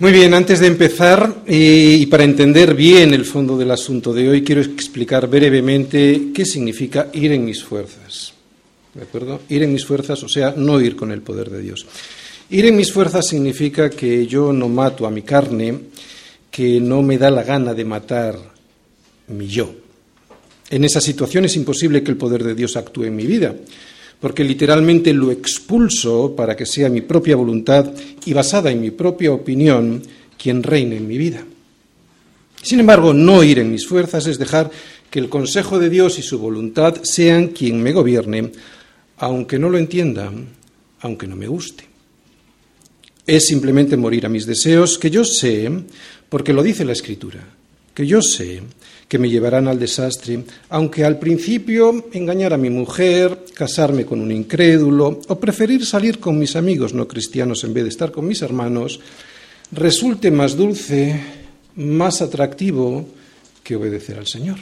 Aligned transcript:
Muy 0.00 0.12
bien, 0.12 0.32
antes 0.32 0.60
de 0.60 0.66
empezar 0.66 1.42
y 1.46 2.06
para 2.06 2.24
entender 2.24 2.74
bien 2.74 3.12
el 3.12 3.26
fondo 3.26 3.58
del 3.58 3.70
asunto 3.70 4.14
de 4.14 4.30
hoy, 4.30 4.42
quiero 4.42 4.62
explicar 4.62 5.26
brevemente 5.28 6.28
qué 6.34 6.46
significa 6.46 7.10
ir 7.12 7.32
en 7.32 7.44
mis 7.44 7.62
fuerzas. 7.62 8.32
¿De 8.94 9.02
acuerdo? 9.02 9.42
Ir 9.50 9.62
en 9.62 9.74
mis 9.74 9.84
fuerzas, 9.84 10.22
o 10.22 10.28
sea, 10.30 10.54
no 10.56 10.80
ir 10.80 10.96
con 10.96 11.12
el 11.12 11.20
poder 11.20 11.50
de 11.50 11.60
Dios. 11.60 11.84
Ir 12.48 12.64
en 12.64 12.78
mis 12.78 12.90
fuerzas 12.90 13.28
significa 13.28 13.90
que 13.90 14.26
yo 14.26 14.54
no 14.54 14.70
mato 14.70 15.06
a 15.06 15.10
mi 15.10 15.20
carne, 15.20 15.78
que 16.50 16.80
no 16.80 17.02
me 17.02 17.18
da 17.18 17.30
la 17.30 17.42
gana 17.42 17.74
de 17.74 17.84
matar 17.84 18.38
mi 19.28 19.48
yo. 19.48 19.70
En 20.70 20.82
esa 20.82 21.02
situación 21.02 21.44
es 21.44 21.56
imposible 21.56 22.02
que 22.02 22.10
el 22.10 22.16
poder 22.16 22.42
de 22.42 22.54
Dios 22.54 22.74
actúe 22.74 23.04
en 23.04 23.16
mi 23.16 23.26
vida 23.26 23.54
porque 24.20 24.44
literalmente 24.44 25.12
lo 25.14 25.30
expulso 25.30 26.34
para 26.36 26.54
que 26.54 26.66
sea 26.66 26.88
mi 26.88 27.00
propia 27.00 27.36
voluntad 27.36 27.90
y 28.24 28.32
basada 28.32 28.70
en 28.70 28.80
mi 28.80 28.90
propia 28.90 29.32
opinión 29.32 30.02
quien 30.36 30.62
reine 30.62 30.96
en 30.96 31.08
mi 31.08 31.16
vida. 31.16 31.44
Sin 32.62 32.80
embargo, 32.80 33.14
no 33.14 33.42
ir 33.42 33.58
en 33.58 33.72
mis 33.72 33.86
fuerzas 33.86 34.26
es 34.26 34.38
dejar 34.38 34.70
que 35.10 35.18
el 35.18 35.30
consejo 35.30 35.78
de 35.78 35.88
Dios 35.88 36.18
y 36.18 36.22
su 36.22 36.38
voluntad 36.38 36.96
sean 37.02 37.48
quien 37.48 37.82
me 37.82 37.92
gobierne, 37.92 38.52
aunque 39.16 39.58
no 39.58 39.70
lo 39.70 39.78
entienda, 39.78 40.30
aunque 41.00 41.26
no 41.26 41.36
me 41.36 41.48
guste. 41.48 41.84
Es 43.26 43.46
simplemente 43.46 43.96
morir 43.96 44.26
a 44.26 44.28
mis 44.28 44.44
deseos, 44.44 44.98
que 44.98 45.10
yo 45.10 45.24
sé, 45.24 45.70
porque 46.28 46.52
lo 46.52 46.62
dice 46.62 46.84
la 46.84 46.92
Escritura, 46.92 47.40
que 47.94 48.06
yo 48.06 48.20
sé 48.20 48.62
que 49.10 49.18
me 49.18 49.28
llevarán 49.28 49.66
al 49.66 49.80
desastre, 49.80 50.44
aunque 50.68 51.04
al 51.04 51.18
principio 51.18 52.06
engañar 52.12 52.52
a 52.52 52.56
mi 52.56 52.70
mujer, 52.70 53.44
casarme 53.54 54.06
con 54.06 54.20
un 54.20 54.30
incrédulo 54.30 55.18
o 55.26 55.34
preferir 55.34 55.84
salir 55.84 56.20
con 56.20 56.38
mis 56.38 56.54
amigos 56.54 56.94
no 56.94 57.08
cristianos 57.08 57.64
en 57.64 57.74
vez 57.74 57.82
de 57.82 57.90
estar 57.90 58.12
con 58.12 58.24
mis 58.24 58.40
hermanos, 58.40 59.00
resulte 59.72 60.30
más 60.30 60.56
dulce, 60.56 61.20
más 61.74 62.22
atractivo 62.22 63.04
que 63.64 63.74
obedecer 63.74 64.16
al 64.16 64.28
Señor. 64.28 64.58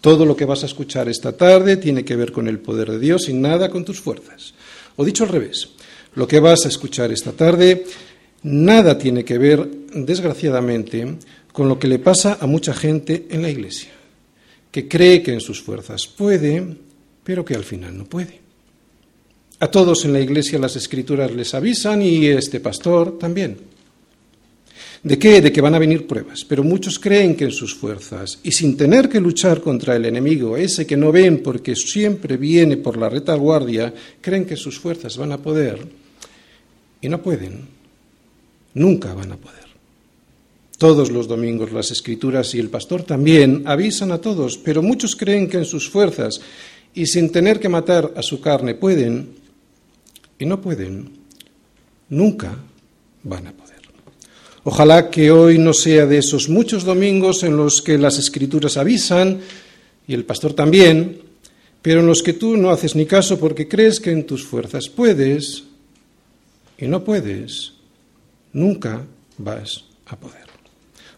Todo 0.00 0.24
lo 0.24 0.34
que 0.34 0.46
vas 0.46 0.62
a 0.62 0.66
escuchar 0.66 1.06
esta 1.10 1.36
tarde 1.36 1.76
tiene 1.76 2.06
que 2.06 2.16
ver 2.16 2.32
con 2.32 2.48
el 2.48 2.58
poder 2.58 2.90
de 2.90 3.00
Dios 3.00 3.28
y 3.28 3.34
nada 3.34 3.68
con 3.68 3.84
tus 3.84 4.00
fuerzas. 4.00 4.54
O 4.96 5.04
dicho 5.04 5.24
al 5.24 5.28
revés, 5.28 5.68
lo 6.14 6.26
que 6.26 6.40
vas 6.40 6.64
a 6.64 6.68
escuchar 6.68 7.12
esta 7.12 7.32
tarde 7.32 7.84
nada 8.42 8.96
tiene 8.96 9.26
que 9.26 9.36
ver, 9.36 9.68
desgraciadamente, 9.92 11.18
con 11.52 11.68
lo 11.68 11.78
que 11.78 11.88
le 11.88 11.98
pasa 11.98 12.38
a 12.40 12.46
mucha 12.46 12.74
gente 12.74 13.26
en 13.30 13.42
la 13.42 13.50
Iglesia, 13.50 13.90
que 14.70 14.88
cree 14.88 15.22
que 15.22 15.32
en 15.32 15.40
sus 15.40 15.60
fuerzas 15.62 16.06
puede, 16.06 16.76
pero 17.24 17.44
que 17.44 17.54
al 17.54 17.64
final 17.64 17.96
no 17.96 18.04
puede. 18.04 18.40
A 19.60 19.70
todos 19.70 20.04
en 20.04 20.12
la 20.12 20.20
Iglesia 20.20 20.58
las 20.58 20.76
Escrituras 20.76 21.30
les 21.32 21.52
avisan 21.54 22.00
y 22.02 22.26
este 22.26 22.60
pastor 22.60 23.18
también. 23.18 23.58
¿De 25.02 25.18
qué? 25.18 25.40
De 25.40 25.50
que 25.50 25.62
van 25.62 25.74
a 25.74 25.78
venir 25.78 26.06
pruebas, 26.06 26.44
pero 26.44 26.62
muchos 26.62 26.98
creen 26.98 27.34
que 27.34 27.44
en 27.44 27.52
sus 27.52 27.74
fuerzas 27.74 28.38
y 28.42 28.52
sin 28.52 28.76
tener 28.76 29.08
que 29.08 29.18
luchar 29.18 29.62
contra 29.62 29.96
el 29.96 30.04
enemigo, 30.04 30.58
ese 30.58 30.86
que 30.86 30.96
no 30.96 31.10
ven 31.10 31.42
porque 31.42 31.74
siempre 31.74 32.36
viene 32.36 32.76
por 32.76 32.98
la 32.98 33.08
retaguardia, 33.08 33.94
creen 34.20 34.44
que 34.44 34.56
sus 34.56 34.78
fuerzas 34.78 35.16
van 35.16 35.32
a 35.32 35.38
poder 35.38 35.86
y 37.00 37.08
no 37.08 37.22
pueden, 37.22 37.66
nunca 38.74 39.14
van 39.14 39.32
a 39.32 39.36
poder. 39.36 39.69
Todos 40.80 41.10
los 41.10 41.28
domingos 41.28 41.72
las 41.72 41.90
escrituras 41.90 42.54
y 42.54 42.58
el 42.58 42.70
pastor 42.70 43.02
también 43.02 43.64
avisan 43.66 44.12
a 44.12 44.18
todos, 44.18 44.56
pero 44.56 44.80
muchos 44.80 45.14
creen 45.14 45.46
que 45.46 45.58
en 45.58 45.66
sus 45.66 45.90
fuerzas 45.90 46.40
y 46.94 47.04
sin 47.04 47.30
tener 47.30 47.60
que 47.60 47.68
matar 47.68 48.14
a 48.16 48.22
su 48.22 48.40
carne 48.40 48.74
pueden 48.74 49.28
y 50.38 50.46
no 50.46 50.58
pueden, 50.58 51.10
nunca 52.08 52.56
van 53.24 53.48
a 53.48 53.52
poder. 53.52 53.76
Ojalá 54.64 55.10
que 55.10 55.30
hoy 55.30 55.58
no 55.58 55.74
sea 55.74 56.06
de 56.06 56.16
esos 56.16 56.48
muchos 56.48 56.84
domingos 56.84 57.42
en 57.42 57.58
los 57.58 57.82
que 57.82 57.98
las 57.98 58.16
escrituras 58.18 58.78
avisan 58.78 59.38
y 60.08 60.14
el 60.14 60.24
pastor 60.24 60.54
también, 60.54 61.20
pero 61.82 62.00
en 62.00 62.06
los 62.06 62.22
que 62.22 62.32
tú 62.32 62.56
no 62.56 62.70
haces 62.70 62.96
ni 62.96 63.04
caso 63.04 63.38
porque 63.38 63.68
crees 63.68 64.00
que 64.00 64.12
en 64.12 64.24
tus 64.24 64.46
fuerzas 64.46 64.88
puedes 64.88 65.62
y 66.78 66.86
no 66.86 67.04
puedes, 67.04 67.74
nunca 68.54 69.04
vas 69.36 69.84
a 70.06 70.16
poder. 70.16 70.49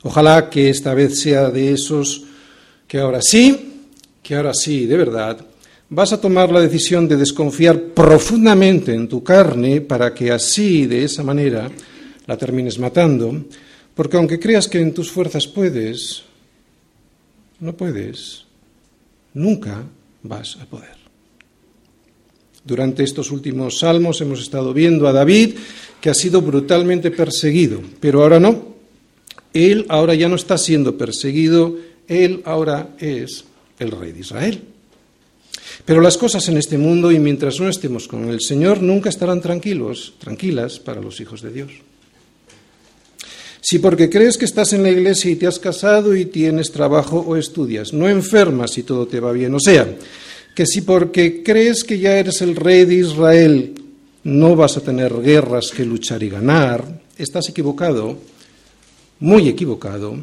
Ojalá 0.03 0.51
que 0.51 0.69
esta 0.69 0.95
vez 0.95 1.21
sea 1.21 1.51
de 1.51 1.73
esos 1.73 2.25
que 2.89 2.99
ahora 2.99 3.21
sí, 3.23 3.73
que 4.23 4.35
ahora 4.35 4.53
sí, 4.55 4.87
de 4.87 4.97
verdad, 4.97 5.39
vas 5.89 6.13
a 6.13 6.21
tomar 6.21 6.51
la 6.51 6.61
decisión 6.61 7.07
de 7.07 7.17
desconfiar 7.17 7.81
profundamente 7.95 8.95
en 8.95 9.09
tu 9.09 9.23
carne 9.23 9.81
para 9.81 10.13
que 10.13 10.31
así, 10.31 10.87
de 10.87 11.05
esa 11.05 11.23
manera, 11.23 11.71
la 12.27 12.37
termines 12.37 12.79
matando, 12.79 13.45
porque 13.95 14.17
aunque 14.17 14.39
creas 14.39 14.69
que 14.69 14.81
en 14.81 14.95
tus 14.95 15.11
fuerzas 15.11 15.47
puedes, 15.47 16.23
no 17.61 17.77
puedes, 17.77 18.45
nunca 19.35 19.85
vas 20.23 20.57
a 20.61 20.67
poder. 20.67 20.97
Durante 22.65 23.03
estos 23.03 23.31
últimos 23.31 23.81
salmos 23.81 24.21
hemos 24.21 24.41
estado 24.41 24.73
viendo 24.73 25.07
a 25.09 25.13
David 25.13 25.57
que 26.01 26.11
ha 26.11 26.15
sido 26.15 26.41
brutalmente 26.43 27.11
perseguido, 27.11 27.81
pero 28.01 28.23
ahora 28.23 28.41
no. 28.41 28.72
Él 29.53 29.87
ahora 29.89 30.15
ya 30.15 30.29
no 30.29 30.37
está 30.37 30.59
siendo 30.59 30.97
perseguido, 30.97 31.77
él 32.09 32.43
ahora 32.45 32.91
es 32.99 33.45
el 33.79 33.91
rey 33.91 34.13
de 34.13 34.21
Israel. 34.21 34.63
Pero 35.85 36.01
las 36.01 36.17
cosas 36.17 36.49
en 36.49 36.57
este 36.57 36.79
mundo 36.79 37.11
y 37.11 37.19
mientras 37.19 37.59
no 37.61 37.69
estemos 37.69 38.07
con 38.07 38.29
el 38.29 38.41
Señor 38.41 38.83
nunca 38.83 39.09
estarán 39.09 39.41
tranquilos, 39.41 40.15
tranquilas 40.19 40.79
para 40.79 41.01
los 41.01 41.21
hijos 41.21 41.43
de 41.43 41.53
Dios. 41.53 41.73
Si 43.61 43.79
porque 43.79 44.11
crees 44.11 44.39
que 44.39 44.45
estás 44.45 44.73
en 44.73 44.83
la 44.83 44.91
iglesia 44.91 45.31
y 45.31 45.37
te 45.37 45.47
has 45.47 45.59
casado 45.59 46.17
y 46.17 46.27
tienes 46.27 46.73
trabajo 46.73 47.21
o 47.21 47.37
estudias, 47.37 47.93
no 47.93 48.09
enfermas 48.09 48.77
y 48.77 48.83
todo 48.83 49.07
te 49.07 49.21
va 49.21 49.33
bien, 49.33 49.55
o 49.55 49.61
sea, 49.61 49.89
que 50.55 50.67
si 50.67 50.83
porque 50.83 51.43
crees 51.43 51.85
que 51.85 51.99
ya 51.99 52.19
eres 52.19 52.43
el 52.43 52.57
rey 52.57 52.85
de 52.85 52.97
Israel 52.97 53.75
no 54.25 54.57
vas 54.57 54.77
a 54.77 54.81
tener 54.81 55.21
guerras 55.23 55.71
que 55.71 55.85
luchar 55.85 56.23
y 56.23 56.29
ganar, 56.29 57.03
estás 57.17 57.49
equivocado 57.49 58.19
muy 59.23 59.49
equivocado, 59.49 60.17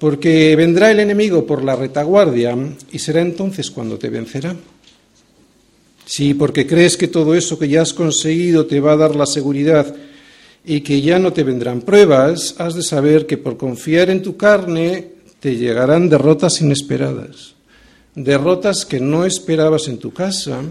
porque 0.00 0.56
vendrá 0.56 0.90
el 0.90 0.98
enemigo 0.98 1.46
por 1.46 1.62
la 1.62 1.76
retaguardia 1.76 2.58
y 2.90 2.98
será 2.98 3.20
entonces 3.20 3.70
cuando 3.70 3.98
te 3.98 4.10
vencerá. 4.10 4.56
Si 6.04 6.34
porque 6.34 6.66
crees 6.66 6.96
que 6.96 7.06
todo 7.06 7.36
eso 7.36 7.56
que 7.56 7.68
ya 7.68 7.82
has 7.82 7.94
conseguido 7.94 8.66
te 8.66 8.80
va 8.80 8.92
a 8.92 8.96
dar 8.96 9.14
la 9.14 9.26
seguridad 9.26 9.94
y 10.64 10.80
que 10.80 11.00
ya 11.00 11.20
no 11.20 11.32
te 11.32 11.44
vendrán 11.44 11.82
pruebas, 11.82 12.56
has 12.58 12.74
de 12.74 12.82
saber 12.82 13.26
que 13.26 13.38
por 13.38 13.56
confiar 13.56 14.10
en 14.10 14.22
tu 14.22 14.36
carne 14.36 15.12
te 15.38 15.54
llegarán 15.56 16.08
derrotas 16.08 16.60
inesperadas, 16.60 17.54
derrotas 18.16 18.84
que 18.84 18.98
no 18.98 19.24
esperabas 19.24 19.86
en 19.86 19.98
tu 19.98 20.12
casa, 20.12 20.62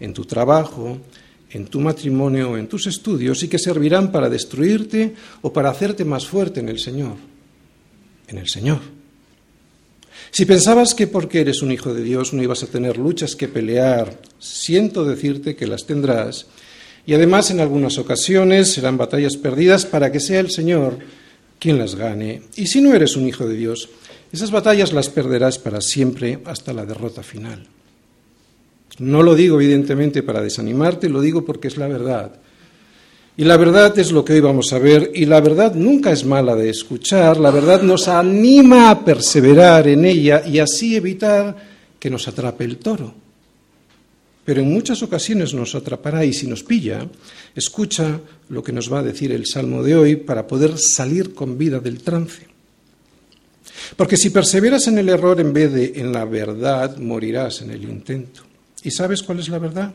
en 0.00 0.12
tu 0.12 0.26
trabajo, 0.26 0.98
en 1.56 1.66
tu 1.66 1.80
matrimonio 1.80 2.50
o 2.50 2.56
en 2.58 2.68
tus 2.68 2.86
estudios 2.86 3.42
y 3.42 3.48
que 3.48 3.58
servirán 3.58 4.12
para 4.12 4.28
destruirte 4.28 5.14
o 5.40 5.52
para 5.52 5.70
hacerte 5.70 6.04
más 6.04 6.26
fuerte 6.26 6.60
en 6.60 6.68
el 6.68 6.78
Señor. 6.78 7.16
En 8.28 8.36
el 8.36 8.48
Señor. 8.48 8.80
Si 10.30 10.44
pensabas 10.44 10.94
que 10.94 11.06
porque 11.06 11.40
eres 11.40 11.62
un 11.62 11.72
hijo 11.72 11.94
de 11.94 12.02
Dios 12.02 12.34
no 12.34 12.42
ibas 12.42 12.62
a 12.62 12.66
tener 12.66 12.98
luchas 12.98 13.34
que 13.34 13.48
pelear, 13.48 14.20
siento 14.38 15.04
decirte 15.04 15.56
que 15.56 15.66
las 15.66 15.86
tendrás 15.86 16.46
y 17.06 17.14
además 17.14 17.50
en 17.50 17.60
algunas 17.60 17.96
ocasiones 17.96 18.72
serán 18.72 18.98
batallas 18.98 19.36
perdidas 19.36 19.86
para 19.86 20.12
que 20.12 20.20
sea 20.20 20.40
el 20.40 20.50
Señor 20.50 20.98
quien 21.58 21.78
las 21.78 21.94
gane. 21.94 22.42
Y 22.56 22.66
si 22.66 22.82
no 22.82 22.92
eres 22.94 23.16
un 23.16 23.26
hijo 23.26 23.48
de 23.48 23.56
Dios, 23.56 23.88
esas 24.30 24.50
batallas 24.50 24.92
las 24.92 25.08
perderás 25.08 25.58
para 25.58 25.80
siempre 25.80 26.40
hasta 26.44 26.74
la 26.74 26.84
derrota 26.84 27.22
final. 27.22 27.66
No 28.98 29.22
lo 29.22 29.34
digo 29.34 29.60
evidentemente 29.60 30.22
para 30.22 30.40
desanimarte, 30.40 31.08
lo 31.08 31.20
digo 31.20 31.44
porque 31.44 31.68
es 31.68 31.76
la 31.76 31.86
verdad. 31.86 32.32
Y 33.36 33.44
la 33.44 33.58
verdad 33.58 33.98
es 33.98 34.12
lo 34.12 34.24
que 34.24 34.32
hoy 34.32 34.40
vamos 34.40 34.72
a 34.72 34.78
ver, 34.78 35.10
y 35.14 35.26
la 35.26 35.40
verdad 35.40 35.74
nunca 35.74 36.10
es 36.10 36.24
mala 36.24 36.56
de 36.56 36.70
escuchar, 36.70 37.36
la 37.36 37.50
verdad 37.50 37.82
nos 37.82 38.08
anima 38.08 38.90
a 38.90 39.04
perseverar 39.04 39.86
en 39.88 40.06
ella 40.06 40.42
y 40.46 40.58
así 40.58 40.96
evitar 40.96 41.54
que 41.98 42.08
nos 42.08 42.26
atrape 42.28 42.64
el 42.64 42.78
toro. 42.78 43.12
Pero 44.42 44.62
en 44.62 44.72
muchas 44.72 45.02
ocasiones 45.02 45.52
nos 45.52 45.74
atrapará 45.74 46.24
y 46.24 46.32
si 46.32 46.46
nos 46.46 46.62
pilla, 46.62 47.06
escucha 47.54 48.20
lo 48.48 48.62
que 48.62 48.72
nos 48.72 48.90
va 48.90 49.00
a 49.00 49.02
decir 49.02 49.32
el 49.32 49.44
Salmo 49.44 49.82
de 49.82 49.96
hoy 49.96 50.16
para 50.16 50.46
poder 50.46 50.78
salir 50.78 51.34
con 51.34 51.58
vida 51.58 51.78
del 51.78 52.02
trance. 52.02 52.46
Porque 53.96 54.16
si 54.16 54.30
perseveras 54.30 54.86
en 54.86 54.96
el 54.96 55.10
error 55.10 55.40
en 55.40 55.52
vez 55.52 55.72
de 55.72 55.92
en 55.96 56.12
la 56.12 56.24
verdad, 56.24 56.96
morirás 56.96 57.60
en 57.60 57.72
el 57.72 57.82
intento. 57.82 58.45
¿Y 58.86 58.92
sabes 58.92 59.24
cuál 59.24 59.40
es 59.40 59.48
la 59.48 59.58
verdad? 59.58 59.92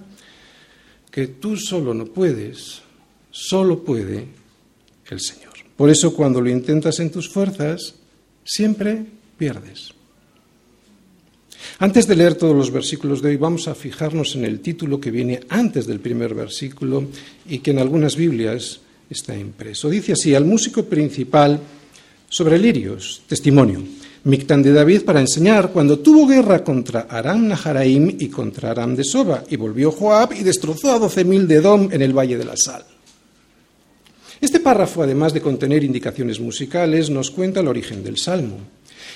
Que 1.09 1.27
tú 1.27 1.55
solo 1.55 1.93
no 1.93 2.07
puedes, 2.07 2.81
solo 3.31 3.85
puede 3.85 4.25
el 5.09 5.21
Señor. 5.21 5.53
Por 5.77 5.89
eso 5.89 6.13
cuando 6.13 6.41
lo 6.41 6.49
intentas 6.49 6.99
en 6.99 7.09
tus 7.09 7.29
fuerzas, 7.29 7.95
siempre 8.43 9.05
pierdes. 9.37 9.93
Antes 11.79 12.05
de 12.05 12.17
leer 12.17 12.35
todos 12.35 12.53
los 12.53 12.69
versículos 12.69 13.21
de 13.21 13.29
hoy, 13.29 13.37
vamos 13.37 13.69
a 13.69 13.75
fijarnos 13.75 14.35
en 14.35 14.43
el 14.43 14.59
título 14.59 14.99
que 14.99 15.09
viene 15.09 15.39
antes 15.47 15.87
del 15.87 16.01
primer 16.01 16.35
versículo 16.35 17.07
y 17.47 17.59
que 17.59 17.71
en 17.71 17.79
algunas 17.79 18.17
Biblias 18.17 18.81
está 19.09 19.37
impreso. 19.37 19.89
Dice 19.89 20.11
así, 20.11 20.35
al 20.35 20.43
músico 20.43 20.83
principal 20.83 21.61
sobre 22.27 22.59
lirios, 22.59 23.21
testimonio. 23.25 23.81
Mictán 24.23 24.61
de 24.61 24.71
David 24.71 25.01
para 25.01 25.19
enseñar 25.19 25.71
cuando 25.71 25.97
tuvo 25.99 26.27
guerra 26.27 26.63
contra 26.63 27.07
Aram 27.09 27.47
Naharaim 27.47 28.17
y 28.19 28.29
contra 28.29 28.69
Aram 28.69 28.95
de 28.95 29.03
Soba, 29.03 29.43
y 29.49 29.55
volvió 29.55 29.91
Joab 29.91 30.33
y 30.33 30.43
destrozó 30.43 30.91
a 30.91 30.99
doce 30.99 31.23
mil 31.23 31.47
de 31.47 31.55
Edom 31.55 31.89
en 31.91 32.01
el 32.03 32.13
Valle 32.13 32.37
de 32.37 32.45
la 32.45 32.55
Sal. 32.55 32.85
Este 34.39 34.59
párrafo, 34.59 35.03
además 35.03 35.33
de 35.33 35.41
contener 35.41 35.83
indicaciones 35.83 36.39
musicales, 36.39 37.09
nos 37.09 37.31
cuenta 37.31 37.59
el 37.59 37.67
origen 37.67 38.03
del 38.03 38.17
Salmo. 38.17 38.57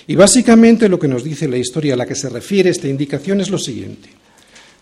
Y 0.08 0.16
básicamente 0.16 0.90
lo 0.90 1.00
que 1.00 1.08
nos 1.08 1.24
dice 1.24 1.48
la 1.48 1.58
historia 1.58 1.94
a 1.94 1.98
la 1.98 2.06
que 2.06 2.16
se 2.16 2.30
refiere 2.30 2.70
esta 2.70 2.88
indicación 2.88 3.42
es 3.42 3.50
lo 3.50 3.58
siguiente. 3.58 4.10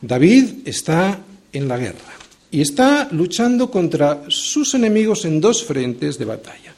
David 0.02 0.66
está 0.66 1.20
en 1.52 1.68
la 1.68 1.78
guerra 1.78 2.14
y 2.52 2.62
está 2.62 3.08
luchando 3.12 3.72
contra 3.72 4.24
sus 4.28 4.74
enemigos 4.74 5.24
en 5.26 5.40
dos 5.40 5.64
frentes 5.64 6.18
de 6.18 6.26
batalla, 6.26 6.74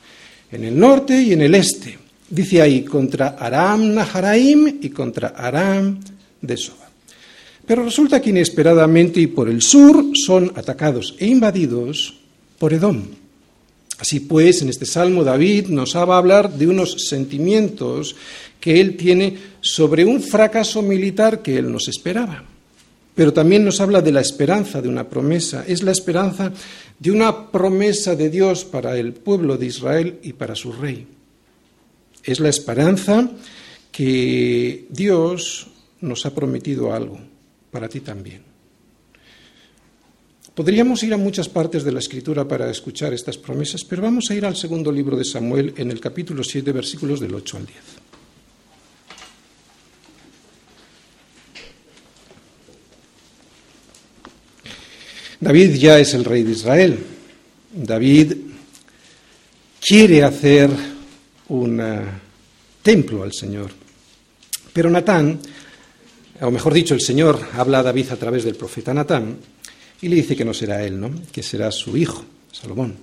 en 0.52 0.64
el 0.64 0.78
norte 0.78 1.20
y 1.22 1.34
en 1.34 1.42
el 1.42 1.56
este. 1.56 2.05
Dice 2.30 2.62
ahí, 2.62 2.84
contra 2.84 3.36
Aram 3.40 3.94
Naharaim 3.94 4.80
y 4.82 4.90
contra 4.90 5.30
Aram 5.30 6.00
de 6.42 6.58
Soba. 6.58 6.90
Pero 7.66 7.84
resulta 7.84 8.22
que 8.22 8.30
inesperadamente 8.30 9.20
y 9.20 9.28
por 9.28 9.50
el 9.50 9.62
sur 9.62 10.06
son 10.14 10.52
atacados 10.56 11.16
e 11.20 11.28
invadidos 11.28 12.16
por 12.60 12.74
Edom. 12.74 13.04
Así 13.98 14.20
pues, 14.20 14.62
en 14.62 14.70
este 14.70 14.86
salmo 14.86 15.24
David 15.24 15.68
nos 15.68 15.96
va 15.96 16.16
a 16.16 16.18
hablar 16.18 16.52
de 16.52 16.68
unos 16.68 17.08
sentimientos 17.08 18.16
que 18.60 18.82
él 18.82 18.98
tiene 18.98 19.38
sobre 19.62 20.06
un 20.06 20.22
fracaso 20.22 20.82
militar 20.82 21.42
que 21.42 21.58
él 21.58 21.72
nos 21.72 21.88
esperaba. 21.88 22.44
Pero 23.16 23.32
también 23.32 23.64
nos 23.64 23.80
habla 23.80 24.02
de 24.02 24.12
la 24.12 24.20
esperanza 24.20 24.82
de 24.82 24.90
una 24.90 25.08
promesa. 25.08 25.64
Es 25.68 25.82
la 25.84 25.92
esperanza 25.92 26.52
de 27.00 27.12
una 27.12 27.50
promesa 27.50 28.16
de 28.16 28.30
Dios 28.30 28.66
para 28.66 28.98
el 28.98 29.14
pueblo 29.14 29.58
de 29.58 29.68
Israel 29.68 30.20
y 30.22 30.34
para 30.34 30.56
su 30.56 30.74
rey. 30.74 31.08
Es 32.26 32.40
la 32.40 32.50
esperanza 32.50 33.30
que 33.92 34.88
Dios 34.90 35.68
nos 36.02 36.26
ha 36.26 36.34
prometido 36.34 36.92
algo, 36.92 37.20
para 37.72 37.88
ti 37.88 38.02
también. 38.02 38.42
Podríamos 40.56 41.04
ir 41.04 41.14
a 41.14 41.18
muchas 41.18 41.50
partes 41.50 41.84
de 41.84 41.92
la 41.92 42.00
Escritura 42.00 42.48
para 42.48 42.72
escuchar 42.72 43.14
estas 43.14 43.38
promesas, 43.38 43.84
pero 43.84 44.02
vamos 44.02 44.32
a 44.32 44.36
ir 44.36 44.46
al 44.46 44.56
segundo 44.56 44.92
libro 44.92 45.16
de 45.16 45.26
Samuel 45.26 45.74
en 45.78 45.92
el 45.92 46.00
capítulo 46.00 46.44
7, 46.44 46.72
versículos 46.72 47.20
del 47.20 47.36
8 47.36 47.58
al 47.58 47.66
10. 47.66 47.78
David 55.42 55.76
ya 55.76 56.00
es 56.00 56.14
el 56.16 56.26
rey 56.26 56.44
de 56.44 56.54
Israel. 56.54 56.98
David 57.72 58.34
quiere 59.80 60.24
hacer 60.24 60.95
un 61.50 61.82
templo 62.82 63.24
al 63.24 63.34
Señor. 63.34 63.72
Pero 64.74 64.90
Natán, 64.90 65.40
o 66.42 66.52
mejor 66.52 66.74
dicho, 66.74 66.94
el 66.94 67.02
Señor 67.02 67.40
habla 67.54 67.80
a 67.80 67.84
David 67.84 68.12
a 68.12 68.18
través 68.18 68.44
del 68.44 68.56
profeta 68.56 68.94
Natán 68.94 69.38
y 70.02 70.08
le 70.08 70.18
dice 70.18 70.36
que 70.36 70.46
no 70.46 70.54
será 70.54 70.84
él, 70.84 71.00
¿no? 71.00 71.12
que 71.32 71.42
será 71.42 71.72
su 71.72 71.96
hijo, 71.98 72.24
Salomón. 72.52 72.96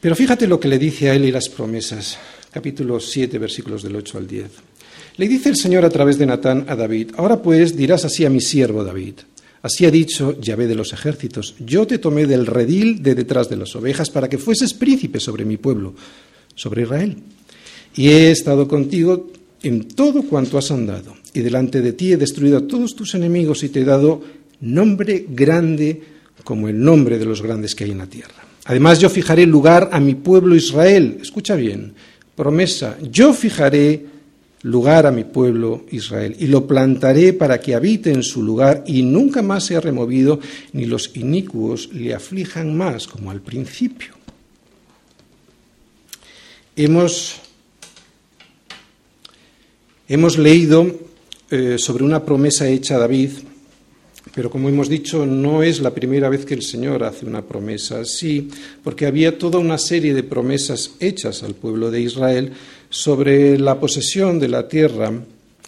Pero 0.00 0.16
fíjate 0.16 0.46
lo 0.46 0.58
que 0.58 0.68
le 0.68 0.78
dice 0.78 1.10
a 1.10 1.14
él 1.14 1.24
y 1.24 1.32
las 1.32 1.48
promesas, 1.48 2.18
capítulo 2.50 3.00
7, 3.00 3.38
versículos 3.38 3.82
del 3.82 3.96
8 3.96 4.18
al 4.18 4.26
10. 4.26 4.50
Le 5.16 5.28
dice 5.28 5.48
el 5.50 5.56
Señor 5.56 5.84
a 5.84 5.90
través 5.90 6.18
de 6.18 6.26
Natán 6.26 6.64
a 6.68 6.76
David, 6.76 7.10
ahora 7.16 7.42
pues 7.42 7.76
dirás 7.76 8.04
así 8.04 8.24
a 8.24 8.30
mi 8.30 8.40
siervo 8.40 8.84
David, 8.84 9.14
así 9.62 9.84
ha 9.84 9.90
dicho 9.90 10.40
Yahvé 10.40 10.66
de 10.66 10.74
los 10.74 10.92
ejércitos, 10.94 11.54
yo 11.58 11.86
te 11.86 11.98
tomé 11.98 12.26
del 12.26 12.46
redil 12.46 13.02
de 13.02 13.14
detrás 13.14 13.50
de 13.50 13.56
las 13.56 13.76
ovejas 13.76 14.08
para 14.08 14.28
que 14.28 14.38
fueses 14.38 14.72
príncipe 14.72 15.20
sobre 15.20 15.44
mi 15.44 15.58
pueblo, 15.58 15.94
sobre 16.60 16.82
Israel. 16.82 17.16
Y 17.96 18.08
he 18.08 18.30
estado 18.30 18.68
contigo 18.68 19.30
en 19.62 19.88
todo 19.88 20.22
cuanto 20.22 20.58
has 20.58 20.70
andado, 20.70 21.16
y 21.32 21.40
delante 21.40 21.80
de 21.80 21.94
ti 21.94 22.12
he 22.12 22.16
destruido 22.16 22.58
a 22.58 22.66
todos 22.66 22.94
tus 22.94 23.14
enemigos 23.14 23.62
y 23.62 23.70
te 23.70 23.80
he 23.80 23.84
dado 23.84 24.20
nombre 24.60 25.24
grande 25.28 26.02
como 26.44 26.68
el 26.68 26.82
nombre 26.82 27.18
de 27.18 27.24
los 27.24 27.40
grandes 27.40 27.74
que 27.74 27.84
hay 27.84 27.92
en 27.92 27.98
la 27.98 28.06
tierra. 28.06 28.44
Además 28.66 28.98
yo 28.98 29.08
fijaré 29.08 29.46
lugar 29.46 29.88
a 29.92 30.00
mi 30.00 30.14
pueblo 30.14 30.54
Israel. 30.54 31.18
Escucha 31.20 31.54
bien, 31.54 31.94
promesa, 32.36 32.98
yo 33.10 33.32
fijaré 33.32 34.04
lugar 34.62 35.06
a 35.06 35.10
mi 35.10 35.24
pueblo 35.24 35.86
Israel 35.90 36.36
y 36.38 36.46
lo 36.46 36.66
plantaré 36.66 37.32
para 37.32 37.58
que 37.58 37.74
habite 37.74 38.12
en 38.12 38.22
su 38.22 38.42
lugar 38.42 38.84
y 38.86 39.02
nunca 39.02 39.40
más 39.42 39.64
sea 39.64 39.80
removido 39.80 40.38
ni 40.72 40.84
los 40.84 41.16
inicuos 41.16 41.90
le 41.92 42.14
aflijan 42.14 42.76
más 42.76 43.06
como 43.06 43.30
al 43.30 43.40
principio. 43.40 44.19
Hemos, 46.76 47.36
hemos 50.08 50.38
leído 50.38 50.98
eh, 51.50 51.76
sobre 51.78 52.04
una 52.04 52.24
promesa 52.24 52.68
hecha 52.68 52.96
a 52.96 53.00
David 53.00 53.30
pero 54.34 54.50
como 54.50 54.68
hemos 54.68 54.88
dicho, 54.88 55.26
no 55.26 55.62
es 55.62 55.80
la 55.80 55.92
primera 55.92 56.28
vez 56.28 56.44
que 56.44 56.54
el 56.54 56.62
Señor 56.62 57.02
hace 57.02 57.26
una 57.26 57.42
promesa 57.42 58.00
así, 58.00 58.48
porque 58.84 59.06
había 59.06 59.38
toda 59.38 59.58
una 59.58 59.78
serie 59.78 60.14
de 60.14 60.22
promesas 60.22 60.92
hechas 61.00 61.42
al 61.42 61.54
pueblo 61.54 61.90
de 61.90 62.00
Israel 62.00 62.52
sobre 62.88 63.58
la 63.58 63.80
posesión 63.80 64.38
de 64.38 64.48
la 64.48 64.68
tierra 64.68 65.12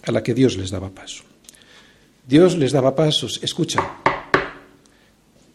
a 0.05 0.13
la 0.13 0.23
que 0.23 0.35
Dios 0.35 0.57
les 0.57 0.71
daba 0.71 0.91
paso. 0.91 1.25
Dios 2.27 2.57
les 2.57 2.73
daba 2.73 2.95
pasos, 2.95 3.41
escucha, 3.43 3.99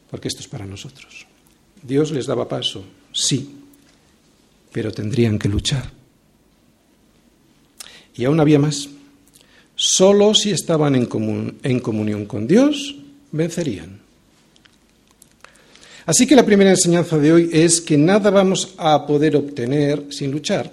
porque 0.09 0.27
esto 0.27 0.41
es 0.41 0.47
para 0.47 0.65
nosotros. 0.65 1.27
Dios 1.81 2.11
les 2.11 2.25
daba 2.25 2.49
paso, 2.49 2.83
sí, 3.13 3.56
pero 4.77 4.91
tendrían 4.91 5.39
que 5.39 5.49
luchar. 5.49 5.89
Y 8.13 8.25
aún 8.25 8.39
había 8.39 8.59
más. 8.59 8.87
Solo 9.75 10.35
si 10.35 10.51
estaban 10.51 10.93
en, 10.93 11.07
comunión 11.79 12.27
con 12.27 12.45
Dios, 12.45 12.95
vencerían. 13.31 13.99
Así 16.05 16.27
que 16.27 16.35
la 16.35 16.45
primera 16.45 16.69
enseñanza 16.69 17.17
de 17.17 17.33
hoy 17.33 17.49
es 17.51 17.81
que 17.81 17.97
nada 17.97 18.29
vamos 18.29 18.75
a 18.77 19.07
poder 19.07 19.35
obtener 19.35 20.05
sin 20.11 20.29
luchar. 20.29 20.71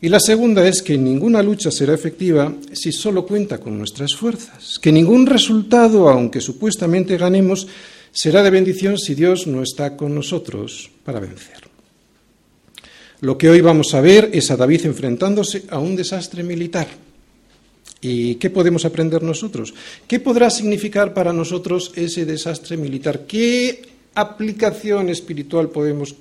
Y 0.00 0.08
la 0.08 0.18
segunda 0.18 0.66
es 0.66 0.80
que 0.80 0.96
ninguna 0.96 1.42
lucha 1.42 1.70
será 1.70 1.92
efectiva 1.92 2.54
si 2.72 2.90
solo 2.90 3.26
cuenta 3.26 3.58
con 3.58 3.76
nuestras 3.76 4.14
fuerzas, 4.14 4.78
que 4.78 4.90
ningún 4.90 5.26
resultado, 5.26 6.08
aunque 6.08 6.40
supuestamente 6.40 7.18
ganemos, 7.18 7.66
será 8.12 8.42
de 8.42 8.48
bendición 8.48 8.96
si 8.96 9.14
Dios 9.14 9.46
no 9.46 9.62
está 9.62 9.94
con 9.94 10.14
nosotros 10.14 10.90
para 11.04 11.20
vencer. 11.20 11.63
Lo 13.24 13.38
que 13.38 13.48
hoy 13.48 13.62
vamos 13.62 13.94
a 13.94 14.02
ver 14.02 14.28
es 14.34 14.50
a 14.50 14.56
David 14.56 14.84
enfrentándose 14.84 15.64
a 15.70 15.78
un 15.78 15.96
desastre 15.96 16.42
militar. 16.42 16.86
¿Y 18.02 18.34
qué 18.34 18.50
podemos 18.50 18.84
aprender 18.84 19.22
nosotros? 19.22 19.72
¿Qué 20.06 20.20
podrá 20.20 20.50
significar 20.50 21.14
para 21.14 21.32
nosotros 21.32 21.90
ese 21.96 22.26
desastre 22.26 22.76
militar? 22.76 23.24
¿Qué 23.26 23.80
aplicación 24.14 25.08
espiritual 25.08 25.70
podemos 25.70 26.14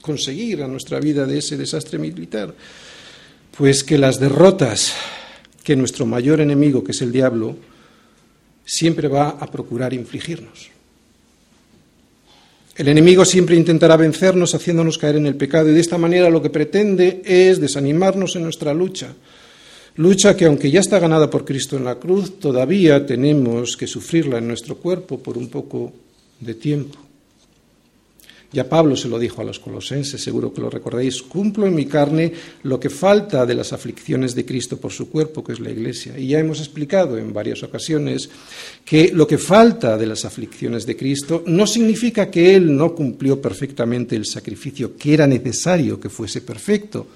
conseguir 0.00 0.64
a 0.64 0.66
nuestra 0.66 0.98
vida 0.98 1.26
de 1.26 1.38
ese 1.38 1.56
desastre 1.56 1.96
militar? 1.96 2.52
Pues 3.56 3.84
que 3.84 3.96
las 3.96 4.18
derrotas 4.18 4.94
que 5.62 5.76
nuestro 5.76 6.06
mayor 6.06 6.40
enemigo, 6.40 6.82
que 6.82 6.90
es 6.90 7.02
el 7.02 7.12
diablo, 7.12 7.54
siempre 8.64 9.06
va 9.06 9.28
a 9.28 9.46
procurar 9.46 9.94
infligirnos. 9.94 10.75
El 12.76 12.88
enemigo 12.88 13.24
siempre 13.24 13.56
intentará 13.56 13.96
vencernos 13.96 14.54
haciéndonos 14.54 14.98
caer 14.98 15.16
en 15.16 15.26
el 15.26 15.36
pecado 15.36 15.70
y 15.70 15.72
de 15.72 15.80
esta 15.80 15.96
manera 15.96 16.28
lo 16.28 16.42
que 16.42 16.50
pretende 16.50 17.22
es 17.24 17.60
desanimarnos 17.60 18.36
en 18.36 18.42
nuestra 18.42 18.74
lucha 18.74 19.14
Lucha 19.96 20.36
que 20.36 20.44
aunque 20.44 20.70
ya 20.70 20.80
está 20.80 20.98
ganada 20.98 21.30
por 21.30 21.46
Cristo 21.46 21.76
en 21.76 21.84
la 21.84 21.94
cruz, 21.94 22.38
todavía 22.38 23.06
tenemos 23.06 23.78
que 23.78 23.86
sufrirla 23.86 24.38
en 24.38 24.48
nuestro 24.48 24.76
cuerpo 24.76 25.18
por 25.18 25.38
un 25.38 25.48
poco 25.48 25.90
de 26.38 26.54
tiempo. 26.54 27.05
Ya 28.52 28.68
Pablo 28.68 28.96
se 28.96 29.08
lo 29.08 29.18
dijo 29.18 29.40
a 29.40 29.44
los 29.44 29.58
colosenses, 29.58 30.22
seguro 30.22 30.52
que 30.52 30.60
lo 30.60 30.70
recordáis, 30.70 31.22
cumplo 31.22 31.66
en 31.66 31.74
mi 31.74 31.86
carne 31.86 32.32
lo 32.62 32.78
que 32.78 32.90
falta 32.90 33.44
de 33.44 33.54
las 33.54 33.72
aflicciones 33.72 34.34
de 34.34 34.44
Cristo 34.44 34.76
por 34.78 34.92
su 34.92 35.10
cuerpo, 35.10 35.42
que 35.42 35.52
es 35.52 35.60
la 35.60 35.70
Iglesia. 35.70 36.18
Y 36.18 36.28
ya 36.28 36.38
hemos 36.38 36.60
explicado 36.60 37.18
en 37.18 37.32
varias 37.32 37.62
ocasiones 37.62 38.30
que 38.84 39.10
lo 39.12 39.26
que 39.26 39.38
falta 39.38 39.98
de 39.98 40.06
las 40.06 40.24
aflicciones 40.24 40.86
de 40.86 40.96
Cristo 40.96 41.42
no 41.46 41.66
significa 41.66 42.30
que 42.30 42.54
Él 42.54 42.76
no 42.76 42.94
cumplió 42.94 43.40
perfectamente 43.40 44.16
el 44.16 44.26
sacrificio 44.26 44.96
que 44.96 45.14
era 45.14 45.26
necesario 45.26 46.00
que 46.00 46.08
fuese 46.08 46.40
perfecto, 46.40 47.06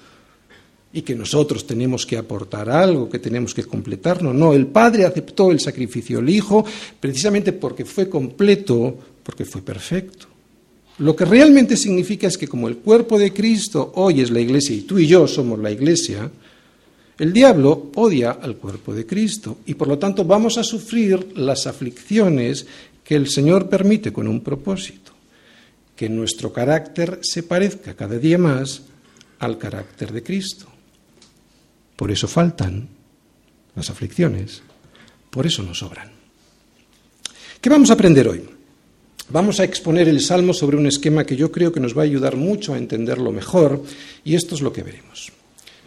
y 0.93 1.01
que 1.03 1.15
nosotros 1.15 1.65
tenemos 1.65 2.05
que 2.05 2.17
aportar 2.17 2.69
algo, 2.69 3.09
que 3.09 3.19
tenemos 3.19 3.53
que 3.53 3.63
completarlo. 3.63 4.33
No, 4.33 4.53
el 4.53 4.67
Padre 4.67 5.05
aceptó 5.05 5.51
el 5.51 5.59
sacrificio 5.59 6.17
del 6.17 6.29
Hijo 6.29 6.65
precisamente 6.99 7.53
porque 7.53 7.85
fue 7.85 8.09
completo, 8.09 8.97
porque 9.23 9.45
fue 9.45 9.61
perfecto. 9.61 10.27
Lo 11.01 11.15
que 11.15 11.25
realmente 11.25 11.77
significa 11.77 12.27
es 12.27 12.37
que 12.37 12.47
como 12.47 12.67
el 12.67 12.77
cuerpo 12.77 13.17
de 13.17 13.33
Cristo 13.33 13.91
hoy 13.95 14.21
es 14.21 14.29
la 14.29 14.39
iglesia 14.39 14.75
y 14.75 14.81
tú 14.81 14.99
y 14.99 15.07
yo 15.07 15.27
somos 15.27 15.57
la 15.57 15.71
iglesia, 15.71 16.29
el 17.17 17.33
diablo 17.33 17.89
odia 17.95 18.37
al 18.39 18.57
cuerpo 18.57 18.93
de 18.93 19.07
Cristo 19.07 19.57
y 19.65 19.73
por 19.73 19.87
lo 19.87 19.97
tanto 19.97 20.25
vamos 20.25 20.59
a 20.59 20.63
sufrir 20.63 21.35
las 21.35 21.65
aflicciones 21.65 22.67
que 23.03 23.15
el 23.15 23.29
Señor 23.29 23.67
permite 23.67 24.13
con 24.13 24.27
un 24.27 24.41
propósito 24.41 25.11
que 25.95 26.07
nuestro 26.07 26.53
carácter 26.53 27.17
se 27.23 27.41
parezca 27.41 27.95
cada 27.95 28.19
día 28.19 28.37
más 28.37 28.83
al 29.39 29.57
carácter 29.57 30.11
de 30.11 30.21
Cristo. 30.21 30.67
Por 31.95 32.11
eso 32.11 32.27
faltan 32.27 32.87
las 33.75 33.89
aflicciones, 33.89 34.61
por 35.31 35.47
eso 35.47 35.63
nos 35.63 35.79
sobran. 35.79 36.11
¿Qué 37.59 37.71
vamos 37.71 37.89
a 37.89 37.93
aprender 37.93 38.27
hoy? 38.27 38.60
Vamos 39.31 39.59
a 39.59 39.63
exponer 39.63 40.09
el 40.09 40.19
Salmo 40.19 40.53
sobre 40.53 40.77
un 40.77 40.87
esquema 40.87 41.25
que 41.25 41.35
yo 41.35 41.51
creo 41.51 41.71
que 41.71 41.79
nos 41.79 41.97
va 41.97 42.01
a 42.01 42.05
ayudar 42.05 42.35
mucho 42.35 42.73
a 42.73 42.77
entenderlo 42.77 43.31
mejor 43.31 43.81
y 44.25 44.35
esto 44.35 44.55
es 44.55 44.61
lo 44.61 44.73
que 44.73 44.83
veremos. 44.83 45.31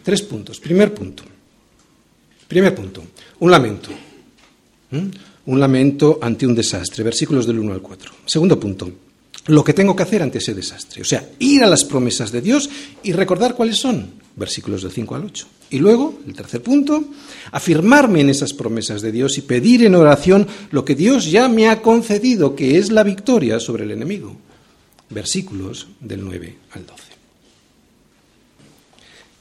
Tres 0.03 0.23
puntos. 0.23 0.59
Primer 0.61 0.95
punto. 0.95 1.25
Primer 2.49 2.75
punto. 2.75 3.05
Un 3.41 3.51
lamento. 3.51 3.91
¿Mm? 4.91 5.09
Un 5.47 5.61
lamento 5.61 6.19
ante 6.23 6.47
un 6.47 6.55
desastre. 6.55 7.05
Versículos 7.05 7.47
del 7.47 7.59
1 7.59 7.75
al 7.75 7.83
4. 7.83 8.13
Segundo 8.27 8.59
punto 8.59 8.91
lo 9.47 9.63
que 9.63 9.75
tengo 9.75 9.95
que 9.95 10.03
hacer 10.03 10.23
ante 10.23 10.39
ese 10.39 10.55
desastre. 10.55 11.03
O 11.03 11.05
sea, 11.05 11.29
ir 11.39 11.63
a 11.63 11.67
las 11.67 11.85
promesas 11.85 12.33
de 12.33 12.41
Dios 12.41 12.71
y 13.03 13.13
recordar 13.13 13.55
cuáles 13.55 13.77
son, 13.77 14.11
versículos 14.37 14.83
del 14.83 14.93
5 14.93 15.14
al 15.14 15.25
8. 15.25 15.47
Y 15.71 15.79
luego, 15.79 16.21
el 16.26 16.35
tercer 16.35 16.62
punto, 16.62 17.05
afirmarme 17.50 18.21
en 18.21 18.31
esas 18.31 18.53
promesas 18.53 19.03
de 19.03 19.12
Dios 19.12 19.38
y 19.38 19.43
pedir 19.43 19.85
en 19.85 19.95
oración 19.95 20.47
lo 20.71 20.85
que 20.85 20.95
Dios 20.95 21.31
ya 21.31 21.49
me 21.49 21.69
ha 21.69 21.83
concedido, 21.83 22.55
que 22.55 22.79
es 22.79 22.91
la 22.91 23.03
victoria 23.03 23.59
sobre 23.61 23.85
el 23.85 23.91
enemigo. 23.91 24.37
Versículos 25.11 25.88
del 26.00 26.25
9 26.25 26.57
al 26.73 26.87
12. 26.87 27.03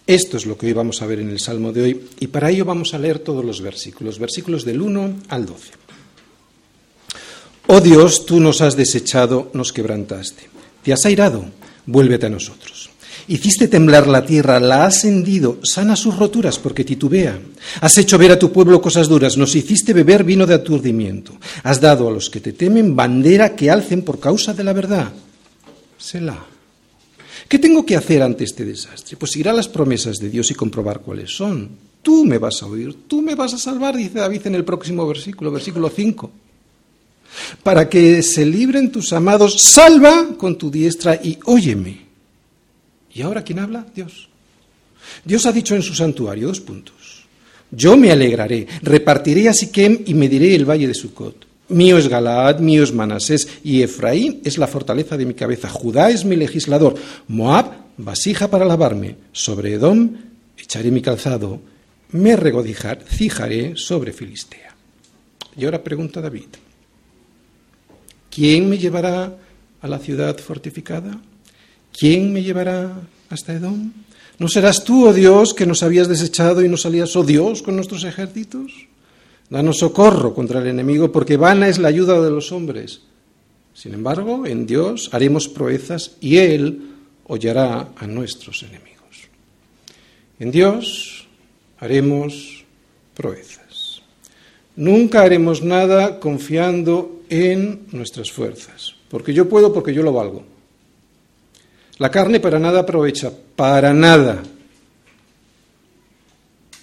Esto 0.06 0.36
es 0.36 0.46
lo 0.46 0.58
que 0.58 0.68
hoy 0.68 0.74
vamos 0.74 1.02
a 1.02 1.06
ver 1.06 1.20
en 1.20 1.30
el 1.30 1.40
Salmo 1.40 1.72
de 1.72 1.82
hoy 1.82 2.02
y 2.20 2.28
para 2.28 2.50
ello 2.50 2.66
vamos 2.66 2.94
a 2.94 3.00
leer 3.00 3.20
todos 3.20 3.46
los 3.46 3.62
versículos, 3.62 4.20
versículos 4.20 4.66
del 4.66 4.82
1 4.82 5.16
al 5.30 5.46
12. 5.46 5.72
Oh 7.68 7.80
Dios, 7.80 8.26
tú 8.26 8.42
nos 8.42 8.60
has 8.60 8.76
desechado, 8.76 9.50
nos 9.54 9.72
quebrantaste. 9.72 10.50
Te 10.84 10.92
has 10.92 11.06
airado, 11.06 11.46
vuélvete 11.86 12.26
a 12.26 12.30
nosotros. 12.30 12.90
Hiciste 13.28 13.68
temblar 13.68 14.08
la 14.08 14.26
tierra, 14.26 14.60
la 14.60 14.86
has 14.86 15.06
hendido, 15.06 15.60
sana 15.64 15.96
sus 15.96 16.18
roturas 16.18 16.60
porque 16.60 16.84
titubea. 16.84 17.40
Has 17.80 17.98
hecho 17.98 18.18
ver 18.18 18.32
a 18.32 18.40
tu 18.40 18.52
pueblo 18.52 18.82
cosas 18.82 19.08
duras, 19.08 19.38
nos 19.38 19.56
hiciste 19.56 19.94
beber 19.94 20.24
vino 20.24 20.46
de 20.46 20.54
aturdimiento. 20.54 21.34
Has 21.64 21.80
dado 21.80 22.08
a 22.08 22.12
los 22.12 22.30
que 22.30 22.42
te 22.42 22.54
temen 22.54 22.96
bandera 22.96 23.56
que 23.56 23.72
alcen 23.72 24.02
por 24.02 24.20
causa 24.20 24.54
de 24.54 24.64
la 24.64 24.74
verdad. 24.74 25.12
Selah. 25.98 26.46
¿Qué 27.48 27.60
tengo 27.60 27.86
que 27.86 27.96
hacer 27.96 28.22
ante 28.22 28.44
este 28.44 28.66
desastre? 28.66 29.16
Pues 29.16 29.36
ir 29.38 29.48
a 29.48 29.54
las 29.54 29.68
promesas 29.68 30.18
de 30.18 30.30
Dios 30.30 30.52
y 30.52 30.56
comprobar 30.56 31.00
cuáles 31.00 31.36
son. 31.36 31.70
Tú 32.02 32.26
me 32.26 32.38
vas 32.38 32.62
a 32.62 32.66
oír, 32.66 32.94
tú 33.08 33.22
me 33.22 33.36
vas 33.36 33.54
a 33.54 33.58
salvar, 33.58 33.96
dice 33.96 34.20
David 34.20 34.48
en 34.48 34.56
el 34.56 34.66
próximo 34.66 35.08
versículo, 35.08 35.52
versículo 35.52 35.90
5 35.90 36.32
para 37.64 37.90
que 37.90 38.22
se 38.22 38.46
libren 38.46 38.92
tus 38.92 39.14
amados, 39.14 39.62
salva 39.62 40.30
con 40.38 40.58
tu 40.58 40.70
diestra 40.70 41.16
y 41.16 41.40
óyeme. 41.46 42.03
¿Y 43.14 43.22
ahora 43.22 43.44
quién 43.44 43.60
habla? 43.60 43.86
Dios. 43.94 44.30
Dios 45.24 45.46
ha 45.46 45.52
dicho 45.52 45.76
en 45.76 45.82
su 45.82 45.94
santuario 45.94 46.48
dos 46.48 46.60
puntos. 46.60 47.24
Yo 47.72 47.98
me 47.98 48.12
alegraré, 48.12 48.68
repartiré 48.82 49.50
a 49.50 49.54
Siquem 49.54 50.00
y 50.06 50.14
mediré 50.14 50.56
el 50.56 50.70
valle 50.70 50.88
de 50.88 50.94
Sucot. 50.94 51.48
Mío 51.70 51.98
es 51.98 52.08
Galaad, 52.08 52.60
mío 52.60 52.84
es 52.84 52.94
Manasés 52.94 53.48
y 53.64 53.82
Efraín 53.82 54.42
es 54.44 54.58
la 54.58 54.68
fortaleza 54.68 55.18
de 55.18 55.26
mi 55.26 55.34
cabeza. 55.34 55.70
Judá 55.70 56.10
es 56.10 56.24
mi 56.26 56.36
legislador. 56.36 56.96
Moab, 57.28 57.72
vasija 57.98 58.50
para 58.50 58.66
lavarme. 58.66 59.16
Sobre 59.32 59.74
Edom 59.74 60.12
echaré 60.58 60.92
mi 60.92 61.02
calzado. 61.02 61.62
Me 62.12 62.36
regocijaré 62.36 63.76
sobre 63.76 64.14
Filistea. 64.14 64.76
Y 65.58 65.66
ahora 65.66 65.84
pregunta 65.84 66.22
David. 66.22 66.50
¿Quién 68.30 68.70
me 68.70 68.78
llevará 68.78 69.36
a 69.82 69.88
la 69.88 70.00
ciudad 70.00 70.38
fortificada? 70.38 71.20
¿Quién 71.98 72.34
me 72.34 72.42
llevará 72.44 72.92
hasta 73.30 73.54
Edom? 73.54 73.92
¿No 74.40 74.48
serás 74.48 74.84
tú, 74.84 75.08
oh 75.08 75.14
Dios, 75.14 75.54
que 75.54 75.66
nos 75.66 75.84
habías 75.84 76.08
desechado 76.08 76.64
y 76.64 76.68
nos 76.68 76.82
salías, 76.82 77.16
oh 77.16 77.24
Dios, 77.24 77.62
con 77.62 77.76
nuestros 77.76 78.04
ejércitos? 78.04 78.88
Danos 79.50 79.78
socorro 79.78 80.34
contra 80.34 80.60
el 80.60 80.68
enemigo, 80.68 81.12
porque 81.12 81.38
vana 81.38 81.68
es 81.68 81.78
la 81.78 81.90
ayuda 81.90 82.20
de 82.20 82.32
los 82.32 82.52
hombres. 82.52 83.02
Sin 83.74 83.94
embargo, 83.94 84.46
en 84.46 84.66
Dios 84.66 85.10
haremos 85.12 85.48
proezas 85.48 86.18
y 86.20 86.38
Él 86.38 86.82
hollará 87.26 87.90
a 87.96 88.08
nuestros 88.08 88.64
enemigos. 88.64 89.30
En 90.40 90.52
Dios 90.52 91.28
haremos 91.80 92.66
proezas. 93.14 94.02
Nunca 94.76 95.22
haremos 95.22 95.62
nada 95.62 96.20
confiando 96.20 97.22
en 97.30 97.82
nuestras 97.92 98.32
fuerzas. 98.32 98.96
Porque 99.10 99.34
yo 99.34 99.48
puedo, 99.48 99.72
porque 99.72 99.94
yo 99.94 100.02
lo 100.02 100.12
valgo. 100.12 100.53
La 102.00 102.10
carne 102.10 102.40
para 102.40 102.60
nada 102.60 102.82
aprovecha, 102.82 103.32
para 103.56 103.94
nada. 103.94 104.42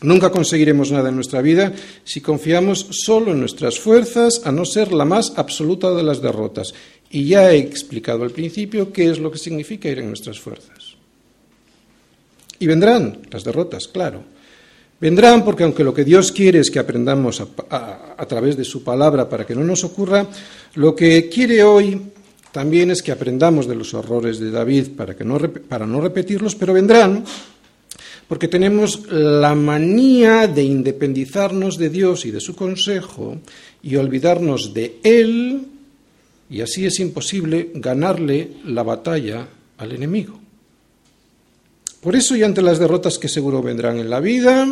Nunca 0.03 0.31
conseguiremos 0.31 0.91
nada 0.93 1.11
en 1.11 1.17
nuestra 1.17 1.43
vida 1.43 1.73
si 2.05 2.21
confiamos 2.21 2.87
solo 2.91 3.33
en 3.33 3.41
nuestras 3.41 3.79
fuerzas, 3.79 4.43
a 4.45 4.53
no 4.53 4.65
ser 4.65 4.93
la 4.93 5.05
más 5.05 5.35
absoluta 5.37 5.91
de 5.93 6.03
las 6.03 6.23
derrotas. 6.23 6.73
Y 7.11 7.27
ya 7.27 7.53
he 7.53 7.59
explicado 7.59 8.23
al 8.23 8.31
principio 8.31 8.93
qué 8.93 9.11
es 9.11 9.19
lo 9.19 9.31
que 9.31 9.39
significa 9.39 9.89
ir 9.89 9.99
en 9.99 10.09
nuestras 10.09 10.41
fuerzas. 10.41 10.95
Y 12.59 12.67
vendrán 12.67 13.19
las 13.31 13.45
derrotas, 13.45 13.89
claro. 13.89 14.23
Vendrán 15.01 15.45
porque 15.45 15.65
aunque 15.65 15.83
lo 15.83 15.95
que 15.95 16.05
Dios 16.05 16.31
quiere 16.31 16.61
es 16.61 16.71
que 16.71 16.79
aprendamos 16.79 17.41
a, 17.41 18.27
través 18.27 18.57
de 18.57 18.65
su 18.65 18.85
palabra 18.85 19.29
para 19.29 19.47
que 19.47 19.55
no 19.55 19.65
nos 19.65 19.83
ocurra, 19.83 20.27
lo 20.75 20.95
que 20.95 21.29
quiere 21.29 21.63
hoy 21.63 22.01
también 22.53 22.91
es 22.91 23.03
que 23.03 23.13
aprendamos 23.13 23.67
de 23.67 23.75
los 23.75 23.95
horrores 23.95 24.39
de 24.39 24.51
David 24.51 24.89
para, 24.97 25.17
que 25.17 25.25
no, 25.25 25.39
para 25.39 25.87
no 25.87 26.01
repetirlos, 26.01 26.55
pero 26.55 26.73
vendrán 26.73 27.25
porque 28.29 28.47
tenemos 28.47 29.11
la 29.11 29.57
manía 29.57 30.47
de 30.47 30.63
independizarnos 30.63 31.77
de 31.79 31.91
Dios 31.91 32.25
y 32.27 32.31
de 32.31 32.41
su 32.41 32.55
consejo 32.55 33.39
y 33.83 33.97
olvidarnos 33.97 34.73
de 34.73 35.01
Él, 35.03 35.67
y 36.49 36.61
así 36.61 36.87
es 36.87 37.01
imposible 37.01 37.73
ganarle 37.75 38.53
la 38.67 38.85
batalla 38.85 39.49
al 39.79 39.93
enemigo. 39.93 40.39
Por 42.01 42.15
eso 42.15 42.37
y 42.37 42.45
ante 42.45 42.63
las 42.63 42.79
derrotas 42.79 43.19
que 43.19 43.29
seguro 43.29 43.63
vendrán 43.63 43.99
en 43.99 44.09
la 44.09 44.21
vida, 44.21 44.65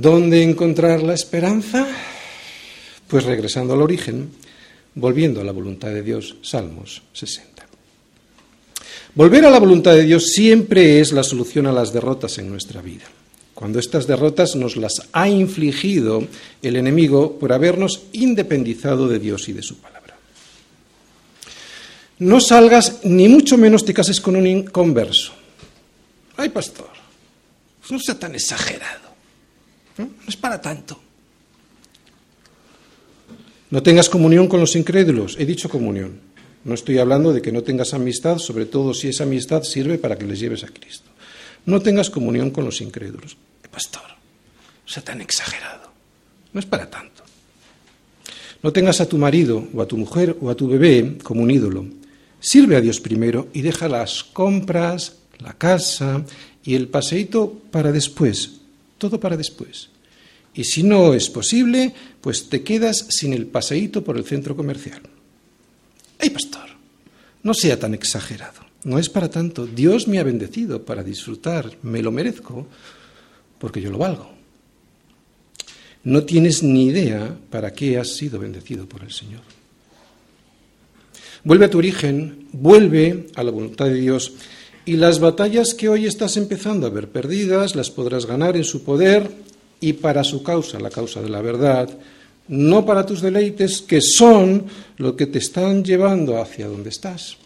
¿Dónde 0.00 0.44
encontrar 0.44 1.02
la 1.02 1.14
esperanza? 1.14 1.84
Pues 3.08 3.24
regresando 3.24 3.74
al 3.74 3.82
origen, 3.82 4.30
volviendo 4.94 5.40
a 5.40 5.44
la 5.44 5.52
voluntad 5.52 5.88
de 5.88 6.02
Dios, 6.02 6.36
Salmos 6.42 7.02
60. 7.12 7.66
Volver 9.14 9.44
a 9.46 9.50
la 9.50 9.58
voluntad 9.58 9.94
de 9.94 10.04
Dios 10.04 10.26
siempre 10.28 11.00
es 11.00 11.12
la 11.12 11.22
solución 11.22 11.66
a 11.66 11.72
las 11.72 11.92
derrotas 11.92 12.38
en 12.38 12.48
nuestra 12.48 12.82
vida. 12.82 13.04
Cuando 13.54 13.80
estas 13.80 14.06
derrotas 14.06 14.54
nos 14.54 14.76
las 14.76 15.02
ha 15.12 15.28
infligido 15.28 16.24
el 16.62 16.76
enemigo 16.76 17.38
por 17.38 17.52
habernos 17.52 18.02
independizado 18.12 19.08
de 19.08 19.18
Dios 19.18 19.48
y 19.48 19.52
de 19.52 19.62
su 19.62 19.78
palabra. 19.78 20.16
No 22.20 22.40
salgas, 22.40 23.00
ni 23.04 23.28
mucho 23.28 23.58
menos 23.58 23.84
te 23.84 23.94
cases 23.94 24.20
con 24.20 24.36
un 24.36 24.46
inconverso. 24.46 25.32
Ay, 26.36 26.50
pastor, 26.50 26.90
no 27.90 27.98
sea 27.98 28.16
tan 28.16 28.34
exagerado. 28.34 29.08
No, 29.96 30.10
es 30.28 30.36
para 30.36 30.60
tanto. 30.60 31.00
No 33.70 33.82
tengas 33.82 34.08
comunión 34.08 34.48
con 34.48 34.60
los 34.60 34.76
incrédulos. 34.76 35.36
He 35.38 35.44
dicho 35.44 35.68
comunión. 35.68 36.20
No 36.64 36.74
estoy 36.74 36.98
hablando 36.98 37.32
de 37.32 37.42
que 37.42 37.52
no 37.52 37.62
tengas 37.62 37.94
amistad, 37.94 38.38
sobre 38.38 38.66
todo 38.66 38.94
si 38.94 39.08
esa 39.08 39.24
amistad 39.24 39.62
sirve 39.62 39.98
para 39.98 40.16
que 40.16 40.26
les 40.26 40.40
lleves 40.40 40.64
a 40.64 40.68
Cristo. 40.68 41.10
No 41.66 41.80
tengas 41.80 42.10
comunión 42.10 42.50
con 42.50 42.64
los 42.64 42.80
incrédulos. 42.80 43.36
Pastor, 43.70 44.02
o 44.84 44.88
sea 44.88 45.04
tan 45.04 45.20
exagerado. 45.20 45.92
No 46.52 46.60
es 46.60 46.66
para 46.66 46.88
tanto. 46.88 47.22
No 48.62 48.72
tengas 48.72 49.00
a 49.00 49.06
tu 49.06 49.18
marido 49.18 49.68
o 49.72 49.82
a 49.82 49.86
tu 49.86 49.96
mujer 49.96 50.36
o 50.40 50.50
a 50.50 50.54
tu 50.54 50.66
bebé 50.66 51.18
como 51.22 51.42
un 51.42 51.50
ídolo. 51.50 51.86
Sirve 52.40 52.76
a 52.76 52.80
Dios 52.80 53.00
primero 53.00 53.48
y 53.52 53.62
deja 53.62 53.88
las 53.88 54.24
compras, 54.24 55.16
la 55.38 55.52
casa 55.52 56.24
y 56.64 56.74
el 56.74 56.88
paseíto 56.88 57.60
para 57.70 57.92
después, 57.92 58.60
todo 58.96 59.20
para 59.20 59.36
después. 59.36 59.90
Y 60.58 60.64
si 60.64 60.82
no 60.82 61.14
es 61.14 61.30
posible, 61.30 61.94
pues 62.20 62.48
te 62.48 62.64
quedas 62.64 63.06
sin 63.10 63.32
el 63.32 63.46
paseíto 63.46 64.02
por 64.02 64.16
el 64.16 64.24
centro 64.24 64.56
comercial. 64.56 65.00
¡Ay, 66.18 66.30
pastor! 66.30 66.68
No 67.44 67.54
sea 67.54 67.78
tan 67.78 67.94
exagerado. 67.94 68.62
No 68.82 68.98
es 68.98 69.08
para 69.08 69.30
tanto. 69.30 69.68
Dios 69.68 70.08
me 70.08 70.18
ha 70.18 70.24
bendecido 70.24 70.84
para 70.84 71.04
disfrutar. 71.04 71.70
Me 71.82 72.02
lo 72.02 72.10
merezco 72.10 72.66
porque 73.60 73.80
yo 73.80 73.92
lo 73.92 73.98
valgo. 73.98 74.32
No 76.02 76.24
tienes 76.24 76.64
ni 76.64 76.86
idea 76.86 77.38
para 77.50 77.72
qué 77.72 77.96
has 77.96 78.16
sido 78.16 78.40
bendecido 78.40 78.88
por 78.88 79.04
el 79.04 79.12
Señor. 79.12 79.42
Vuelve 81.44 81.66
a 81.66 81.70
tu 81.70 81.78
origen, 81.78 82.48
vuelve 82.50 83.28
a 83.36 83.44
la 83.44 83.52
voluntad 83.52 83.84
de 83.84 83.94
Dios 83.94 84.32
y 84.84 84.96
las 84.96 85.20
batallas 85.20 85.74
que 85.74 85.88
hoy 85.88 86.06
estás 86.06 86.36
empezando 86.36 86.88
a 86.88 86.90
ver 86.90 87.10
perdidas 87.10 87.76
las 87.76 87.92
podrás 87.92 88.26
ganar 88.26 88.56
en 88.56 88.64
su 88.64 88.82
poder 88.82 89.46
y 89.80 89.94
para 89.94 90.24
su 90.24 90.42
causa, 90.42 90.78
la 90.80 90.90
causa 90.90 91.20
de 91.20 91.28
la 91.28 91.40
verdad, 91.40 91.88
no 92.48 92.84
para 92.84 93.04
tus 93.04 93.20
deleites, 93.20 93.82
que 93.82 94.00
son 94.00 94.64
lo 94.96 95.14
que 95.14 95.26
te 95.26 95.38
están 95.38 95.84
llevando 95.84 96.40
hacia 96.40 96.66
donde 96.66 96.88
estás. 96.88 97.36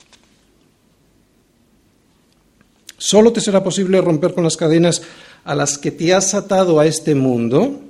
Solo 2.96 3.32
te 3.32 3.40
será 3.40 3.64
posible 3.64 4.00
romper 4.00 4.32
con 4.32 4.44
las 4.44 4.56
cadenas 4.56 5.02
a 5.44 5.54
las 5.56 5.76
que 5.76 5.90
te 5.90 6.14
has 6.14 6.34
atado 6.34 6.78
a 6.78 6.86
este 6.86 7.14
mundo 7.16 7.80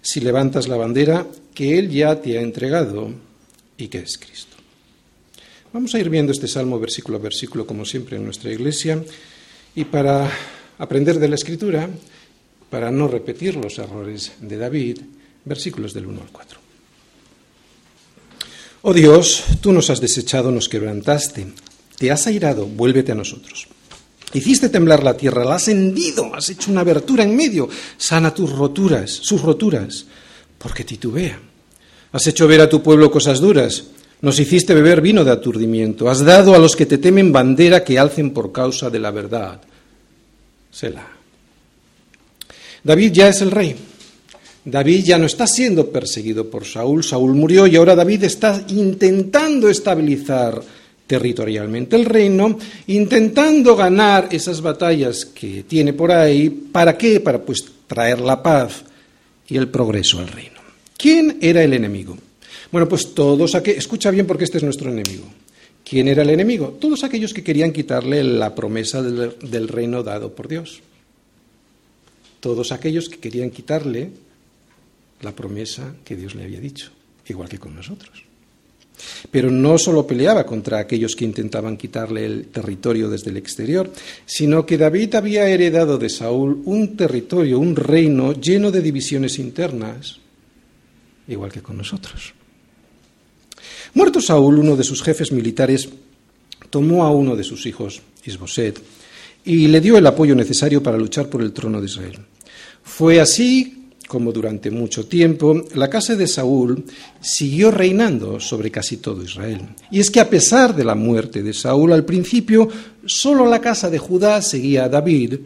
si 0.00 0.20
levantas 0.20 0.66
la 0.66 0.76
bandera 0.76 1.26
que 1.54 1.78
Él 1.78 1.90
ya 1.90 2.22
te 2.22 2.38
ha 2.38 2.40
entregado 2.40 3.12
y 3.76 3.88
que 3.88 3.98
es 3.98 4.16
Cristo. 4.16 4.56
Vamos 5.72 5.94
a 5.94 6.00
ir 6.00 6.08
viendo 6.08 6.32
este 6.32 6.48
salmo 6.48 6.80
versículo 6.80 7.18
a 7.18 7.20
versículo, 7.20 7.66
como 7.66 7.84
siempre 7.84 8.16
en 8.16 8.24
nuestra 8.24 8.50
iglesia, 8.50 9.04
y 9.74 9.84
para 9.84 10.28
aprender 10.78 11.20
de 11.20 11.28
la 11.28 11.36
Escritura, 11.36 11.88
para 12.70 12.90
no 12.90 13.08
repetir 13.08 13.56
los 13.56 13.78
errores 13.78 14.32
de 14.40 14.56
David, 14.56 14.98
versículos 15.44 15.92
del 15.92 16.06
1 16.06 16.22
al 16.22 16.30
4. 16.30 16.60
Oh 18.82 18.94
Dios, 18.94 19.44
tú 19.60 19.72
nos 19.72 19.90
has 19.90 20.00
desechado, 20.00 20.50
nos 20.50 20.68
quebrantaste, 20.68 21.48
te 21.98 22.10
has 22.10 22.26
airado, 22.26 22.64
vuélvete 22.64 23.12
a 23.12 23.16
nosotros. 23.16 23.68
Hiciste 24.32 24.68
temblar 24.68 25.02
la 25.02 25.16
tierra, 25.16 25.44
la 25.44 25.56
has 25.56 25.68
hendido, 25.68 26.34
has 26.34 26.48
hecho 26.48 26.70
una 26.70 26.80
abertura 26.80 27.24
en 27.24 27.36
medio, 27.36 27.68
sana 27.98 28.32
tus 28.32 28.50
roturas, 28.50 29.10
sus 29.10 29.42
roturas, 29.42 30.06
porque 30.56 30.84
titubea. 30.84 31.38
Has 32.12 32.26
hecho 32.26 32.46
ver 32.46 32.60
a 32.60 32.68
tu 32.68 32.82
pueblo 32.82 33.10
cosas 33.10 33.40
duras, 33.40 33.84
nos 34.20 34.38
hiciste 34.38 34.72
beber 34.72 35.00
vino 35.00 35.24
de 35.24 35.32
aturdimiento, 35.32 36.08
has 36.08 36.24
dado 36.24 36.54
a 36.54 36.58
los 36.58 36.76
que 36.76 36.86
te 36.86 36.98
temen 36.98 37.32
bandera 37.32 37.82
que 37.84 37.98
alcen 37.98 38.30
por 38.30 38.52
causa 38.52 38.88
de 38.88 39.00
la 39.00 39.10
verdad. 39.10 39.60
Selah. 40.70 41.19
David 42.82 43.12
ya 43.12 43.28
es 43.28 43.40
el 43.42 43.50
rey. 43.50 43.76
David 44.64 45.04
ya 45.04 45.18
no 45.18 45.26
está 45.26 45.46
siendo 45.46 45.90
perseguido 45.90 46.50
por 46.50 46.64
Saúl, 46.66 47.02
Saúl 47.02 47.34
murió 47.34 47.66
y 47.66 47.76
ahora 47.76 47.94
David 47.94 48.24
está 48.24 48.62
intentando 48.68 49.68
estabilizar 49.68 50.60
territorialmente 51.06 51.96
el 51.96 52.04
reino, 52.04 52.58
intentando 52.86 53.74
ganar 53.74 54.28
esas 54.30 54.60
batallas 54.60 55.24
que 55.24 55.64
tiene 55.64 55.92
por 55.92 56.12
ahí. 56.12 56.50
¿Para 56.50 56.96
qué? 56.96 57.20
Para 57.20 57.42
pues 57.42 57.64
traer 57.86 58.20
la 58.20 58.42
paz 58.42 58.84
y 59.48 59.56
el 59.56 59.68
progreso 59.68 60.20
al 60.20 60.28
reino. 60.28 60.60
¿Quién 60.96 61.38
era 61.40 61.64
el 61.64 61.72
enemigo? 61.72 62.16
Bueno, 62.70 62.88
pues 62.88 63.14
todos 63.14 63.54
aquellos, 63.54 63.78
escucha 63.78 64.10
bien 64.10 64.26
porque 64.26 64.44
este 64.44 64.58
es 64.58 64.62
nuestro 64.62 64.92
enemigo. 64.92 65.24
¿Quién 65.82 66.06
era 66.06 66.22
el 66.22 66.30
enemigo? 66.30 66.76
Todos 66.80 67.02
aquellos 67.02 67.34
que 67.34 67.42
querían 67.42 67.72
quitarle 67.72 68.22
la 68.22 68.54
promesa 68.54 69.02
del, 69.02 69.34
del 69.42 69.66
reino 69.66 70.04
dado 70.04 70.32
por 70.34 70.46
Dios. 70.46 70.80
Todos 72.40 72.72
aquellos 72.72 73.08
que 73.08 73.18
querían 73.18 73.50
quitarle 73.50 74.10
la 75.22 75.34
promesa 75.36 75.94
que 76.04 76.16
Dios 76.16 76.34
le 76.34 76.44
había 76.44 76.60
dicho, 76.60 76.90
igual 77.28 77.48
que 77.48 77.58
con 77.58 77.74
nosotros. 77.74 78.24
Pero 79.30 79.50
no 79.50 79.78
solo 79.78 80.06
peleaba 80.06 80.44
contra 80.44 80.78
aquellos 80.78 81.16
que 81.16 81.24
intentaban 81.24 81.76
quitarle 81.76 82.24
el 82.24 82.46
territorio 82.48 83.08
desde 83.08 83.30
el 83.30 83.36
exterior, 83.36 83.90
sino 84.26 84.66
que 84.66 84.76
David 84.76 85.14
había 85.14 85.48
heredado 85.48 85.96
de 85.96 86.10
Saúl 86.10 86.62
un 86.64 86.96
territorio, 86.96 87.58
un 87.58 87.76
reino 87.76 88.32
lleno 88.32 88.70
de 88.70 88.82
divisiones 88.82 89.38
internas, 89.38 90.18
igual 91.28 91.52
que 91.52 91.62
con 91.62 91.76
nosotros. 91.76 92.34
Muerto 93.94 94.20
Saúl, 94.20 94.58
uno 94.58 94.76
de 94.76 94.84
sus 94.84 95.02
jefes 95.02 95.32
militares 95.32 95.88
tomó 96.68 97.04
a 97.04 97.10
uno 97.10 97.36
de 97.36 97.44
sus 97.44 97.66
hijos, 97.66 98.02
Isboset, 98.24 98.80
y 99.44 99.68
le 99.68 99.80
dio 99.80 99.96
el 99.96 100.06
apoyo 100.06 100.34
necesario 100.34 100.82
para 100.82 100.98
luchar 100.98 101.28
por 101.28 101.42
el 101.42 101.52
trono 101.52 101.80
de 101.80 101.86
Israel. 101.86 102.18
Fue 102.82 103.20
así 103.20 103.76
como 104.10 104.32
durante 104.32 104.72
mucho 104.72 105.06
tiempo, 105.06 105.62
la 105.74 105.88
casa 105.88 106.16
de 106.16 106.26
Saúl 106.26 106.84
siguió 107.20 107.70
reinando 107.70 108.40
sobre 108.40 108.68
casi 108.68 108.96
todo 108.96 109.22
Israel. 109.22 109.60
Y 109.92 110.00
es 110.00 110.10
que 110.10 110.18
a 110.18 110.28
pesar 110.28 110.74
de 110.74 110.82
la 110.82 110.96
muerte 110.96 111.44
de 111.44 111.52
Saúl, 111.52 111.92
al 111.92 112.04
principio 112.04 112.68
solo 113.06 113.46
la 113.46 113.60
casa 113.60 113.88
de 113.88 113.98
Judá 113.98 114.42
seguía 114.42 114.84
a 114.84 114.88
David, 114.88 115.38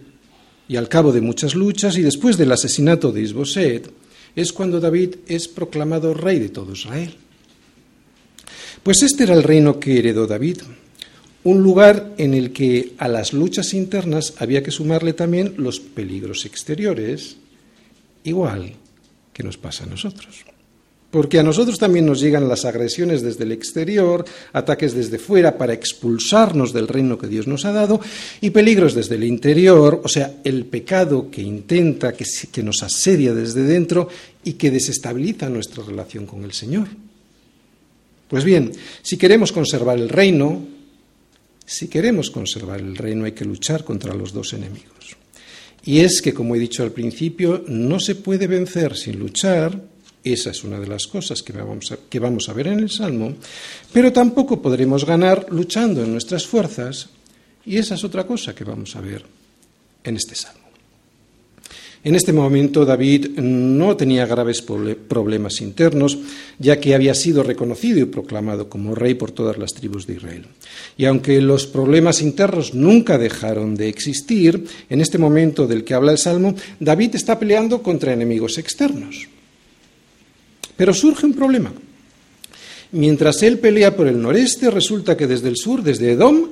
y 0.66 0.76
al 0.76 0.88
cabo 0.88 1.12
de 1.12 1.20
muchas 1.20 1.54
luchas 1.54 1.98
y 1.98 2.02
después 2.02 2.38
del 2.38 2.52
asesinato 2.52 3.12
de 3.12 3.20
Isboset, 3.20 3.90
es 4.34 4.50
cuando 4.52 4.80
David 4.80 5.16
es 5.26 5.46
proclamado 5.46 6.14
rey 6.14 6.38
de 6.38 6.48
todo 6.48 6.72
Israel. 6.72 7.14
Pues 8.82 9.02
este 9.02 9.24
era 9.24 9.34
el 9.34 9.42
reino 9.42 9.78
que 9.78 9.98
heredó 9.98 10.26
David, 10.26 10.58
un 11.44 11.62
lugar 11.62 12.14
en 12.16 12.34
el 12.34 12.52
que 12.52 12.94
a 12.98 13.06
las 13.06 13.32
luchas 13.32 13.74
internas 13.74 14.34
había 14.38 14.62
que 14.62 14.70
sumarle 14.70 15.12
también 15.12 15.54
los 15.58 15.78
peligros 15.78 16.46
exteriores, 16.46 17.36
igual 18.24 18.72
que 19.32 19.42
nos 19.42 19.58
pasa 19.58 19.84
a 19.84 19.86
nosotros. 19.86 20.44
Porque 21.10 21.38
a 21.38 21.44
nosotros 21.44 21.78
también 21.78 22.06
nos 22.06 22.20
llegan 22.20 22.48
las 22.48 22.64
agresiones 22.64 23.22
desde 23.22 23.44
el 23.44 23.52
exterior, 23.52 24.24
ataques 24.52 24.94
desde 24.94 25.18
fuera 25.18 25.56
para 25.56 25.74
expulsarnos 25.74 26.72
del 26.72 26.88
reino 26.88 27.18
que 27.18 27.28
Dios 27.28 27.46
nos 27.46 27.64
ha 27.66 27.72
dado 27.72 28.00
y 28.40 28.50
peligros 28.50 28.94
desde 28.94 29.14
el 29.14 29.22
interior, 29.22 30.00
o 30.02 30.08
sea, 30.08 30.38
el 30.42 30.64
pecado 30.64 31.30
que 31.30 31.42
intenta, 31.42 32.14
que, 32.14 32.24
que 32.50 32.62
nos 32.64 32.82
asedia 32.82 33.32
desde 33.32 33.62
dentro 33.62 34.08
y 34.42 34.54
que 34.54 34.72
desestabiliza 34.72 35.48
nuestra 35.48 35.84
relación 35.84 36.26
con 36.26 36.42
el 36.42 36.52
Señor. 36.52 36.88
Pues 38.26 38.42
bien, 38.42 38.72
si 39.02 39.16
queremos 39.16 39.52
conservar 39.52 39.98
el 39.98 40.08
reino, 40.08 40.73
si 41.66 41.88
queremos 41.88 42.30
conservar 42.30 42.80
el 42.80 42.96
reino 42.96 43.24
hay 43.24 43.32
que 43.32 43.44
luchar 43.44 43.84
contra 43.84 44.14
los 44.14 44.32
dos 44.32 44.52
enemigos. 44.52 45.16
Y 45.84 46.00
es 46.00 46.22
que, 46.22 46.32
como 46.32 46.54
he 46.54 46.58
dicho 46.58 46.82
al 46.82 46.92
principio, 46.92 47.64
no 47.68 48.00
se 48.00 48.14
puede 48.14 48.46
vencer 48.46 48.96
sin 48.96 49.18
luchar, 49.18 49.78
esa 50.22 50.50
es 50.50 50.64
una 50.64 50.80
de 50.80 50.86
las 50.86 51.06
cosas 51.06 51.42
que 51.42 51.52
vamos, 51.52 51.92
a, 51.92 51.98
que 52.08 52.18
vamos 52.18 52.48
a 52.48 52.54
ver 52.54 52.68
en 52.68 52.80
el 52.80 52.90
Salmo, 52.90 53.34
pero 53.92 54.12
tampoco 54.12 54.62
podremos 54.62 55.04
ganar 55.04 55.46
luchando 55.50 56.02
en 56.02 56.12
nuestras 56.12 56.46
fuerzas, 56.46 57.10
y 57.66 57.76
esa 57.76 57.94
es 57.94 58.04
otra 58.04 58.26
cosa 58.26 58.54
que 58.54 58.64
vamos 58.64 58.96
a 58.96 59.00
ver 59.00 59.24
en 60.02 60.16
este 60.16 60.34
Salmo. 60.34 60.63
En 62.04 62.14
este 62.14 62.34
momento 62.34 62.84
David 62.84 63.38
no 63.38 63.96
tenía 63.96 64.26
graves 64.26 64.60
problemas 64.60 65.62
internos, 65.62 66.18
ya 66.58 66.78
que 66.78 66.94
había 66.94 67.14
sido 67.14 67.42
reconocido 67.42 67.98
y 67.98 68.04
proclamado 68.04 68.68
como 68.68 68.94
rey 68.94 69.14
por 69.14 69.30
todas 69.30 69.56
las 69.56 69.72
tribus 69.72 70.06
de 70.06 70.16
Israel. 70.16 70.44
Y 70.98 71.06
aunque 71.06 71.40
los 71.40 71.66
problemas 71.66 72.20
internos 72.20 72.74
nunca 72.74 73.16
dejaron 73.16 73.74
de 73.74 73.88
existir, 73.88 74.66
en 74.90 75.00
este 75.00 75.16
momento 75.16 75.66
del 75.66 75.82
que 75.82 75.94
habla 75.94 76.12
el 76.12 76.18
Salmo, 76.18 76.54
David 76.78 77.14
está 77.14 77.38
peleando 77.38 77.82
contra 77.82 78.12
enemigos 78.12 78.58
externos. 78.58 79.26
Pero 80.76 80.92
surge 80.92 81.24
un 81.24 81.32
problema. 81.32 81.72
Mientras 82.92 83.42
él 83.42 83.58
pelea 83.58 83.96
por 83.96 84.08
el 84.08 84.20
noreste, 84.20 84.70
resulta 84.70 85.16
que 85.16 85.26
desde 85.26 85.48
el 85.48 85.56
sur, 85.56 85.82
desde 85.82 86.12
Edom, 86.12 86.50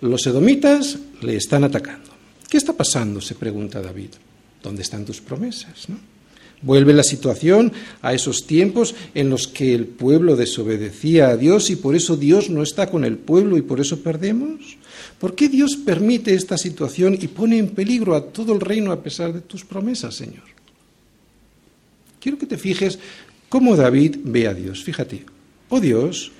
los 0.00 0.26
edomitas 0.26 0.98
le 1.20 1.36
están 1.36 1.64
atacando. 1.64 2.12
¿Qué 2.48 2.56
está 2.56 2.72
pasando? 2.72 3.20
se 3.20 3.34
pregunta 3.34 3.82
David. 3.82 4.10
¿Dónde 4.66 4.82
están 4.82 5.04
tus 5.04 5.20
promesas? 5.20 5.86
Vuelve 6.60 6.92
la 6.92 7.04
situación 7.04 7.72
a 8.02 8.14
esos 8.14 8.48
tiempos 8.48 8.96
en 9.14 9.30
los 9.30 9.46
que 9.46 9.72
el 9.72 9.86
pueblo 9.86 10.34
desobedecía 10.34 11.28
a 11.28 11.36
Dios 11.36 11.70
y 11.70 11.76
por 11.76 11.94
eso 11.94 12.16
Dios 12.16 12.50
no 12.50 12.64
está 12.64 12.90
con 12.90 13.04
el 13.04 13.16
pueblo 13.16 13.56
y 13.56 13.62
por 13.62 13.78
eso 13.78 14.00
perdemos. 14.00 14.76
¿Por 15.20 15.36
qué 15.36 15.48
Dios 15.48 15.76
permite 15.76 16.34
esta 16.34 16.58
situación 16.58 17.16
y 17.20 17.28
pone 17.28 17.58
en 17.58 17.68
peligro 17.68 18.16
a 18.16 18.24
todo 18.24 18.52
el 18.54 18.60
reino 18.60 18.90
a 18.90 19.04
pesar 19.04 19.32
de 19.32 19.40
tus 19.40 19.64
promesas, 19.64 20.16
Señor? 20.16 20.42
Quiero 22.18 22.36
que 22.36 22.46
te 22.46 22.58
fijes 22.58 22.98
cómo 23.48 23.76
David 23.76 24.16
ve 24.24 24.48
a 24.48 24.54
Dios. 24.54 24.82
Fíjate, 24.82 25.24
oh 25.68 25.78
Dios, 25.78 26.32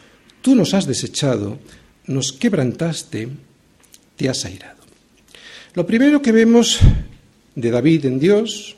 tú 0.42 0.56
nos 0.56 0.74
has 0.74 0.84
desechado, 0.84 1.60
nos 2.08 2.32
quebrantaste, 2.32 3.28
te 4.16 4.28
has 4.28 4.44
airado. 4.44 4.82
Lo 5.74 5.86
primero 5.86 6.20
que 6.20 6.32
vemos 6.32 6.80
de 7.56 7.70
David 7.70 8.06
en 8.06 8.20
Dios, 8.20 8.76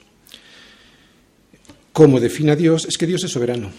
cómo 1.93 2.21
define 2.21 2.53
a 2.53 2.57
Dios, 2.57 2.87
es 2.87 2.97
que 2.97 3.07
Dios 3.07 3.23
es 3.25 3.33
soberano. 3.33 3.71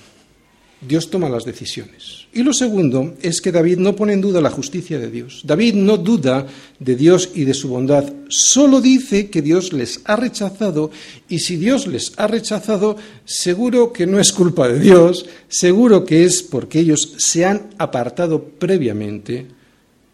Dios 0.82 1.10
toma 1.10 1.28
las 1.28 1.44
decisiones. 1.44 2.28
Y 2.32 2.42
lo 2.42 2.54
segundo 2.54 3.16
es 3.22 3.42
que 3.42 3.52
David 3.52 3.80
no 3.80 3.96
pone 3.96 4.14
en 4.14 4.22
duda 4.22 4.40
la 4.40 4.50
justicia 4.50 4.98
de 4.98 5.12
Dios. 5.12 5.42
David 5.44 5.74
no 5.74 5.98
duda 5.98 6.48
de 6.80 6.96
Dios 6.96 7.32
y 7.36 7.44
de 7.44 7.54
su 7.54 7.68
bondad, 7.68 8.14
solo 8.30 8.80
dice 8.80 9.30
que 9.30 9.42
Dios 9.42 9.74
les 9.74 10.00
ha 10.06 10.16
rechazado 10.16 10.90
y 11.28 11.40
si 11.40 11.58
Dios 11.58 11.88
les 11.88 12.14
ha 12.18 12.28
rechazado, 12.28 12.96
seguro 13.26 13.92
que 13.92 14.06
no 14.06 14.20
es 14.20 14.32
culpa 14.32 14.70
de 14.70 14.80
Dios, 14.80 15.26
seguro 15.50 16.06
que 16.06 16.24
es 16.24 16.44
porque 16.44 16.80
ellos 16.80 17.16
se 17.18 17.46
han 17.46 17.72
apartado 17.78 18.42
previamente, 18.44 19.48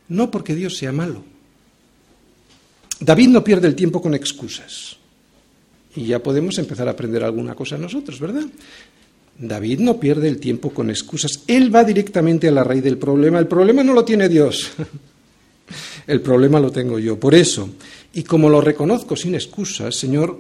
no 0.08 0.32
porque 0.32 0.56
Dios 0.56 0.78
sea 0.78 0.92
malo. 0.92 1.35
David 3.00 3.30
no 3.30 3.44
pierde 3.44 3.68
el 3.68 3.76
tiempo 3.76 4.02
con 4.02 4.14
excusas. 4.14 4.98
Y 5.96 6.06
ya 6.06 6.22
podemos 6.22 6.58
empezar 6.58 6.88
a 6.88 6.92
aprender 6.92 7.24
alguna 7.24 7.56
cosa 7.56 7.78
nosotros, 7.78 8.20
¿verdad? 8.20 8.46
David 9.38 9.80
no 9.80 10.00
pierde 10.00 10.28
el 10.28 10.40
tiempo 10.40 10.72
con 10.72 10.90
excusas. 10.90 11.44
Él 11.48 11.74
va 11.74 11.84
directamente 11.84 12.48
a 12.48 12.52
la 12.52 12.64
raíz 12.64 12.84
del 12.84 12.98
problema. 12.98 13.40
El 13.40 13.48
problema 13.48 13.84
no 13.84 13.94
lo 13.94 14.06
tiene 14.06 14.30
Dios. 14.30 14.72
El 16.08 16.22
problema 16.22 16.60
lo 16.60 16.72
tengo 16.72 17.00
yo. 17.00 17.20
Por 17.20 17.34
eso, 17.34 17.70
y 18.14 18.24
como 18.24 18.50
lo 18.50 18.62
reconozco 18.62 19.16
sin 19.16 19.34
excusas, 19.34 19.96
Señor, 19.96 20.40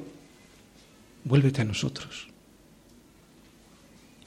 vuélvete 1.24 1.62
a 1.62 1.66
nosotros. 1.66 2.28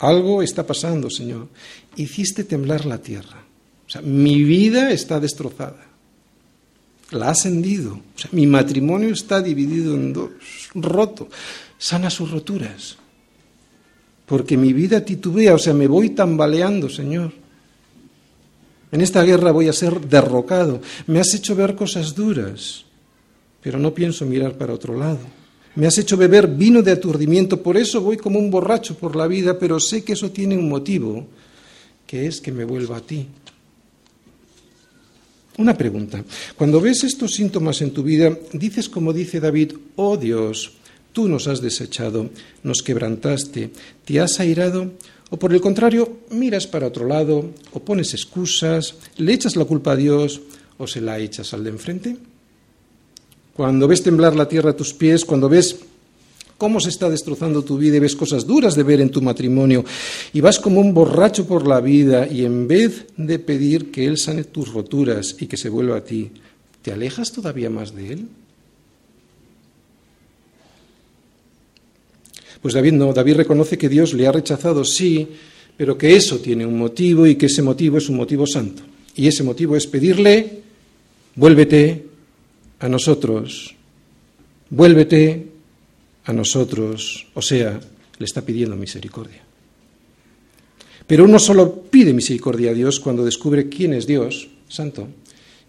Algo 0.01 0.43
está 0.43 0.67
pasando, 0.67 1.09
Señor. 1.11 1.49
Hiciste 1.97 2.45
temblar 2.45 2.85
la 2.87 2.99
tierra. 2.99 3.45
O 3.87 3.91
sea, 3.91 4.03
mi 4.03 4.43
vida 4.43 4.91
está 4.91 5.21
destrozada. 5.21 5.88
La 7.11 7.31
has 7.31 7.47
hendido. 7.47 7.95
O 7.95 8.19
sea, 8.19 8.31
mi 8.33 8.47
matrimonio 8.47 9.11
está 9.11 9.41
dividido 9.41 9.95
en 9.95 10.13
dos, 10.13 10.31
roto. 10.75 11.29
Sana 11.79 12.11
sus 12.11 12.31
roturas. 12.31 12.97
Porque 14.27 14.57
mi 14.57 14.73
vida 14.73 15.05
titubea, 15.05 15.55
o 15.55 15.59
sea, 15.59 15.73
me 15.73 15.87
voy 15.87 16.11
tambaleando, 16.11 16.91
Señor. 16.91 17.33
En 18.93 19.01
esta 19.01 19.23
guerra 19.23 19.53
voy 19.53 19.69
a 19.69 19.73
ser 19.73 20.01
derrocado. 20.01 20.81
Me 21.07 21.21
has 21.21 21.33
hecho 21.35 21.55
ver 21.55 21.75
cosas 21.75 22.15
duras, 22.15 22.85
pero 23.63 23.79
no 23.79 23.95
pienso 23.95 24.27
mirar 24.27 24.57
para 24.57 24.75
otro 24.75 24.97
lado. 24.97 25.21
Me 25.75 25.87
has 25.87 25.97
hecho 25.97 26.17
beber 26.17 26.49
vino 26.49 26.83
de 26.83 26.91
aturdimiento, 26.91 27.63
por 27.63 27.77
eso 27.77 28.01
voy 28.01 28.17
como 28.17 28.39
un 28.39 28.51
borracho 28.51 28.97
por 28.97 29.15
la 29.15 29.27
vida, 29.27 29.59
pero 29.59 29.79
sé 29.79 30.03
que 30.03 30.15
eso 30.15 30.31
tiene 30.31 30.59
un 30.59 30.69
motivo, 30.69 31.27
que 32.07 32.27
es 32.27 32.41
que 32.41 32.51
me 32.51 32.65
vuelva 32.65 32.97
a 32.97 33.01
ti. 33.01 33.29
Una 35.59 35.77
pregunta. 35.77 36.25
Cuando 36.57 36.81
ves 36.81 37.03
estos 37.03 37.33
síntomas 37.33 37.83
en 37.83 37.91
tu 37.91 38.05
vida, 38.05 38.37
dices 38.53 38.89
como 38.89 39.13
dice 39.13 39.41
David, 39.41 39.73
oh 39.97 40.17
Dios, 40.17 40.73
tú 41.13 41.29
nos 41.29 41.49
has 41.49 41.61
desechado, 41.61 42.31
nos 42.63 42.81
quebrantaste, 42.81 43.71
te 44.05 44.21
has 44.21 44.39
airado, 44.39 44.93
o 45.31 45.37
por 45.37 45.53
el 45.53 45.61
contrario, 45.61 46.21
miras 46.31 46.69
para 46.69 46.87
otro 46.87 47.07
lado, 47.07 47.51
o 47.73 47.81
pones 47.81 48.15
excusas, 48.15 48.95
le 49.17 49.33
echas 49.33 49.57
la 49.57 49.65
culpa 49.65 49.93
a 49.93 49.97
Dios, 49.97 50.41
o 50.79 50.87
se 50.87 51.01
la 51.01 51.19
echas 51.19 51.53
al 51.53 51.65
de 51.65 51.71
enfrente. 51.71 52.17
Cuando 53.53 53.89
ves 53.89 54.05
temblar 54.05 54.37
la 54.37 54.49
tierra 54.49 54.71
a 54.71 54.77
tus 54.77 54.95
pies, 54.95 55.25
cuando 55.25 55.49
ves 55.49 55.81
cómo 56.59 56.81
se 56.81 56.91
está 56.91 57.09
destrozando 57.09 57.63
tu 57.63 57.79
vida 57.79 57.97
y 57.97 58.01
ves 58.01 58.17
cosas 58.17 58.47
duras 58.47 58.75
de 58.75 58.83
ver 58.83 59.01
en 59.01 59.11
tu 59.11 59.23
matrimonio 59.23 59.85
y 60.33 60.41
vas 60.41 60.59
como 60.59 60.81
un 60.81 60.93
borracho 60.93 61.47
por 61.47 61.67
la 61.67 61.81
vida 61.81 62.27
y 62.31 62.45
en 62.45 62.67
vez 62.67 63.07
de 63.17 63.39
pedir 63.39 63.91
que 63.91 64.05
Él 64.05 64.19
sane 64.19 64.45
tus 64.45 64.73
roturas 64.73 65.37
y 65.39 65.47
que 65.47 65.57
se 65.57 65.71
vuelva 65.71 65.99
a 65.99 66.05
ti, 66.05 66.31
¿te 66.83 66.93
alejas 66.93 67.33
todavía 67.33 67.71
más 67.71 67.95
de 67.95 68.13
Él? 68.13 68.29
Pues 72.61 72.75
David 72.75 72.93
no, 72.93 73.13
David 73.13 73.37
reconoce 73.37 73.79
que 73.79 73.89
Dios 73.89 74.13
le 74.15 74.27
ha 74.27 74.33
rechazado, 74.33 74.85
sí, 74.85 75.29
pero 75.77 75.97
que 75.97 76.17
eso 76.17 76.41
tiene 76.41 76.67
un 76.67 76.77
motivo 76.77 77.25
y 77.25 77.37
que 77.37 77.47
ese 77.47 77.63
motivo 77.63 77.99
es 77.99 78.09
un 78.09 78.17
motivo 78.17 78.49
santo. 78.49 78.83
Y 79.15 79.29
ese 79.29 79.45
motivo 79.45 79.77
es 79.77 79.87
pedirle, 79.87 80.61
vuélvete, 81.37 82.09
a 82.81 82.89
nosotros, 82.89 83.75
vuélvete 84.71 85.48
a 86.29 86.33
nosotros, 86.35 87.27
o 87.33 87.41
sea, 87.41 87.81
le 88.19 88.25
está 88.25 88.43
pidiendo 88.43 88.77
misericordia. 88.77 89.43
Pero 91.07 91.25
uno 91.25 91.39
solo 91.39 91.85
pide 91.85 92.13
misericordia 92.13 92.71
a 92.71 92.75
Dios 92.75 93.01
cuando 93.01 93.25
descubre 93.25 93.71
quién 93.71 93.95
es 93.95 94.07
Dios, 94.07 94.47
santo, 94.69 95.09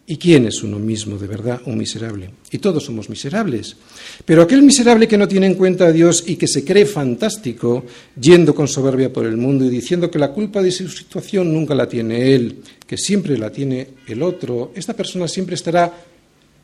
y 0.05 0.17
quién 0.17 0.47
es 0.47 0.61
uno 0.61 0.77
mismo 0.77 1.17
de 1.17 1.27
verdad, 1.27 1.61
un 1.65 1.77
miserable. 1.77 2.31
Y 2.51 2.57
todos 2.57 2.83
somos 2.83 3.09
miserables. 3.09 3.77
Pero 4.25 4.41
aquel 4.41 4.61
miserable 4.61 5.07
que 5.07 5.17
no 5.17 5.29
tiene 5.29 5.45
en 5.45 5.53
cuenta 5.55 5.85
a 5.85 5.91
Dios 5.93 6.25
y 6.27 6.35
que 6.35 6.47
se 6.47 6.65
cree 6.65 6.85
fantástico, 6.85 7.85
yendo 8.19 8.53
con 8.53 8.67
soberbia 8.67 9.13
por 9.13 9.25
el 9.25 9.37
mundo 9.37 9.63
y 9.63 9.69
diciendo 9.69 10.11
que 10.11 10.19
la 10.19 10.33
culpa 10.33 10.61
de 10.61 10.71
su 10.71 10.89
situación 10.89 11.53
nunca 11.53 11.73
la 11.73 11.87
tiene 11.87 12.35
él, 12.35 12.57
que 12.85 12.97
siempre 12.97 13.37
la 13.37 13.49
tiene 13.49 13.87
el 14.07 14.21
otro, 14.23 14.73
esta 14.75 14.93
persona 14.93 15.25
siempre 15.25 15.55
estará 15.55 15.93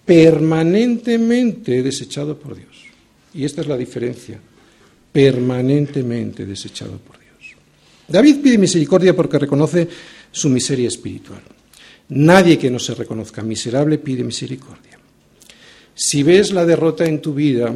permanentemente 0.03 1.81
desechado 1.81 2.37
por 2.37 2.57
Dios. 2.57 2.84
Y 3.35 3.43
esta 3.43 3.61
es 3.61 3.67
la 3.67 3.77
diferencia, 3.77 4.39
permanentemente 5.11 6.45
desechado 6.45 6.97
por 6.97 7.19
Dios. 7.19 7.55
David 8.07 8.37
pide 8.41 8.57
misericordia 8.57 9.15
porque 9.15 9.37
reconoce 9.37 9.87
su 10.31 10.49
miseria 10.49 10.87
espiritual. 10.87 11.41
Nadie 12.09 12.57
que 12.57 12.71
no 12.71 12.79
se 12.79 12.95
reconozca 12.95 13.41
miserable 13.41 13.97
pide 13.97 14.23
misericordia. 14.23 14.97
Si 15.93 16.23
ves 16.23 16.53
la 16.53 16.65
derrota 16.65 17.05
en 17.05 17.21
tu 17.21 17.33
vida, 17.33 17.73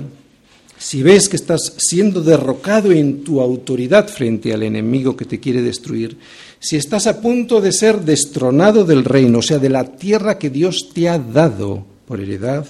si 0.77 1.03
ves 1.03 1.27
que 1.27 1.35
estás 1.35 1.73
siendo 1.77 2.21
derrocado 2.21 2.91
en 2.91 3.23
tu 3.23 3.41
autoridad 3.41 4.07
frente 4.07 4.53
al 4.53 4.63
enemigo 4.63 5.17
que 5.17 5.25
te 5.25 5.39
quiere 5.39 5.61
destruir, 5.61 6.17
si 6.59 6.77
estás 6.77 7.07
a 7.07 7.21
punto 7.21 7.59
de 7.59 7.73
ser 7.73 8.01
destronado 8.01 8.85
del 8.85 9.03
reino, 9.03 9.39
o 9.39 9.41
sea, 9.41 9.57
de 9.57 9.69
la 9.69 9.83
tierra 9.97 10.37
que 10.37 10.49
Dios 10.49 10.89
te 10.93 11.09
ha 11.09 11.17
dado, 11.17 11.85
por 12.07 12.21
heredad, 12.21 12.65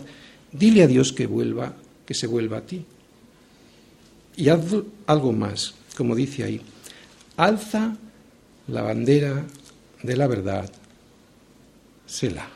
dile 0.52 0.84
a 0.84 0.88
Dios 0.88 1.14
que 1.14 1.28
vuelva, 1.28 1.76
que 2.10 2.16
se 2.16 2.26
vuelva 2.26 2.58
a 2.58 2.62
ti. 2.62 2.84
Y 4.36 4.50
haz 4.50 4.62
algo 5.06 5.32
más, 5.32 5.76
como 5.96 6.16
dice 6.16 6.44
ahí, 6.44 6.60
alza 7.38 7.96
la 8.68 8.82
bandera 8.82 9.46
de 10.02 10.18
la 10.18 10.26
verdad, 10.26 10.68
Sela. 12.08 12.50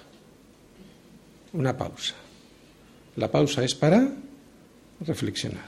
Una 1.54 1.78
pausa. 1.78 2.16
La 3.16 3.30
pausa 3.30 3.64
es 3.64 3.76
para 3.76 4.12
reflexionar. 5.02 5.68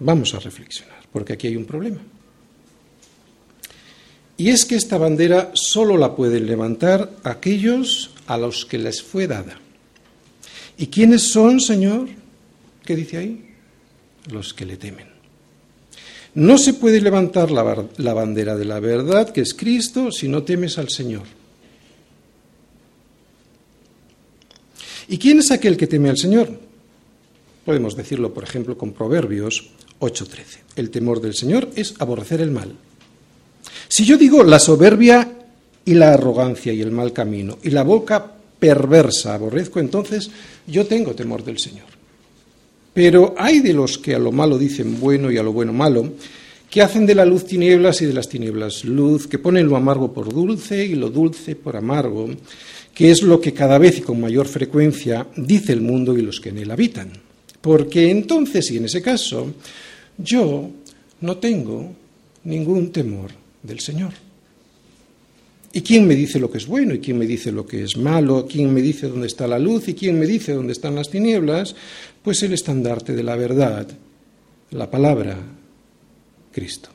Vamos 0.00 0.32
a 0.32 0.38
reflexionar, 0.38 1.02
porque 1.12 1.34
aquí 1.34 1.48
hay 1.48 1.56
un 1.56 1.66
problema. 1.66 2.00
Y 4.38 4.48
es 4.48 4.64
que 4.64 4.76
esta 4.76 4.96
bandera 4.96 5.50
solo 5.52 5.98
la 5.98 6.16
pueden 6.16 6.46
levantar 6.46 7.18
aquellos 7.22 8.12
a 8.26 8.38
los 8.38 8.64
que 8.64 8.78
les 8.78 9.02
fue 9.02 9.26
dada. 9.26 9.60
¿Y 10.78 10.86
quiénes 10.86 11.30
son, 11.32 11.60
Señor? 11.60 12.08
¿Qué 12.86 12.94
dice 12.94 13.18
ahí? 13.18 13.44
Los 14.30 14.54
que 14.54 14.64
le 14.64 14.76
temen. 14.76 15.08
No 16.34 16.56
se 16.56 16.74
puede 16.74 17.00
levantar 17.00 17.50
la, 17.50 18.14
bandera 18.14 18.56
de 18.56 18.64
la 18.64 18.78
verdad, 18.78 19.30
que 19.30 19.40
es 19.40 19.54
Cristo, 19.54 20.12
si 20.12 20.28
no 20.28 20.44
temes 20.44 20.78
al 20.78 20.88
Señor. 20.88 21.24
¿Y 25.08 25.18
quién 25.18 25.40
es 25.40 25.50
aquel 25.50 25.76
que 25.76 25.86
teme 25.86 26.10
al 26.10 26.16
Señor? 26.16 26.48
Podemos 27.64 27.96
decirlo, 27.96 28.32
por 28.32 28.44
ejemplo, 28.44 28.78
con 28.78 28.92
Proverbios 28.92 29.70
8:13. 29.98 30.60
El 30.76 30.90
temor 30.90 31.20
del 31.20 31.34
Señor 31.34 31.70
es 31.74 31.94
aborrecer 31.98 32.40
el 32.40 32.50
mal. 32.50 32.72
Si 33.88 34.04
yo 34.04 34.16
digo 34.16 34.44
la 34.44 34.58
soberbia 34.58 35.32
y 35.84 35.94
la 35.94 36.12
arrogancia 36.12 36.72
y 36.72 36.82
el 36.82 36.92
mal 36.92 37.12
camino 37.12 37.58
y 37.62 37.70
la 37.70 37.82
boca 37.82 38.32
perversa 38.58 39.34
aborrezco, 39.34 39.80
entonces 39.80 40.30
yo 40.66 40.86
tengo 40.86 41.14
temor 41.14 41.42
del 41.42 41.58
Señor. 41.58 41.95
Pero 42.96 43.34
hay 43.36 43.60
de 43.60 43.74
los 43.74 43.98
que 43.98 44.14
a 44.14 44.18
lo 44.18 44.32
malo 44.32 44.56
dicen 44.56 44.98
bueno 44.98 45.30
y 45.30 45.36
a 45.36 45.42
lo 45.42 45.52
bueno 45.52 45.74
malo, 45.74 46.14
que 46.70 46.80
hacen 46.80 47.04
de 47.04 47.14
la 47.14 47.26
luz 47.26 47.44
tinieblas 47.44 48.00
y 48.00 48.06
de 48.06 48.14
las 48.14 48.26
tinieblas 48.26 48.86
luz, 48.86 49.26
que 49.26 49.38
ponen 49.38 49.68
lo 49.68 49.76
amargo 49.76 50.14
por 50.14 50.32
dulce 50.32 50.82
y 50.82 50.94
lo 50.94 51.10
dulce 51.10 51.56
por 51.56 51.76
amargo, 51.76 52.26
que 52.94 53.10
es 53.10 53.22
lo 53.22 53.38
que 53.38 53.52
cada 53.52 53.76
vez 53.76 53.98
y 53.98 54.00
con 54.00 54.18
mayor 54.18 54.46
frecuencia 54.46 55.26
dice 55.36 55.74
el 55.74 55.82
mundo 55.82 56.16
y 56.16 56.22
los 56.22 56.40
que 56.40 56.48
en 56.48 56.56
él 56.56 56.70
habitan. 56.70 57.12
Porque 57.60 58.10
entonces, 58.10 58.70
y 58.70 58.78
en 58.78 58.86
ese 58.86 59.02
caso, 59.02 59.52
yo 60.16 60.70
no 61.20 61.36
tengo 61.36 61.92
ningún 62.44 62.92
temor 62.92 63.30
del 63.62 63.80
Señor. 63.80 64.25
¿Y 65.76 65.82
quién 65.82 66.06
me 66.06 66.14
dice 66.14 66.38
lo 66.38 66.50
que 66.50 66.56
es 66.56 66.66
bueno 66.66 66.94
y 66.94 67.00
quién 67.00 67.18
me 67.18 67.26
dice 67.26 67.52
lo 67.52 67.66
que 67.66 67.82
es 67.82 67.98
malo? 67.98 68.46
¿Quién 68.50 68.72
me 68.72 68.80
dice 68.80 69.08
dónde 69.08 69.26
está 69.26 69.46
la 69.46 69.58
luz 69.58 69.88
y 69.88 69.92
quién 69.92 70.18
me 70.18 70.24
dice 70.24 70.54
dónde 70.54 70.72
están 70.72 70.94
las 70.94 71.10
tinieblas? 71.10 71.76
Pues 72.22 72.42
el 72.44 72.54
estandarte 72.54 73.12
de 73.12 73.22
la 73.22 73.36
verdad, 73.36 73.86
la 74.70 74.90
palabra, 74.90 75.36
Cristo. 76.50 76.88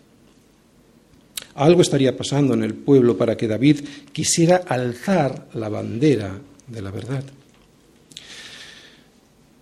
Algo 1.53 1.83
estaría 1.83 2.17
pasando 2.17 2.55
en 2.55 2.63
el 2.63 2.73
pueblo 2.73 3.15
para 3.15 3.37
que 3.37 3.47
David 3.47 3.81
quisiera 4.11 4.63
alzar 4.67 5.49
la 5.53 5.69
bandera 5.69 6.41
de 6.65 6.81
la 6.81 6.89
verdad. 6.89 7.23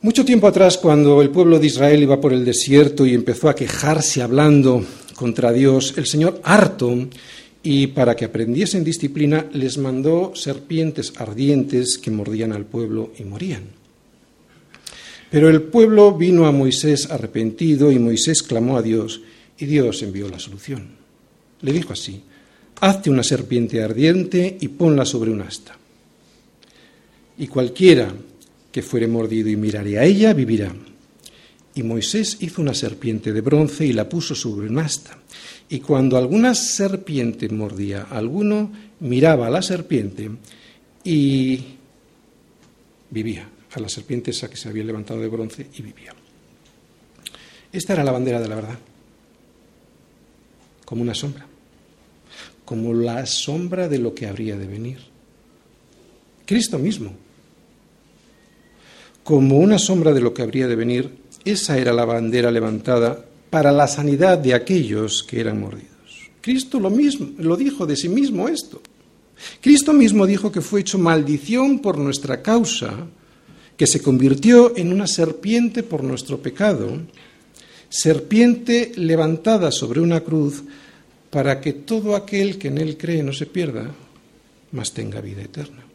Mucho 0.01 0.23
tiempo 0.23 0.47
atrás, 0.47 0.77
cuando 0.77 1.21
el 1.21 1.29
pueblo 1.29 1.59
de 1.59 1.67
Israel 1.67 2.03
iba 2.03 2.21
por 2.21 2.31
el 2.31 2.45
desierto 2.45 3.05
y 3.05 3.15
empezó 3.15 3.49
a 3.49 3.55
quejarse 3.55 4.21
hablando 4.21 4.81
contra 5.13 5.51
Dios, 5.51 5.95
el 5.97 6.05
Señor 6.05 6.39
harto 6.45 6.95
y 7.61 7.87
para 7.87 8.15
que 8.15 8.25
aprendiesen 8.25 8.83
disciplina 8.83 9.45
les 9.53 9.77
mandó 9.77 10.33
serpientes 10.35 11.13
ardientes 11.17 11.97
que 11.97 12.11
mordían 12.11 12.53
al 12.53 12.65
pueblo 12.65 13.11
y 13.17 13.23
morían. 13.23 13.63
Pero 15.29 15.49
el 15.49 15.63
pueblo 15.63 16.13
vino 16.13 16.47
a 16.47 16.51
Moisés 16.51 17.11
arrepentido 17.11 17.91
y 17.91 17.99
Moisés 17.99 18.41
clamó 18.41 18.77
a 18.77 18.81
Dios 18.81 19.21
y 19.57 19.65
Dios 19.65 20.01
envió 20.01 20.29
la 20.29 20.39
solución. 20.39 20.87
Le 21.61 21.73
dijo 21.73 21.93
así, 21.93 22.21
hazte 22.79 23.09
una 23.09 23.23
serpiente 23.23 23.83
ardiente 23.83 24.57
y 24.59 24.69
ponla 24.69 25.05
sobre 25.05 25.31
un 25.31 25.41
asta. 25.41 25.77
Y 27.37 27.47
cualquiera 27.47 28.11
que 28.71 28.81
fuere 28.81 29.07
mordido 29.07 29.49
y 29.49 29.55
mirare 29.55 29.99
a 29.99 30.05
ella 30.05 30.33
vivirá. 30.33 30.73
Y 31.75 31.83
Moisés 31.83 32.37
hizo 32.41 32.61
una 32.61 32.73
serpiente 32.73 33.31
de 33.31 33.41
bronce 33.41 33.85
y 33.85 33.93
la 33.93 34.09
puso 34.09 34.35
sobre 34.35 34.67
un 34.67 34.79
asta. 34.79 35.17
Y 35.69 35.79
cuando 35.79 36.17
alguna 36.17 36.55
serpiente 36.55 37.47
mordía 37.49 38.07
a 38.09 38.17
alguno, 38.17 38.71
miraba 39.01 39.47
a 39.47 39.51
la 39.51 39.61
serpiente 39.61 40.29
y 41.03 41.59
vivía, 43.09 43.47
a 43.71 43.79
la 43.79 43.87
serpiente 43.87 44.31
esa 44.31 44.49
que 44.49 44.57
se 44.57 44.67
había 44.67 44.83
levantado 44.83 45.21
de 45.21 45.27
bronce 45.27 45.67
y 45.73 45.81
vivía. 45.81 46.13
Esta 47.71 47.93
era 47.93 48.03
la 48.03 48.11
bandera 48.11 48.41
de 48.41 48.47
la 48.47 48.55
verdad. 48.55 48.79
como 50.85 51.03
una 51.03 51.13
sombra, 51.13 51.45
como 52.65 52.95
la 52.95 53.23
sombra 53.27 53.87
de 53.87 53.99
lo 53.99 54.15
que 54.15 54.25
habría 54.25 54.57
de 54.57 54.65
venir. 54.65 54.97
Cristo 56.47 56.79
mismo, 56.79 57.13
como 59.23 59.59
una 59.59 59.77
sombra 59.77 60.13
de 60.13 60.21
lo 60.21 60.33
que 60.33 60.41
habría 60.41 60.67
de 60.67 60.75
venir, 60.75 61.18
esa 61.45 61.77
era 61.77 61.93
la 61.93 62.05
bandera 62.05 62.51
levantada 62.51 63.25
para 63.49 63.71
la 63.71 63.87
sanidad 63.87 64.37
de 64.37 64.53
aquellos 64.53 65.23
que 65.23 65.39
eran 65.39 65.59
mordidos. 65.59 65.89
Cristo 66.41 66.79
lo 66.79 66.89
mismo, 66.89 67.29
lo 67.37 67.55
dijo 67.55 67.85
de 67.85 67.95
sí 67.95 68.09
mismo 68.09 68.47
esto. 68.47 68.81
Cristo 69.61 69.93
mismo 69.93 70.25
dijo 70.25 70.51
que 70.51 70.61
fue 70.61 70.81
hecho 70.81 70.97
maldición 70.97 71.79
por 71.79 71.97
nuestra 71.97 72.41
causa, 72.41 73.07
que 73.77 73.87
se 73.87 74.01
convirtió 74.01 74.75
en 74.75 74.91
una 74.91 75.07
serpiente 75.07 75.83
por 75.83 76.03
nuestro 76.03 76.39
pecado, 76.39 76.99
serpiente 77.89 78.91
levantada 78.95 79.71
sobre 79.71 80.01
una 80.01 80.21
cruz 80.21 80.63
para 81.29 81.61
que 81.61 81.73
todo 81.73 82.15
aquel 82.15 82.57
que 82.57 82.67
en 82.67 82.77
él 82.77 82.97
cree 82.97 83.23
no 83.23 83.33
se 83.33 83.45
pierda, 83.45 83.89
mas 84.71 84.93
tenga 84.93 85.21
vida 85.21 85.41
eterna. 85.41 85.88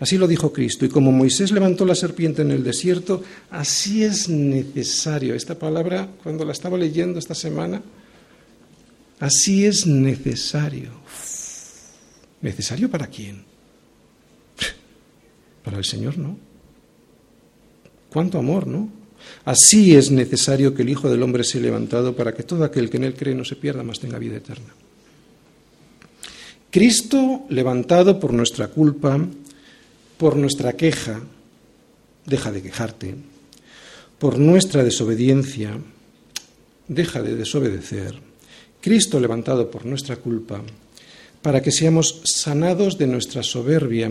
Así 0.00 0.18
lo 0.18 0.26
dijo 0.26 0.52
Cristo, 0.52 0.84
y 0.84 0.88
como 0.88 1.12
Moisés 1.12 1.50
levantó 1.50 1.84
la 1.84 1.94
serpiente 1.94 2.42
en 2.42 2.50
el 2.50 2.62
desierto, 2.62 3.22
así 3.50 4.04
es 4.04 4.28
necesario. 4.28 5.34
Esta 5.34 5.58
palabra, 5.58 6.08
cuando 6.22 6.44
la 6.44 6.52
estaba 6.52 6.78
leyendo 6.78 7.18
esta 7.18 7.34
semana, 7.34 7.82
así 9.20 9.64
es 9.64 9.86
necesario. 9.86 10.90
¿Necesario 12.40 12.90
para 12.90 13.06
quién? 13.06 13.44
Para 15.64 15.78
el 15.78 15.84
Señor, 15.84 16.18
¿no? 16.18 16.36
¿Cuánto 18.10 18.38
amor, 18.38 18.66
no? 18.66 18.88
Así 19.44 19.96
es 19.96 20.10
necesario 20.10 20.74
que 20.74 20.82
el 20.82 20.90
Hijo 20.90 21.08
del 21.08 21.22
Hombre 21.22 21.42
sea 21.42 21.60
levantado 21.60 22.14
para 22.14 22.34
que 22.34 22.42
todo 22.42 22.64
aquel 22.64 22.90
que 22.90 22.98
en 22.98 23.04
él 23.04 23.14
cree 23.14 23.34
no 23.34 23.44
se 23.44 23.56
pierda, 23.56 23.82
mas 23.82 23.98
tenga 23.98 24.18
vida 24.18 24.36
eterna. 24.36 24.74
Cristo 26.70 27.44
levantado 27.48 28.20
por 28.20 28.32
nuestra 28.32 28.68
culpa, 28.68 29.18
por 30.16 30.36
nuestra 30.36 30.74
queja, 30.74 31.20
deja 32.26 32.52
de 32.52 32.62
quejarte, 32.62 33.14
por 34.18 34.38
nuestra 34.38 34.84
desobediencia, 34.84 35.78
deja 36.88 37.22
de 37.22 37.36
desobedecer. 37.36 38.14
Cristo 38.80 39.18
levantado 39.18 39.70
por 39.70 39.86
nuestra 39.86 40.16
culpa, 40.16 40.62
para 41.42 41.60
que 41.60 41.72
seamos 41.72 42.20
sanados 42.24 42.96
de 42.96 43.06
nuestra 43.06 43.42
soberbia 43.42 44.10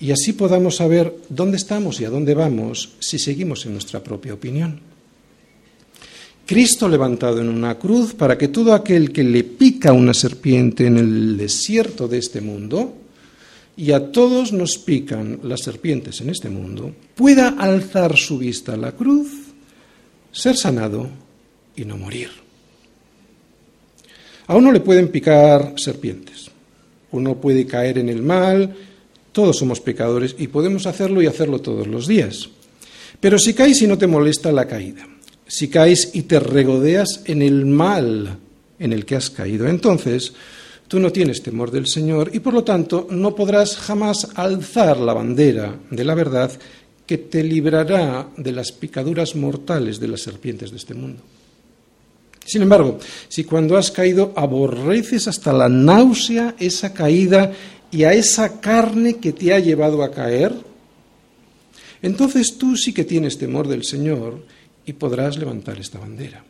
y 0.00 0.10
así 0.12 0.32
podamos 0.32 0.76
saber 0.76 1.14
dónde 1.28 1.56
estamos 1.56 2.00
y 2.00 2.04
a 2.04 2.10
dónde 2.10 2.34
vamos 2.34 2.90
si 3.00 3.18
seguimos 3.18 3.66
en 3.66 3.72
nuestra 3.72 4.02
propia 4.02 4.34
opinión. 4.34 4.80
Cristo 6.46 6.88
levantado 6.88 7.40
en 7.40 7.48
una 7.48 7.78
cruz 7.78 8.14
para 8.14 8.38
que 8.38 8.48
todo 8.48 8.72
aquel 8.72 9.12
que 9.12 9.22
le 9.22 9.44
pica 9.44 9.92
una 9.92 10.14
serpiente 10.14 10.86
en 10.86 10.96
el 10.96 11.36
desierto 11.36 12.08
de 12.08 12.18
este 12.18 12.40
mundo, 12.40 12.94
y 13.78 13.92
a 13.92 14.10
todos 14.10 14.52
nos 14.52 14.76
pican 14.76 15.38
las 15.44 15.60
serpientes 15.60 16.20
en 16.20 16.30
este 16.30 16.50
mundo, 16.50 16.92
pueda 17.14 17.50
alzar 17.50 18.16
su 18.16 18.36
vista 18.36 18.74
a 18.74 18.76
la 18.76 18.90
cruz, 18.90 19.28
ser 20.32 20.56
sanado 20.56 21.08
y 21.76 21.84
no 21.84 21.96
morir. 21.96 22.28
A 24.48 24.56
uno 24.56 24.72
le 24.72 24.80
pueden 24.80 25.08
picar 25.08 25.74
serpientes, 25.76 26.50
uno 27.12 27.40
puede 27.40 27.66
caer 27.66 27.98
en 27.98 28.08
el 28.08 28.20
mal, 28.20 28.74
todos 29.30 29.56
somos 29.58 29.80
pecadores 29.80 30.34
y 30.36 30.48
podemos 30.48 30.86
hacerlo 30.86 31.22
y 31.22 31.26
hacerlo 31.26 31.60
todos 31.60 31.86
los 31.86 32.08
días. 32.08 32.48
Pero 33.20 33.38
si 33.38 33.54
caes 33.54 33.80
y 33.80 33.86
no 33.86 33.96
te 33.96 34.08
molesta 34.08 34.50
la 34.50 34.66
caída, 34.66 35.06
si 35.46 35.68
caes 35.68 36.10
y 36.14 36.22
te 36.22 36.40
regodeas 36.40 37.22
en 37.26 37.42
el 37.42 37.64
mal 37.64 38.38
en 38.80 38.92
el 38.92 39.06
que 39.06 39.14
has 39.14 39.30
caído, 39.30 39.68
entonces 39.68 40.32
tú 40.88 40.98
no 40.98 41.12
tienes 41.12 41.42
temor 41.42 41.70
del 41.70 41.86
Señor 41.86 42.30
y 42.32 42.40
por 42.40 42.54
lo 42.54 42.64
tanto 42.64 43.06
no 43.10 43.34
podrás 43.34 43.76
jamás 43.76 44.28
alzar 44.34 44.98
la 44.98 45.12
bandera 45.12 45.78
de 45.90 46.04
la 46.04 46.14
verdad 46.14 46.50
que 47.06 47.18
te 47.18 47.42
librará 47.44 48.28
de 48.36 48.52
las 48.52 48.72
picaduras 48.72 49.36
mortales 49.36 50.00
de 50.00 50.08
las 50.08 50.22
serpientes 50.22 50.70
de 50.70 50.76
este 50.78 50.94
mundo. 50.94 51.22
Sin 52.44 52.62
embargo, 52.62 52.98
si 53.28 53.44
cuando 53.44 53.76
has 53.76 53.90
caído 53.90 54.32
aborreces 54.34 55.28
hasta 55.28 55.52
la 55.52 55.68
náusea 55.68 56.54
esa 56.58 56.94
caída 56.94 57.52
y 57.90 58.04
a 58.04 58.14
esa 58.14 58.60
carne 58.60 59.16
que 59.16 59.32
te 59.32 59.52
ha 59.52 59.58
llevado 59.58 60.02
a 60.02 60.10
caer, 60.10 60.54
entonces 62.00 62.56
tú 62.56 62.76
sí 62.76 62.94
que 62.94 63.04
tienes 63.04 63.36
temor 63.36 63.68
del 63.68 63.84
Señor 63.84 64.44
y 64.86 64.94
podrás 64.94 65.36
levantar 65.36 65.78
esta 65.78 65.98
bandera. 65.98 66.44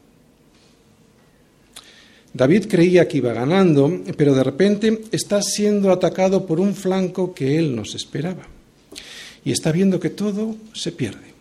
David 2.39 2.67
creía 2.69 3.09
que 3.09 3.17
iba 3.17 3.33
ganando, 3.33 3.91
pero 4.17 4.33
de 4.33 4.45
repente 4.45 5.03
está 5.11 5.43
siendo 5.43 5.91
atacado 5.91 6.47
por 6.47 6.61
un 6.61 6.73
flanco 6.73 7.35
que 7.35 7.59
él 7.59 7.75
no 7.75 7.85
se 7.85 7.97
esperaba. 7.97 8.47
Y 9.45 9.51
está 9.51 9.73
viendo 9.73 9.99
que 9.99 10.11
todo 10.11 10.55
se 10.73 10.93
pierde. 10.93 11.35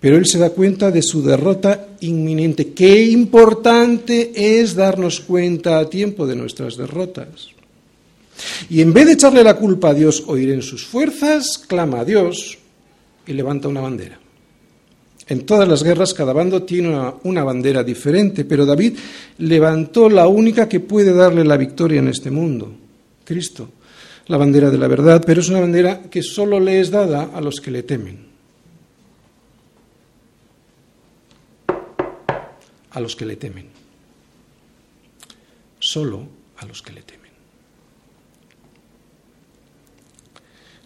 Pero 0.00 0.16
él 0.16 0.26
se 0.26 0.38
da 0.38 0.50
cuenta 0.50 0.90
de 0.90 1.02
su 1.02 1.22
derrota 1.22 1.90
inminente. 2.00 2.72
Qué 2.72 3.04
importante 3.04 4.32
es 4.34 4.74
darnos 4.74 5.20
cuenta 5.20 5.78
a 5.78 5.88
tiempo 5.88 6.26
de 6.26 6.34
nuestras 6.34 6.76
derrotas. 6.76 7.50
Y 8.68 8.80
en 8.80 8.92
vez 8.92 9.06
de 9.06 9.12
echarle 9.12 9.44
la 9.44 9.56
culpa 9.56 9.90
a 9.90 9.94
Dios 9.94 10.24
o 10.26 10.36
ir 10.36 10.50
en 10.50 10.62
sus 10.62 10.84
fuerzas, 10.84 11.56
clama 11.56 12.00
a 12.00 12.04
Dios 12.04 12.58
y 13.28 13.32
levanta 13.32 13.68
una 13.68 13.80
bandera. 13.80 14.19
En 15.30 15.46
todas 15.46 15.68
las 15.68 15.84
guerras 15.84 16.12
cada 16.12 16.32
bando 16.32 16.64
tiene 16.64 16.88
una, 17.22 17.44
bandera 17.44 17.84
diferente, 17.84 18.44
pero 18.44 18.66
David 18.66 18.98
levantó 19.38 20.10
la 20.10 20.26
única 20.26 20.68
que 20.68 20.80
puede 20.80 21.14
darle 21.14 21.44
la 21.44 21.56
victoria 21.56 22.00
en 22.00 22.08
este 22.08 22.32
mundo, 22.32 22.72
Cristo, 23.24 23.68
la 24.26 24.36
bandera 24.36 24.70
de 24.70 24.78
la 24.78 24.88
verdad, 24.88 25.22
pero 25.24 25.40
es 25.40 25.48
una 25.48 25.60
bandera 25.60 26.02
que 26.10 26.20
solo 26.20 26.58
le 26.58 26.80
es 26.80 26.90
dada 26.90 27.30
a 27.32 27.40
los 27.40 27.60
que 27.60 27.70
le 27.70 27.84
temen. 27.84 28.28
a 32.90 32.98
los 32.98 33.14
que 33.14 33.24
le 33.24 33.36
temen. 33.36 33.68
Solo 35.78 36.26
a 36.56 36.66
los 36.66 36.82
que 36.82 36.92
le 36.92 37.02
temen. 37.02 37.30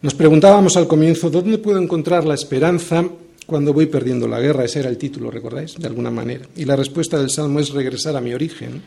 Nos 0.02 0.12
preguntábamos 0.12 0.76
al 0.76 0.86
comienzo, 0.86 1.30
¿dónde 1.30 1.56
puedo 1.56 1.78
encontrar 1.78 2.26
la 2.26 2.34
esperanza 2.34 3.08
cuando 3.46 3.72
voy 3.72 3.86
perdiendo 3.86 4.26
la 4.26 4.40
guerra? 4.40 4.64
Ese 4.64 4.80
era 4.80 4.88
el 4.88 4.98
título, 4.98 5.30
¿recordáis? 5.30 5.74
De 5.78 5.86
alguna 5.86 6.10
manera. 6.10 6.46
Y 6.56 6.64
la 6.64 6.76
respuesta 6.76 7.18
del 7.18 7.30
Salmo 7.30 7.60
es 7.60 7.70
regresar 7.70 8.16
a 8.16 8.20
mi 8.20 8.32
origen, 8.32 8.82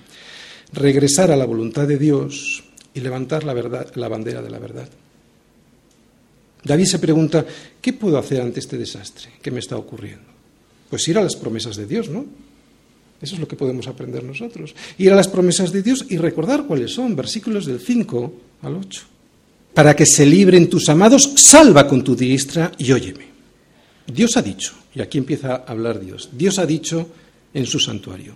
regresar 0.74 1.32
a 1.32 1.36
la 1.36 1.46
voluntad 1.46 1.88
de 1.88 1.98
Dios 1.98 2.64
y 2.94 3.00
levantar 3.00 3.44
la, 3.44 3.54
verdad, 3.54 3.92
la 3.96 4.08
bandera 4.08 4.42
de 4.42 4.50
la 4.50 4.60
verdad. 4.60 4.90
David 6.64 6.86
se 6.86 7.00
pregunta, 7.00 7.46
¿qué 7.82 7.94
puedo 7.94 8.18
hacer 8.18 8.42
ante 8.42 8.60
este 8.60 8.78
desastre 8.78 9.30
que 9.42 9.52
me 9.52 9.60
está 9.60 9.78
ocurriendo? 9.78 10.26
Pues 10.90 11.08
ir 11.08 11.18
a 11.18 11.24
las 11.24 11.36
promesas 11.36 11.76
de 11.76 11.86
Dios, 11.86 12.10
¿no? 12.10 12.26
Eso 13.22 13.36
es 13.36 13.40
lo 13.40 13.48
que 13.48 13.56
podemos 13.56 13.88
aprender 13.88 14.24
nosotros. 14.24 14.76
Ir 14.98 15.12
a 15.12 15.16
las 15.16 15.28
promesas 15.28 15.72
de 15.72 15.82
Dios 15.82 16.06
y 16.10 16.18
recordar 16.18 16.66
cuáles 16.66 16.92
son, 16.92 17.16
versículos 17.16 17.66
del 17.66 17.80
5 17.80 18.34
al 18.62 18.76
8. 18.76 19.02
Para 19.74 19.96
que 19.96 20.06
se 20.06 20.26
libren 20.26 20.70
tus 20.70 20.90
amados, 20.90 21.34
salva 21.36 21.88
con 21.88 22.04
tu 22.04 22.16
diestra 22.16 22.72
y 22.78 22.92
óyeme. 22.92 23.37
Dios 24.08 24.38
ha 24.38 24.42
dicho, 24.42 24.74
y 24.96 25.02
aquí 25.02 25.18
empieza 25.18 25.56
a 25.56 25.72
hablar 25.72 26.00
Dios, 26.00 26.30
Dios 26.32 26.58
ha 26.60 26.66
dicho 26.66 27.10
en 27.54 27.66
su 27.66 27.80
santuario. 27.80 28.36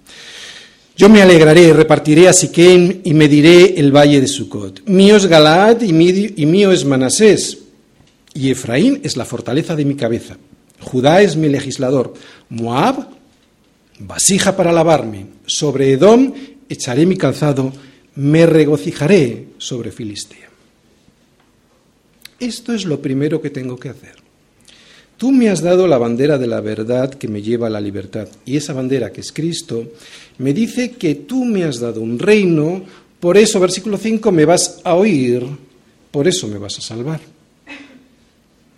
Yo 0.97 1.09
me 1.09 1.21
alegraré, 1.21 1.73
repartiré 1.73 2.27
a 2.27 2.33
Siquem 2.33 3.01
y 3.03 3.13
mediré 3.13 3.79
el 3.79 3.95
valle 3.95 4.19
de 4.19 4.27
Sucot. 4.27 4.83
Mío 4.87 5.15
es 5.15 5.25
Galaad 5.25 5.81
y 5.81 5.93
mío 5.93 6.71
es 6.71 6.85
Manasés, 6.85 7.57
y 8.33 8.51
Efraín 8.51 8.99
es 9.03 9.17
la 9.17 9.25
fortaleza 9.25 9.75
de 9.75 9.85
mi 9.85 9.95
cabeza. 9.95 10.37
Judá 10.79 11.21
es 11.21 11.35
mi 11.35 11.49
legislador. 11.49 12.13
Moab 12.49 13.07
vasija 13.99 14.55
para 14.55 14.71
lavarme, 14.71 15.27
sobre 15.45 15.91
Edom 15.93 16.33
echaré 16.67 17.05
mi 17.05 17.17
calzado, 17.17 17.71
me 18.15 18.45
regocijaré 18.45 19.47
sobre 19.57 19.91
Filistea. 19.91 20.49
Esto 22.39 22.73
es 22.73 22.85
lo 22.85 23.01
primero 23.01 23.41
que 23.41 23.49
tengo 23.49 23.77
que 23.77 23.89
hacer. 23.89 24.20
Tú 25.21 25.31
me 25.31 25.49
has 25.49 25.61
dado 25.61 25.85
la 25.85 25.99
bandera 25.99 26.39
de 26.39 26.47
la 26.47 26.61
verdad 26.61 27.13
que 27.13 27.27
me 27.27 27.43
lleva 27.43 27.67
a 27.67 27.69
la 27.69 27.79
libertad, 27.79 28.27
y 28.43 28.57
esa 28.57 28.73
bandera 28.73 29.11
que 29.11 29.21
es 29.21 29.31
Cristo 29.31 29.91
me 30.39 30.51
dice 30.51 30.93
que 30.93 31.13
tú 31.13 31.45
me 31.45 31.63
has 31.63 31.79
dado 31.79 32.01
un 32.01 32.17
reino, 32.17 32.83
por 33.19 33.37
eso, 33.37 33.59
versículo 33.59 33.99
5, 33.99 34.31
me 34.31 34.45
vas 34.45 34.81
a 34.83 34.95
oír, 34.95 35.45
por 36.09 36.27
eso 36.27 36.47
me 36.47 36.57
vas 36.57 36.79
a 36.79 36.81
salvar. 36.81 37.21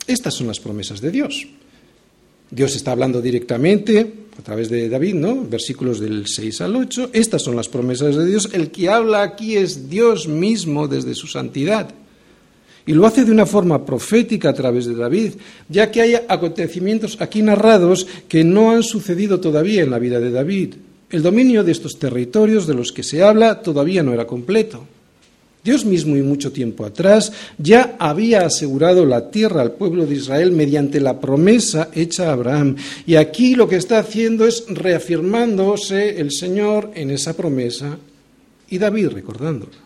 Estas 0.05 0.33
son 0.33 0.47
las 0.47 0.59
promesas 0.59 0.99
de 0.99 1.11
Dios. 1.11 1.47
Dios 2.51 2.75
está 2.75 2.91
hablando 2.91 3.21
directamente 3.21 4.13
a 4.37 4.41
través 4.41 4.69
de 4.69 4.89
David, 4.89 5.13
¿no? 5.13 5.45
Versículos 5.45 6.01
del 6.01 6.27
6 6.27 6.59
al 6.59 6.75
8. 6.75 7.11
Estas 7.13 7.41
son 7.41 7.55
las 7.55 7.69
promesas 7.69 8.17
de 8.17 8.25
Dios. 8.25 8.49
El 8.51 8.69
que 8.69 8.89
habla 8.89 9.23
aquí 9.23 9.55
es 9.55 9.89
Dios 9.89 10.27
mismo 10.27 10.89
desde 10.89 11.15
su 11.15 11.27
santidad. 11.27 11.95
Y 12.85 12.93
lo 12.93 13.05
hace 13.05 13.23
de 13.23 13.31
una 13.31 13.45
forma 13.45 13.85
profética 13.85 14.49
a 14.49 14.53
través 14.53 14.85
de 14.85 14.95
David, 14.95 15.33
ya 15.69 15.89
que 15.89 16.01
hay 16.01 16.15
acontecimientos 16.27 17.17
aquí 17.19 17.41
narrados 17.41 18.05
que 18.27 18.43
no 18.43 18.71
han 18.71 18.83
sucedido 18.83 19.39
todavía 19.39 19.83
en 19.83 19.91
la 19.91 19.99
vida 19.99 20.19
de 20.19 20.31
David. 20.31 20.75
El 21.09 21.21
dominio 21.21 21.63
de 21.63 21.71
estos 21.71 21.97
territorios 21.97 22.67
de 22.67 22.73
los 22.73 22.91
que 22.91 23.03
se 23.03 23.23
habla 23.23 23.61
todavía 23.61 24.03
no 24.03 24.13
era 24.13 24.27
completo. 24.27 24.83
Dios 25.63 25.85
mismo 25.85 26.17
y 26.17 26.21
mucho 26.21 26.51
tiempo 26.51 26.85
atrás 26.85 27.31
ya 27.57 27.95
había 27.97 28.45
asegurado 28.45 29.05
la 29.05 29.31
tierra 29.31 29.61
al 29.61 29.71
pueblo 29.71 30.05
de 30.05 30.15
Israel 30.15 30.51
mediante 30.51 30.99
la 30.99 31.21
promesa 31.21 31.89
hecha 31.93 32.29
a 32.29 32.33
Abraham. 32.33 32.75
Y 33.05 33.15
aquí 33.15 33.55
lo 33.55 33.69
que 33.69 33.77
está 33.77 33.99
haciendo 33.99 34.45
es 34.45 34.65
reafirmándose 34.67 36.19
el 36.19 36.31
Señor 36.31 36.91
en 36.95 37.11
esa 37.11 37.33
promesa 37.33 37.97
y 38.69 38.77
David 38.77 39.09
recordándola. 39.09 39.77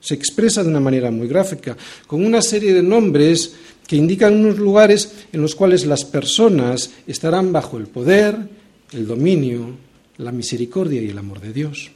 Se 0.00 0.14
expresa 0.14 0.62
de 0.62 0.70
una 0.70 0.80
manera 0.80 1.10
muy 1.10 1.28
gráfica, 1.28 1.76
con 2.06 2.24
una 2.24 2.42
serie 2.42 2.72
de 2.72 2.82
nombres 2.82 3.54
que 3.86 3.96
indican 3.96 4.36
unos 4.36 4.58
lugares 4.58 5.26
en 5.32 5.42
los 5.42 5.54
cuales 5.54 5.84
las 5.84 6.04
personas 6.04 6.90
estarán 7.06 7.52
bajo 7.52 7.76
el 7.76 7.86
poder, 7.86 8.36
el 8.92 9.06
dominio, 9.06 9.76
la 10.18 10.32
misericordia 10.32 11.02
y 11.02 11.08
el 11.08 11.18
amor 11.18 11.40
de 11.40 11.52
Dios. 11.52 11.90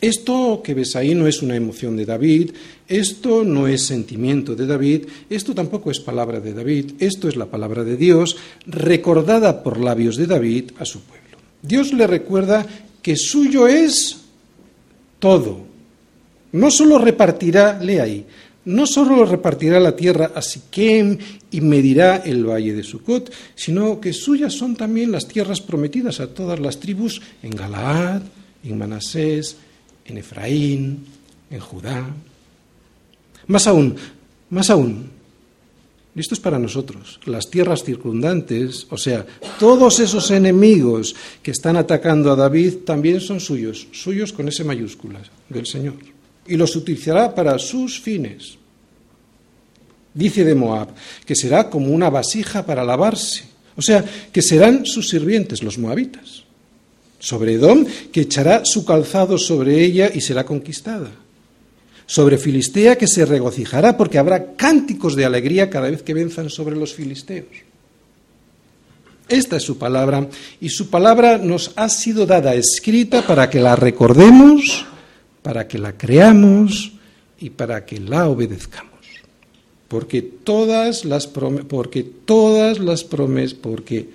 Esto 0.00 0.62
que 0.62 0.74
ves 0.74 0.94
ahí 0.94 1.14
no 1.14 1.26
es 1.26 1.42
una 1.42 1.56
emoción 1.56 1.96
de 1.96 2.06
David, 2.06 2.52
esto 2.86 3.42
no 3.42 3.66
es 3.66 3.84
sentimiento 3.84 4.54
de 4.54 4.66
David, 4.66 5.06
esto 5.28 5.54
tampoco 5.54 5.90
es 5.90 5.98
palabra 5.98 6.40
de 6.40 6.54
David, 6.54 6.92
esto 7.00 7.28
es 7.28 7.34
la 7.34 7.46
palabra 7.46 7.82
de 7.82 7.96
Dios 7.96 8.36
recordada 8.64 9.62
por 9.64 9.80
labios 9.80 10.16
de 10.16 10.28
David 10.28 10.70
a 10.78 10.84
su 10.84 11.00
pueblo. 11.00 11.38
Dios 11.62 11.92
le 11.92 12.06
recuerda 12.06 12.64
que 13.02 13.16
suyo 13.16 13.66
es 13.66 14.18
todo. 15.18 15.67
No 16.52 16.70
solo 16.70 16.98
repartirá, 16.98 17.78
lee 17.80 17.98
ahí, 17.98 18.26
no 18.68 18.86
solo 18.86 19.24
repartirá 19.24 19.80
la 19.80 19.96
tierra 19.96 20.32
a 20.34 20.42
Siquem 20.42 21.16
y 21.50 21.60
medirá 21.60 22.16
el 22.18 22.44
valle 22.44 22.74
de 22.74 22.82
Sucot, 22.82 23.32
sino 23.54 23.98
que 23.98 24.12
suyas 24.12 24.52
son 24.52 24.76
también 24.76 25.10
las 25.10 25.26
tierras 25.26 25.60
prometidas 25.60 26.20
a 26.20 26.28
todas 26.28 26.60
las 26.60 26.78
tribus 26.78 27.22
en 27.42 27.50
Galaad, 27.50 28.22
en 28.62 28.78
Manasés, 28.78 29.56
en 30.04 30.18
Efraín, 30.18 31.06
en 31.50 31.60
Judá. 31.60 32.04
Más 33.46 33.66
aún, 33.66 33.96
más 34.50 34.68
aún, 34.68 35.10
esto 36.14 36.34
es 36.34 36.40
para 36.40 36.58
nosotros, 36.58 37.20
las 37.24 37.48
tierras 37.48 37.84
circundantes, 37.84 38.86
o 38.90 38.98
sea, 38.98 39.24
todos 39.58 39.98
esos 40.00 40.30
enemigos 40.30 41.14
que 41.42 41.52
están 41.52 41.76
atacando 41.76 42.32
a 42.32 42.36
David 42.36 42.78
también 42.84 43.20
son 43.20 43.40
suyos, 43.40 43.86
suyos 43.92 44.32
con 44.32 44.48
ese 44.48 44.64
mayúscula, 44.64 45.20
del 45.48 45.66
Señor. 45.66 46.17
Y 46.48 46.56
los 46.56 46.74
utilizará 46.74 47.34
para 47.34 47.58
sus 47.58 48.00
fines. 48.00 48.56
Dice 50.14 50.44
de 50.44 50.54
Moab, 50.54 50.88
que 51.24 51.36
será 51.36 51.70
como 51.70 51.88
una 51.88 52.10
vasija 52.10 52.66
para 52.66 52.84
lavarse, 52.84 53.44
o 53.76 53.82
sea, 53.82 54.04
que 54.32 54.42
serán 54.42 54.84
sus 54.84 55.08
sirvientes, 55.08 55.62
los 55.62 55.78
moabitas 55.78 56.48
sobre 57.18 57.54
Edom, 57.54 57.84
que 58.12 58.22
echará 58.22 58.64
su 58.64 58.84
calzado 58.84 59.38
sobre 59.38 59.82
ella 59.82 60.10
y 60.12 60.20
será 60.20 60.44
conquistada. 60.44 61.10
Sobre 62.06 62.38
Filistea, 62.38 62.96
que 62.96 63.06
se 63.06 63.26
regocijará 63.26 63.96
porque 63.96 64.18
habrá 64.18 64.54
cánticos 64.54 65.14
de 65.14 65.24
alegría 65.24 65.68
cada 65.68 65.90
vez 65.90 66.02
que 66.02 66.14
venzan 66.14 66.48
sobre 66.48 66.76
los 66.76 66.94
filisteos. 66.94 67.68
Esta 69.28 69.56
es 69.56 69.62
su 69.62 69.76
palabra 69.76 70.26
y 70.58 70.70
su 70.70 70.88
palabra 70.88 71.36
nos 71.36 71.72
ha 71.76 71.90
sido 71.90 72.24
dada 72.24 72.54
escrita 72.54 73.26
para 73.26 73.50
que 73.50 73.60
la 73.60 73.76
recordemos, 73.76 74.86
para 75.42 75.66
que 75.66 75.78
la 75.78 75.96
creamos 75.96 76.92
y 77.38 77.50
para 77.50 77.84
que 77.84 78.00
la 78.00 78.28
obedezcamos. 78.28 78.92
Porque 79.88 80.20
todas 80.22 81.04
las 81.04 81.26
porque 81.26 82.02
todas 82.02 82.78
las 82.78 83.04
promesas, 83.04 83.54
porque 83.54 84.08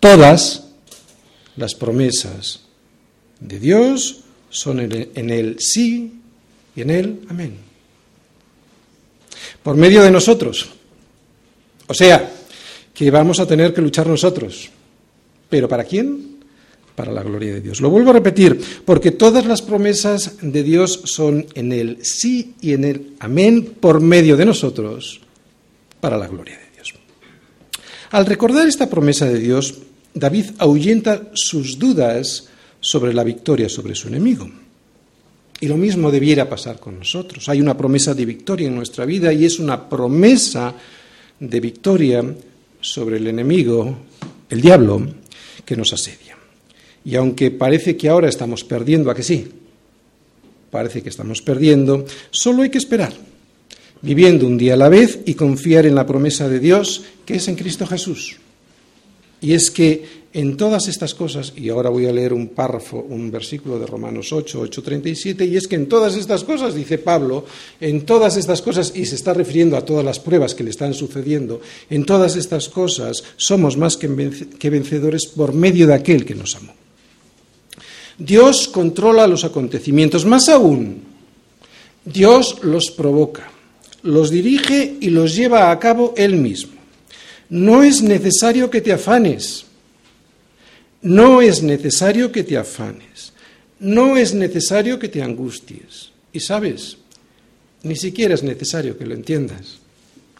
todas 0.00 0.64
las 1.56 1.74
promesas 1.74 2.60
de 3.40 3.58
Dios 3.58 4.20
son 4.50 4.80
en 4.80 5.30
el 5.30 5.56
sí 5.58 6.12
y 6.76 6.80
en 6.82 6.90
el 6.90 7.20
amén. 7.28 7.56
Por 9.62 9.76
medio 9.76 10.02
de 10.02 10.10
nosotros. 10.10 10.68
O 11.86 11.94
sea, 11.94 12.30
que 12.92 13.10
vamos 13.10 13.40
a 13.40 13.46
tener 13.46 13.74
que 13.74 13.80
luchar 13.80 14.06
nosotros. 14.06 14.70
¿Pero 15.48 15.68
para 15.68 15.84
quién? 15.84 16.33
Para 16.94 17.12
la 17.12 17.22
gloria 17.22 17.54
de 17.54 17.60
Dios. 17.60 17.80
Lo 17.80 17.90
vuelvo 17.90 18.10
a 18.10 18.14
repetir, 18.14 18.60
porque 18.84 19.10
todas 19.10 19.46
las 19.46 19.62
promesas 19.62 20.36
de 20.40 20.62
Dios 20.62 21.00
son 21.04 21.46
en 21.54 21.72
el 21.72 22.04
sí 22.04 22.54
y 22.60 22.72
en 22.72 22.84
el 22.84 23.14
amén 23.18 23.74
por 23.80 24.00
medio 24.00 24.36
de 24.36 24.46
nosotros, 24.46 25.20
para 26.00 26.16
la 26.16 26.28
gloria 26.28 26.56
de 26.56 26.64
Dios. 26.74 26.94
Al 28.10 28.26
recordar 28.26 28.68
esta 28.68 28.88
promesa 28.88 29.26
de 29.26 29.40
Dios, 29.40 29.74
David 30.14 30.50
ahuyenta 30.58 31.30
sus 31.34 31.78
dudas 31.78 32.48
sobre 32.84 33.14
la 33.14 33.24
victoria 33.24 33.68
sobre 33.68 33.94
su 33.94 34.08
enemigo. 34.08 34.48
Y 35.60 35.66
lo 35.66 35.76
mismo 35.76 36.10
debiera 36.10 36.48
pasar 36.48 36.78
con 36.78 36.98
nosotros. 36.98 37.48
Hay 37.48 37.60
una 37.60 37.76
promesa 37.76 38.14
de 38.14 38.26
victoria 38.26 38.68
en 38.68 38.74
nuestra 38.74 39.06
vida 39.06 39.32
y 39.32 39.46
es 39.46 39.58
una 39.58 39.88
promesa 39.88 40.74
de 41.40 41.60
victoria 41.60 42.22
sobre 42.80 43.16
el 43.16 43.26
enemigo, 43.26 43.96
el 44.50 44.60
diablo, 44.60 45.02
que 45.64 45.76
nos 45.76 45.92
asedia. 45.92 46.23
Y 47.04 47.16
aunque 47.16 47.50
parece 47.50 47.96
que 47.96 48.08
ahora 48.08 48.28
estamos 48.28 48.64
perdiendo, 48.64 49.10
¿a 49.10 49.14
que 49.14 49.22
sí? 49.22 49.46
Parece 50.70 51.02
que 51.02 51.10
estamos 51.10 51.42
perdiendo, 51.42 52.04
solo 52.30 52.62
hay 52.62 52.70
que 52.70 52.78
esperar, 52.78 53.12
viviendo 54.02 54.46
un 54.46 54.58
día 54.58 54.74
a 54.74 54.78
la 54.78 54.88
vez 54.88 55.20
y 55.26 55.34
confiar 55.34 55.86
en 55.86 55.94
la 55.94 56.06
promesa 56.06 56.48
de 56.48 56.58
Dios 56.58 57.04
que 57.24 57.36
es 57.36 57.48
en 57.48 57.56
Cristo 57.56 57.86
Jesús. 57.86 58.38
Y 59.40 59.52
es 59.52 59.70
que 59.70 60.24
en 60.32 60.56
todas 60.56 60.88
estas 60.88 61.14
cosas, 61.14 61.52
y 61.54 61.68
ahora 61.68 61.90
voy 61.90 62.06
a 62.06 62.12
leer 62.12 62.32
un 62.32 62.48
párrafo, 62.48 63.06
un 63.08 63.30
versículo 63.30 63.78
de 63.78 63.86
Romanos 63.86 64.32
8, 64.32 64.58
8, 64.62 64.82
37, 64.82 65.44
y 65.44 65.56
es 65.56 65.68
que 65.68 65.76
en 65.76 65.86
todas 65.86 66.16
estas 66.16 66.42
cosas, 66.42 66.74
dice 66.74 66.98
Pablo, 66.98 67.44
en 67.80 68.04
todas 68.04 68.36
estas 68.36 68.60
cosas, 68.60 68.92
y 68.96 69.06
se 69.06 69.14
está 69.14 69.32
refiriendo 69.32 69.76
a 69.76 69.84
todas 69.84 70.04
las 70.04 70.18
pruebas 70.18 70.54
que 70.54 70.64
le 70.64 70.70
están 70.70 70.92
sucediendo, 70.92 71.60
en 71.88 72.04
todas 72.04 72.34
estas 72.34 72.68
cosas 72.68 73.22
somos 73.36 73.76
más 73.76 73.96
que 73.96 74.70
vencedores 74.70 75.26
por 75.26 75.52
medio 75.52 75.86
de 75.86 75.94
aquel 75.94 76.24
que 76.24 76.34
nos 76.34 76.56
amó. 76.56 76.72
Dios 78.18 78.68
controla 78.68 79.26
los 79.26 79.44
acontecimientos, 79.44 80.24
más 80.24 80.48
aún, 80.48 81.02
Dios 82.04 82.58
los 82.62 82.90
provoca, 82.90 83.50
los 84.02 84.30
dirige 84.30 84.96
y 85.00 85.10
los 85.10 85.34
lleva 85.34 85.70
a 85.70 85.78
cabo 85.78 86.14
Él 86.16 86.36
mismo. 86.36 86.74
No 87.48 87.82
es 87.82 88.02
necesario 88.02 88.70
que 88.70 88.80
te 88.80 88.92
afanes. 88.92 89.64
No 91.02 91.42
es 91.42 91.62
necesario 91.62 92.32
que 92.32 92.42
te 92.42 92.56
afanes. 92.56 93.32
No 93.78 94.16
es 94.16 94.34
necesario 94.34 94.98
que 94.98 95.08
te 95.08 95.22
angusties. 95.22 96.10
Y 96.32 96.40
sabes, 96.40 96.96
ni 97.82 97.96
siquiera 97.96 98.34
es 98.34 98.42
necesario 98.42 98.96
que 98.96 99.06
lo 99.06 99.14
entiendas. 99.14 99.78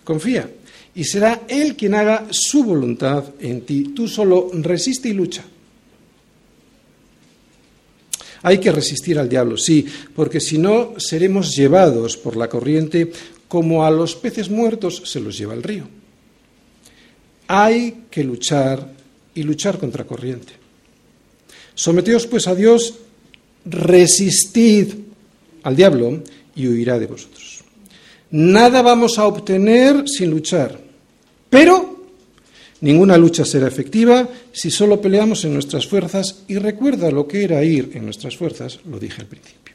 Confía. 0.03 0.51
Y 0.95 1.05
será 1.05 1.43
Él 1.49 1.77
quien 1.77 1.95
haga 1.95 2.27
su 2.31 2.65
voluntad 2.65 3.25
en 3.41 3.63
ti. 3.63 3.93
Tú 3.95 4.09
solo 4.09 4.51
resiste 4.53 5.09
y 5.09 5.13
lucha. 5.13 5.45
Hay 8.45 8.59
que 8.59 8.71
resistir 8.71 9.19
al 9.19 9.29
diablo, 9.29 9.57
sí, 9.57 9.87
porque 10.15 10.39
si 10.39 10.59
no 10.59 10.93
seremos 10.99 11.57
llevados 11.57 12.19
por 12.19 12.37
la 12.37 12.49
corriente 12.49 13.11
como 13.49 13.87
a 13.87 13.91
los 13.91 14.15
peces 14.17 14.51
muertos 14.51 15.03
se 15.07 15.19
los 15.19 15.39
lleva 15.39 15.55
el 15.55 15.63
río. 15.63 15.89
Hay 17.49 18.05
que 18.11 18.23
luchar 18.23 18.93
y 19.35 19.45
luchar 19.45 19.79
contra 19.79 20.05
corriente. 20.05 20.53
Someteos 21.75 22.27
pues 22.27 22.47
a 22.47 22.55
Dios, 22.55 22.95
resistid 23.65 24.93
al 25.63 25.75
diablo 25.75 26.23
y 26.55 26.69
huirá 26.69 26.99
de 26.99 27.07
vosotros. 27.07 27.65
Nada 28.31 28.83
vamos 28.83 29.19
a 29.19 29.27
obtener 29.27 30.07
sin 30.07 30.29
luchar, 30.29 30.79
pero 31.49 31.94
ninguna 32.85 33.17
lucha 33.17 33.45
será 33.47 33.67
efectiva 33.67 34.29
si 34.53 34.71
solo 34.71 35.01
peleamos 35.01 35.45
en 35.45 35.55
nuestras 35.55 35.87
fuerzas 35.87 36.45
y 36.49 36.57
recuerda 36.57 37.11
lo 37.11 37.27
que 37.27 37.43
era 37.43 37.65
ir 37.65 37.93
en 37.95 38.05
nuestras 38.05 38.37
fuerzas, 38.37 38.79
lo 38.85 38.99
dije 38.99 39.23
al 39.23 39.27
principio. 39.27 39.75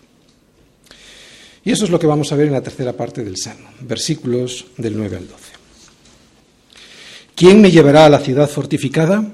Y 1.66 1.72
eso 1.72 1.86
es 1.86 1.90
lo 1.90 2.00
que 2.00 2.08
vamos 2.08 2.32
a 2.32 2.36
ver 2.36 2.48
en 2.48 2.54
la 2.54 2.62
tercera 2.62 2.94
parte 2.94 3.24
del 3.24 3.36
Salmo, 3.36 3.68
versículos 3.82 4.68
del 4.78 4.96
9 4.96 5.18
al 5.18 5.28
12. 5.28 5.44
¿Quién 7.36 7.62
me 7.62 7.72
llevará 7.72 8.06
a 8.06 8.10
la 8.10 8.20
ciudad 8.20 8.48
fortificada? 8.48 9.26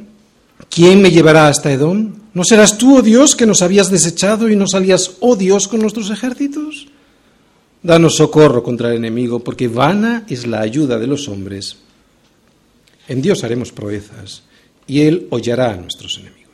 ¿Quién 0.69 1.01
me 1.01 1.11
llevará 1.11 1.49
hasta 1.49 1.71
Edom? 1.71 2.13
¿No 2.33 2.43
serás 2.45 2.77
tú, 2.77 2.97
oh 2.97 3.01
Dios, 3.01 3.35
que 3.35 3.45
nos 3.45 3.61
habías 3.61 3.91
desechado 3.91 4.49
y 4.49 4.55
no 4.55 4.67
salías, 4.67 5.17
oh 5.19 5.35
Dios, 5.35 5.67
con 5.67 5.81
nuestros 5.81 6.09
ejércitos? 6.09 6.87
Danos 7.83 8.15
socorro 8.15 8.63
contra 8.63 8.89
el 8.89 8.95
enemigo, 8.95 9.43
porque 9.43 9.67
vana 9.67 10.25
es 10.29 10.47
la 10.47 10.61
ayuda 10.61 10.97
de 10.97 11.07
los 11.07 11.27
hombres. 11.27 11.77
En 13.07 13.21
Dios 13.21 13.43
haremos 13.43 13.71
proezas, 13.71 14.43
y 14.87 15.01
Él 15.01 15.27
hollará 15.29 15.73
a 15.73 15.77
nuestros 15.77 16.17
enemigos. 16.17 16.45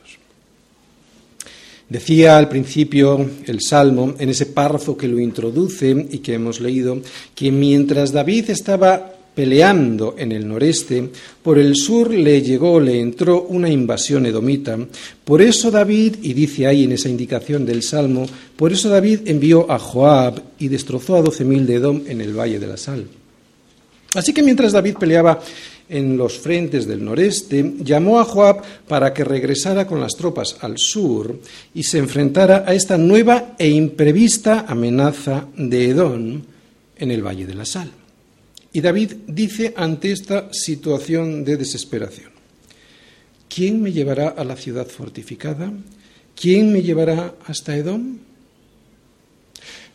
Decía 1.88 2.38
al 2.38 2.48
principio 2.48 3.30
el 3.46 3.60
Salmo, 3.60 4.14
en 4.18 4.28
ese 4.30 4.46
párrafo 4.46 4.96
que 4.96 5.08
lo 5.08 5.18
introduce 5.20 5.90
y 6.10 6.18
que 6.18 6.34
hemos 6.34 6.60
leído, 6.60 7.00
que 7.34 7.52
mientras 7.52 8.12
David 8.12 8.50
estaba 8.50 9.12
peleando 9.34 10.14
en 10.18 10.32
el 10.32 10.46
noreste, 10.46 11.10
por 11.42 11.58
el 11.58 11.76
sur 11.76 12.10
le 12.10 12.42
llegó, 12.42 12.80
le 12.80 13.00
entró 13.00 13.42
una 13.42 13.68
invasión 13.68 14.26
edomita. 14.26 14.78
Por 15.24 15.40
eso 15.40 15.70
David, 15.70 16.16
y 16.22 16.34
dice 16.34 16.66
ahí 16.66 16.84
en 16.84 16.92
esa 16.92 17.08
indicación 17.08 17.64
del 17.64 17.82
Salmo, 17.82 18.26
por 18.56 18.72
eso 18.72 18.88
David 18.88 19.20
envió 19.26 19.70
a 19.70 19.78
Joab 19.78 20.42
y 20.58 20.68
destrozó 20.68 21.16
a 21.16 21.22
doce 21.22 21.44
mil 21.44 21.66
de 21.66 21.74
Edom 21.74 22.02
en 22.06 22.20
el 22.20 22.38
valle 22.38 22.58
de 22.58 22.66
la 22.66 22.76
sal. 22.76 23.06
Así 24.14 24.34
que 24.34 24.42
mientras 24.42 24.72
David 24.72 24.96
peleaba 25.00 25.40
en 25.88 26.16
los 26.16 26.38
frentes 26.38 26.86
del 26.86 27.04
noreste, 27.04 27.74
llamó 27.80 28.20
a 28.20 28.24
Joab 28.24 28.62
para 28.88 29.12
que 29.12 29.24
regresara 29.24 29.86
con 29.86 30.00
las 30.00 30.14
tropas 30.14 30.56
al 30.60 30.78
sur 30.78 31.38
y 31.74 31.82
se 31.82 31.98
enfrentara 31.98 32.64
a 32.66 32.74
esta 32.74 32.96
nueva 32.96 33.54
e 33.58 33.68
imprevista 33.68 34.64
amenaza 34.66 35.46
de 35.56 35.90
Edom 35.90 36.42
en 36.96 37.10
el 37.10 37.22
Valle 37.22 37.46
de 37.46 37.54
la 37.54 37.64
Sal. 37.64 37.90
Y 38.72 38.80
David 38.80 39.12
dice 39.26 39.74
ante 39.76 40.12
esta 40.12 40.48
situación 40.52 41.44
de 41.44 41.56
desesperación, 41.58 42.30
¿quién 43.48 43.82
me 43.82 43.92
llevará 43.92 44.28
a 44.28 44.44
la 44.44 44.56
ciudad 44.56 44.86
fortificada? 44.86 45.72
¿Quién 46.34 46.72
me 46.72 46.82
llevará 46.82 47.34
hasta 47.46 47.76
Edom? 47.76 48.18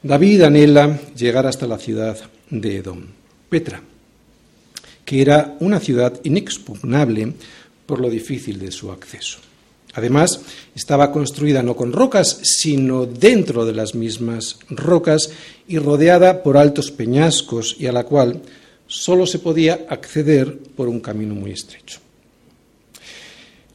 David 0.04 0.44
anhela 0.44 1.00
llegar 1.16 1.48
hasta 1.48 1.66
la 1.66 1.80
ciudad 1.80 2.18
de 2.52 2.78
Edom, 2.78 3.04
Petra 3.50 3.82
que 5.08 5.22
era 5.22 5.56
una 5.62 5.80
ciudad 5.80 6.20
inexpugnable 6.26 7.32
por 7.86 8.02
lo 8.02 8.10
difícil 8.10 8.60
de 8.60 8.74
su 8.74 8.92
acceso. 8.92 9.40
Además, 9.94 10.42
estaba 10.76 11.14
construida 11.14 11.64
no 11.64 11.78
con 11.78 11.94
rocas, 11.94 12.42
sino 12.44 13.06
dentro 13.06 13.66
de 13.66 13.72
las 13.72 13.96
mismas 13.96 14.60
rocas 14.70 15.30
y 15.66 15.80
rodeada 15.80 16.44
por 16.44 16.58
altos 16.58 16.92
peñascos 16.92 17.78
y 17.80 17.86
a 17.86 17.94
la 17.94 18.04
cual 18.04 18.42
solo 18.86 19.26
se 19.26 19.40
podía 19.40 19.86
acceder 19.90 20.60
por 20.76 20.90
un 20.90 21.00
camino 21.00 21.34
muy 21.36 21.52
estrecho. 21.52 22.00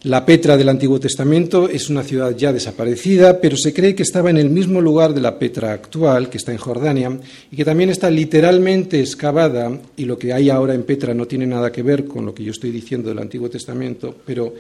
La 0.05 0.27
Petra 0.27 0.57
del 0.57 0.69
Antiguo 0.69 0.99
Testamento 0.99 1.69
es 1.69 1.89
una 1.89 2.03
ciudad 2.03 2.37
ya 2.37 2.53
desaparecida, 2.53 3.41
pero 3.41 3.57
se 3.57 3.73
cree 3.73 3.95
que 3.95 4.03
estaba 4.03 4.31
en 4.31 4.37
el 4.37 4.51
mismo 4.51 4.81
lugar 4.81 5.15
de 5.15 5.21
la 5.21 5.39
Petra 5.39 5.73
actual, 5.73 6.29
que 6.29 6.39
está 6.39 6.51
en 6.51 6.59
Jordania, 6.59 7.21
y 7.53 7.55
que 7.55 7.65
también 7.65 7.89
está 7.89 8.11
literalmente 8.11 8.99
excavada, 8.99 9.71
y 9.97 10.05
lo 10.05 10.19
que 10.19 10.33
hay 10.33 10.51
ahora 10.51 10.75
en 10.75 10.83
Petra 10.83 11.15
no 11.15 11.29
tiene 11.29 11.47
nada 11.47 11.71
que 11.71 11.85
ver 11.85 12.05
con 12.05 12.27
lo 12.27 12.35
que 12.35 12.43
yo 12.43 12.51
estoy 12.51 12.73
diciendo 12.73 13.11
del 13.11 13.21
Antiguo 13.21 13.49
Testamento, 13.49 14.13
pero 14.27 14.53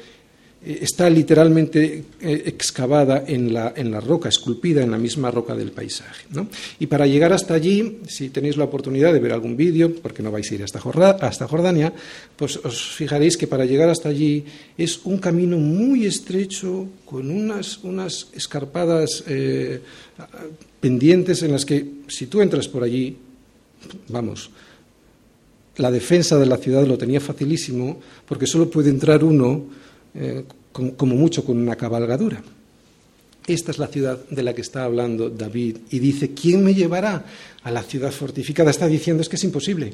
está 0.65 1.11
literalmente 1.11 2.05
eh, 2.21 2.43
excavada 2.47 3.25
en 3.27 3.53
la, 3.53 3.73
en 3.75 3.91
la, 3.91 4.01
roca, 4.01 4.29
esculpida 4.29 4.83
en 4.83 4.93
la 4.93 4.99
misma 4.99 5.31
roca 5.31 5.57
del 5.57 5.73
paisaje. 5.73 6.27
Y 6.79 6.87
para 6.87 7.07
llegar 7.07 7.33
hasta 7.33 7.55
allí, 7.55 7.99
si 8.07 8.31
tenéis 8.31 8.57
la 8.57 8.65
oportunidad 8.65 9.13
de 9.13 9.19
ver 9.19 9.33
algún 9.33 9.57
vídeo, 9.57 9.93
porque 10.01 10.23
no 10.23 10.31
vais 10.31 10.51
a 10.51 10.55
ir 10.55 10.63
hasta, 10.63 10.79
hasta 10.79 11.49
Jordania, 11.49 11.93
pues 12.37 12.57
os 12.59 12.95
fijaréis 12.95 13.37
que 13.37 13.49
para 13.49 13.65
llegar 13.65 13.89
hasta 13.89 14.09
allí 14.09 14.45
es 14.79 15.01
un 15.05 15.19
camino 15.19 15.59
muy 15.59 16.07
estrecho, 16.07 16.87
con 17.05 17.31
unas, 17.31 17.79
unas 17.83 18.29
escarpadas 18.33 19.25
eh, 19.27 19.81
pendientes 20.81 21.43
en 21.43 21.53
las 21.53 21.65
que 21.65 22.03
si 22.07 22.27
tú 22.27 22.41
entras 22.41 22.69
por 22.69 22.85
allí, 22.85 23.17
vamos, 24.09 24.51
la 25.77 25.91
defensa 25.91 26.39
de 26.39 26.47
la 26.47 26.59
ciudad 26.59 26.87
lo 26.87 26.99
tenía 26.99 27.21
facilísimo, 27.21 28.01
porque 28.27 28.47
solo 28.47 28.71
puede 28.71 28.91
entrar 28.91 29.25
uno 29.25 29.82
eh, 30.15 30.45
como 30.73 31.15
mucho 31.17 31.45
con 31.45 31.59
una 31.59 31.77
cabalgadura. 31.77 32.43
Esta 33.47 33.73
es 33.73 33.79
la 33.79 33.89
ciudad 33.89 34.19
de 34.31 34.43
la 34.43 34.55
que 34.55 34.61
está 34.61 34.85
hablando 34.85 35.29
David 35.29 35.79
y 35.91 35.99
dice, 35.99 36.33
¿quién 36.33 36.65
me 36.65 36.75
llevará 36.75 37.25
a 37.63 37.71
la 37.71 37.83
ciudad 37.83 38.13
fortificada? 38.13 38.71
Está 38.71 38.87
diciendo, 38.87 39.23
es 39.23 39.29
que 39.29 39.37
es 39.37 39.45
imposible. 39.45 39.93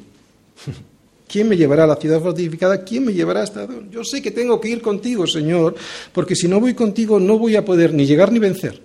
¿Quién 1.27 1.47
me 1.47 1.57
llevará 1.57 1.83
a 1.83 1.87
la 1.87 1.95
ciudad 1.95 2.21
fortificada? 2.21 2.83
¿Quién 2.83 3.05
me 3.05 3.13
llevará 3.13 3.43
hasta 3.43 3.65
donde? 3.65 3.93
Yo 3.93 4.03
sé 4.03 4.21
que 4.21 4.31
tengo 4.31 4.59
que 4.59 4.69
ir 4.69 4.81
contigo, 4.81 5.27
Señor, 5.27 5.75
porque 6.11 6.35
si 6.35 6.47
no 6.47 6.59
voy 6.59 6.73
contigo 6.73 7.19
no 7.19 7.37
voy 7.37 7.55
a 7.55 7.63
poder 7.63 7.93
ni 7.93 8.05
llegar 8.05 8.31
ni 8.31 8.39
vencer. 8.39 8.81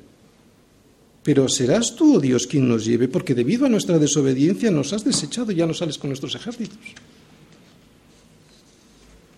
Pero 1.23 1.49
serás 1.49 1.97
tú, 1.97 2.17
oh 2.17 2.21
Dios, 2.21 2.47
quien 2.47 2.69
nos 2.69 2.85
lleve, 2.85 3.09
porque 3.09 3.35
debido 3.35 3.65
a 3.65 3.71
nuestra 3.71 3.99
desobediencia 3.99 4.71
nos 4.71 4.93
has 4.93 5.05
desechado 5.05 5.53
y 5.53 5.55
ya 5.55 5.67
no 5.67 5.73
sales 5.73 5.97
con 5.97 6.11
nuestros 6.11 6.35
ejércitos. 6.35 6.77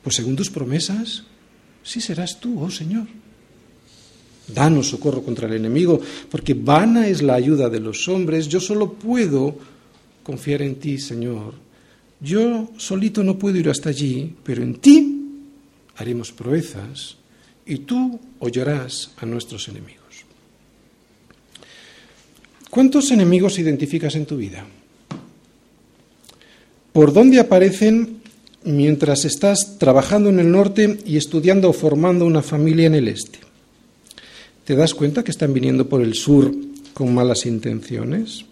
Pues 0.03 0.17
según 0.17 0.35
tus 0.35 0.51
promesas, 0.51 1.23
sí 1.87 2.01
serás 2.01 2.41
tú, 2.41 2.61
oh 2.61 2.71
Señor. 2.71 3.07
Danos 4.49 4.89
socorro 4.89 5.23
contra 5.23 5.49
el 5.49 5.55
enemigo, 5.55 6.01
porque 6.31 6.55
vana 6.55 7.09
es 7.09 7.23
la 7.23 7.35
ayuda 7.35 7.69
de 7.69 7.81
los 7.81 8.09
hombres. 8.09 8.49
Yo 8.49 8.61
solo 8.61 8.93
puedo 8.93 9.57
confiar 10.23 10.63
en 10.63 10.77
ti, 10.77 10.99
Señor. 10.99 11.55
Yo 12.21 12.71
solito 12.77 13.23
no 13.23 13.39
puedo 13.39 13.57
ir 13.57 13.69
hasta 13.69 13.91
allí, 13.91 14.35
pero 14.43 14.63
en 14.63 14.77
ti 14.77 15.17
haremos 15.97 16.33
proezas 16.33 17.17
y 17.65 17.79
tú 17.79 18.21
hollarás 18.39 19.11
a 19.17 19.27
nuestros 19.27 19.69
enemigos. 19.69 20.03
¿Cuántos 22.71 23.11
enemigos 23.11 23.59
identificas 23.59 24.15
en 24.15 24.27
tu 24.27 24.37
vida? 24.37 24.65
¿Por 26.93 27.13
dónde 27.13 27.41
aparecen 27.41 28.16
mientras 28.67 29.25
estás 29.25 29.79
trabajando 29.79 30.29
en 30.29 30.41
el 30.41 30.51
norte 30.51 30.99
y 31.07 31.17
estudiando 31.17 31.71
o 31.71 31.73
formando 31.73 32.27
una 32.27 32.43
familia 32.43 32.87
en 32.87 32.97
el 32.97 33.09
este. 33.09 33.39
¿Te 34.65 34.75
das 34.75 34.95
cuenta 34.95 35.23
que 35.23 35.31
están 35.31 35.55
viniendo 35.55 35.89
por 35.89 36.03
el 36.03 36.15
sur 36.15 36.53
con 36.93 37.15
malas 37.15 37.47
intenciones? 37.47 38.45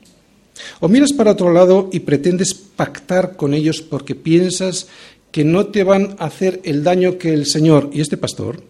¿O 0.81 0.89
miras 0.89 1.13
para 1.13 1.33
otro 1.33 1.53
lado 1.53 1.91
y 1.93 2.01
pretendes 2.01 2.55
pactar 2.55 3.37
con 3.37 3.53
ellos 3.53 3.83
porque 3.83 4.15
piensas 4.15 4.87
que 5.33 5.45
no 5.45 5.67
te 5.67 5.83
van 5.83 6.15
a 6.21 6.27
hacer 6.27 6.61
el 6.63 6.85
daño 6.85 7.19
que 7.19 7.35
el 7.35 7.47
Señor 7.47 7.91
y 7.93 8.01
este 8.01 8.17
pastor 8.17 8.63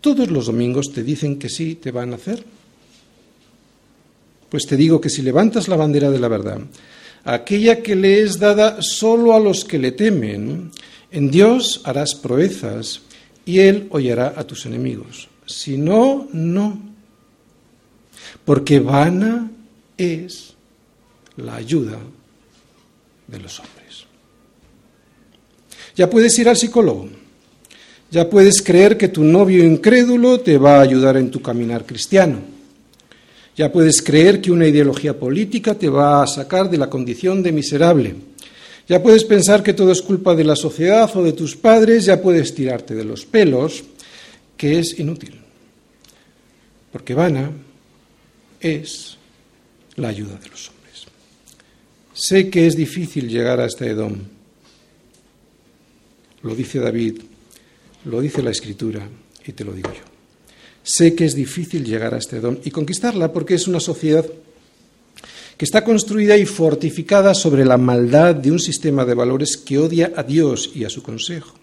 todos 0.00 0.30
los 0.30 0.46
domingos 0.46 0.92
te 0.92 1.02
dicen 1.02 1.38
que 1.38 1.48
sí 1.48 1.76
te 1.76 1.90
van 1.90 2.12
a 2.12 2.16
hacer? 2.16 2.44
Pues 4.48 4.66
te 4.66 4.76
digo 4.76 5.00
que 5.00 5.08
si 5.08 5.22
levantas 5.22 5.68
la 5.68 5.76
bandera 5.76 6.10
de 6.10 6.18
la 6.18 6.28
verdad, 6.28 6.60
aquella 7.24 7.82
que 7.82 7.94
le 7.94 8.22
es 8.22 8.38
dada 8.38 8.78
solo 8.80 9.34
a 9.34 9.40
los 9.40 9.64
que 9.64 9.78
le 9.78 9.92
temen. 9.92 10.70
En 11.10 11.30
Dios 11.30 11.82
harás 11.84 12.14
proezas 12.14 13.02
y 13.44 13.60
Él 13.60 13.88
hollará 13.90 14.34
a 14.36 14.44
tus 14.44 14.66
enemigos. 14.66 15.28
Si 15.46 15.76
no, 15.76 16.28
no. 16.32 16.80
Porque 18.44 18.80
vana 18.80 19.50
es 19.96 20.54
la 21.36 21.56
ayuda 21.56 21.98
de 23.26 23.38
los 23.38 23.58
hombres. 23.60 24.04
Ya 25.94 26.08
puedes 26.08 26.38
ir 26.38 26.48
al 26.48 26.56
psicólogo. 26.56 27.08
Ya 28.10 28.28
puedes 28.28 28.60
creer 28.62 28.98
que 28.98 29.08
tu 29.08 29.24
novio 29.24 29.64
incrédulo 29.64 30.40
te 30.40 30.58
va 30.58 30.78
a 30.78 30.82
ayudar 30.82 31.16
en 31.16 31.30
tu 31.30 31.40
caminar 31.40 31.86
cristiano. 31.86 32.51
Ya 33.56 33.70
puedes 33.70 34.00
creer 34.00 34.40
que 34.40 34.50
una 34.50 34.66
ideología 34.66 35.18
política 35.18 35.74
te 35.74 35.88
va 35.88 36.22
a 36.22 36.26
sacar 36.26 36.70
de 36.70 36.78
la 36.78 36.88
condición 36.88 37.42
de 37.42 37.52
miserable. 37.52 38.14
Ya 38.88 39.02
puedes 39.02 39.24
pensar 39.24 39.62
que 39.62 39.74
todo 39.74 39.92
es 39.92 40.02
culpa 40.02 40.34
de 40.34 40.44
la 40.44 40.56
sociedad 40.56 41.10
o 41.14 41.22
de 41.22 41.32
tus 41.32 41.56
padres, 41.56 42.06
ya 42.06 42.20
puedes 42.20 42.54
tirarte 42.54 42.94
de 42.94 43.04
los 43.04 43.24
pelos, 43.26 43.84
que 44.56 44.78
es 44.78 44.98
inútil. 44.98 45.40
Porque 46.90 47.14
vana 47.14 47.50
es 48.60 49.16
la 49.96 50.08
ayuda 50.08 50.36
de 50.36 50.48
los 50.48 50.68
hombres. 50.68 51.06
Sé 52.14 52.48
que 52.48 52.66
es 52.66 52.76
difícil 52.76 53.28
llegar 53.28 53.60
a 53.60 53.66
este 53.66 53.88
Edom. 53.88 54.16
Lo 56.42 56.54
dice 56.54 56.80
David, 56.80 57.20
lo 58.06 58.20
dice 58.20 58.42
la 58.42 58.50
Escritura 58.50 59.08
y 59.46 59.52
te 59.52 59.64
lo 59.64 59.72
digo 59.72 59.92
yo. 59.92 60.11
Sé 60.82 61.14
que 61.14 61.24
es 61.24 61.34
difícil 61.34 61.84
llegar 61.84 62.14
a 62.14 62.18
este 62.18 62.40
don 62.40 62.60
y 62.64 62.70
conquistarla 62.70 63.32
porque 63.32 63.54
es 63.54 63.68
una 63.68 63.80
sociedad 63.80 64.26
que 65.56 65.64
está 65.64 65.84
construida 65.84 66.36
y 66.36 66.44
fortificada 66.44 67.34
sobre 67.34 67.64
la 67.64 67.76
maldad 67.76 68.34
de 68.34 68.50
un 68.50 68.58
sistema 68.58 69.04
de 69.04 69.14
valores 69.14 69.56
que 69.56 69.78
odia 69.78 70.12
a 70.16 70.22
Dios 70.22 70.72
y 70.74 70.84
a 70.84 70.90
su 70.90 71.02
consejo. 71.02 71.54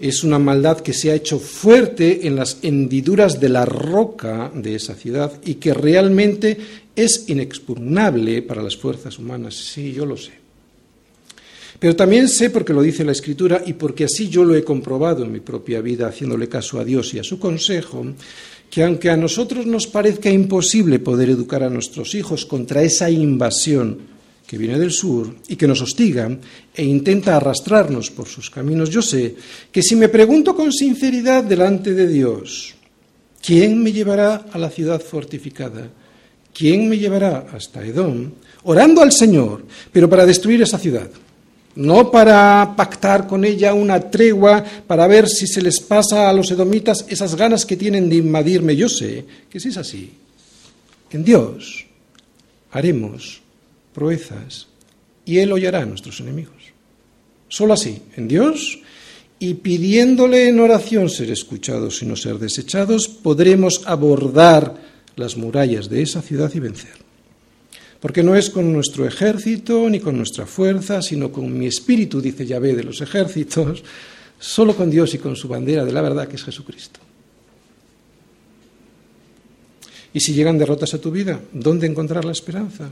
Es 0.00 0.24
una 0.24 0.38
maldad 0.38 0.80
que 0.80 0.94
se 0.94 1.10
ha 1.10 1.14
hecho 1.14 1.38
fuerte 1.38 2.26
en 2.26 2.36
las 2.36 2.58
hendiduras 2.62 3.38
de 3.38 3.50
la 3.50 3.64
roca 3.64 4.50
de 4.54 4.74
esa 4.74 4.94
ciudad 4.94 5.32
y 5.44 5.56
que 5.56 5.74
realmente 5.74 6.58
es 6.96 7.28
inexpugnable 7.28 8.42
para 8.42 8.62
las 8.62 8.76
fuerzas 8.76 9.18
humanas. 9.18 9.54
Sí, 9.54 9.92
yo 9.92 10.06
lo 10.06 10.16
sé. 10.16 10.41
Pero 11.82 11.96
también 11.96 12.28
sé, 12.28 12.50
porque 12.50 12.72
lo 12.72 12.80
dice 12.80 13.04
la 13.04 13.10
Escritura 13.10 13.60
y 13.66 13.72
porque 13.72 14.04
así 14.04 14.28
yo 14.28 14.44
lo 14.44 14.54
he 14.54 14.62
comprobado 14.62 15.24
en 15.24 15.32
mi 15.32 15.40
propia 15.40 15.80
vida, 15.80 16.06
haciéndole 16.06 16.48
caso 16.48 16.78
a 16.78 16.84
Dios 16.84 17.12
y 17.12 17.18
a 17.18 17.24
su 17.24 17.40
consejo, 17.40 18.06
que 18.70 18.84
aunque 18.84 19.10
a 19.10 19.16
nosotros 19.16 19.66
nos 19.66 19.88
parezca 19.88 20.30
imposible 20.30 21.00
poder 21.00 21.30
educar 21.30 21.64
a 21.64 21.68
nuestros 21.68 22.14
hijos 22.14 22.46
contra 22.46 22.84
esa 22.84 23.10
invasión 23.10 23.98
que 24.46 24.58
viene 24.58 24.78
del 24.78 24.92
sur 24.92 25.34
y 25.48 25.56
que 25.56 25.66
nos 25.66 25.82
hostiga 25.82 26.30
e 26.72 26.84
intenta 26.84 27.34
arrastrarnos 27.36 28.12
por 28.12 28.28
sus 28.28 28.48
caminos, 28.48 28.88
yo 28.88 29.02
sé 29.02 29.34
que 29.72 29.82
si 29.82 29.96
me 29.96 30.08
pregunto 30.08 30.54
con 30.54 30.72
sinceridad 30.72 31.42
delante 31.42 31.94
de 31.94 32.06
Dios, 32.06 32.76
¿quién 33.44 33.82
me 33.82 33.90
llevará 33.90 34.46
a 34.52 34.56
la 34.56 34.70
ciudad 34.70 35.02
fortificada? 35.02 35.90
¿Quién 36.54 36.88
me 36.88 36.96
llevará 36.96 37.48
hasta 37.52 37.84
Edom? 37.84 38.30
Orando 38.62 39.02
al 39.02 39.10
Señor, 39.10 39.64
pero 39.90 40.08
para 40.08 40.24
destruir 40.24 40.62
esa 40.62 40.78
ciudad 40.78 41.10
no 41.74 42.10
para 42.10 42.74
pactar 42.76 43.26
con 43.26 43.44
ella 43.44 43.74
una 43.74 44.10
tregua 44.10 44.62
para 44.86 45.06
ver 45.06 45.28
si 45.28 45.46
se 45.46 45.62
les 45.62 45.80
pasa 45.80 46.28
a 46.28 46.32
los 46.32 46.50
edomitas 46.50 47.04
esas 47.08 47.34
ganas 47.34 47.64
que 47.64 47.76
tienen 47.76 48.08
de 48.08 48.16
invadirme. 48.16 48.76
Yo 48.76 48.88
sé 48.88 49.24
que 49.48 49.58
si 49.58 49.68
es 49.68 49.76
así, 49.76 50.12
en 51.10 51.24
Dios 51.24 51.86
haremos 52.72 53.40
proezas 53.94 54.66
y 55.24 55.38
Él 55.38 55.52
hollará 55.52 55.80
a 55.80 55.86
nuestros 55.86 56.20
enemigos. 56.20 56.54
Solo 57.48 57.74
así, 57.74 58.02
en 58.16 58.28
Dios 58.28 58.78
y 59.38 59.54
pidiéndole 59.54 60.48
en 60.48 60.60
oración 60.60 61.10
ser 61.10 61.30
escuchados 61.30 62.02
y 62.02 62.06
no 62.06 62.16
ser 62.16 62.38
desechados, 62.38 63.08
podremos 63.08 63.82
abordar 63.86 64.76
las 65.16 65.36
murallas 65.36 65.88
de 65.88 66.02
esa 66.02 66.22
ciudad 66.22 66.50
y 66.54 66.60
vencer. 66.60 67.11
Porque 68.02 68.24
no 68.24 68.34
es 68.34 68.50
con 68.50 68.72
nuestro 68.72 69.06
ejército 69.06 69.88
ni 69.88 70.00
con 70.00 70.16
nuestra 70.16 70.44
fuerza, 70.44 71.00
sino 71.00 71.30
con 71.30 71.56
mi 71.56 71.68
espíritu, 71.68 72.20
dice 72.20 72.44
Yahvé 72.44 72.74
de 72.74 72.82
los 72.82 73.00
ejércitos, 73.00 73.84
solo 74.40 74.74
con 74.74 74.90
Dios 74.90 75.14
y 75.14 75.18
con 75.18 75.36
su 75.36 75.46
bandera 75.46 75.84
de 75.84 75.92
la 75.92 76.02
verdad 76.02 76.26
que 76.26 76.34
es 76.34 76.42
Jesucristo. 76.42 76.98
Y 80.12 80.18
si 80.18 80.34
llegan 80.34 80.58
derrotas 80.58 80.92
a 80.94 81.00
tu 81.00 81.12
vida, 81.12 81.40
¿dónde 81.52 81.86
encontrar 81.86 82.24
la 82.24 82.32
esperanza? 82.32 82.90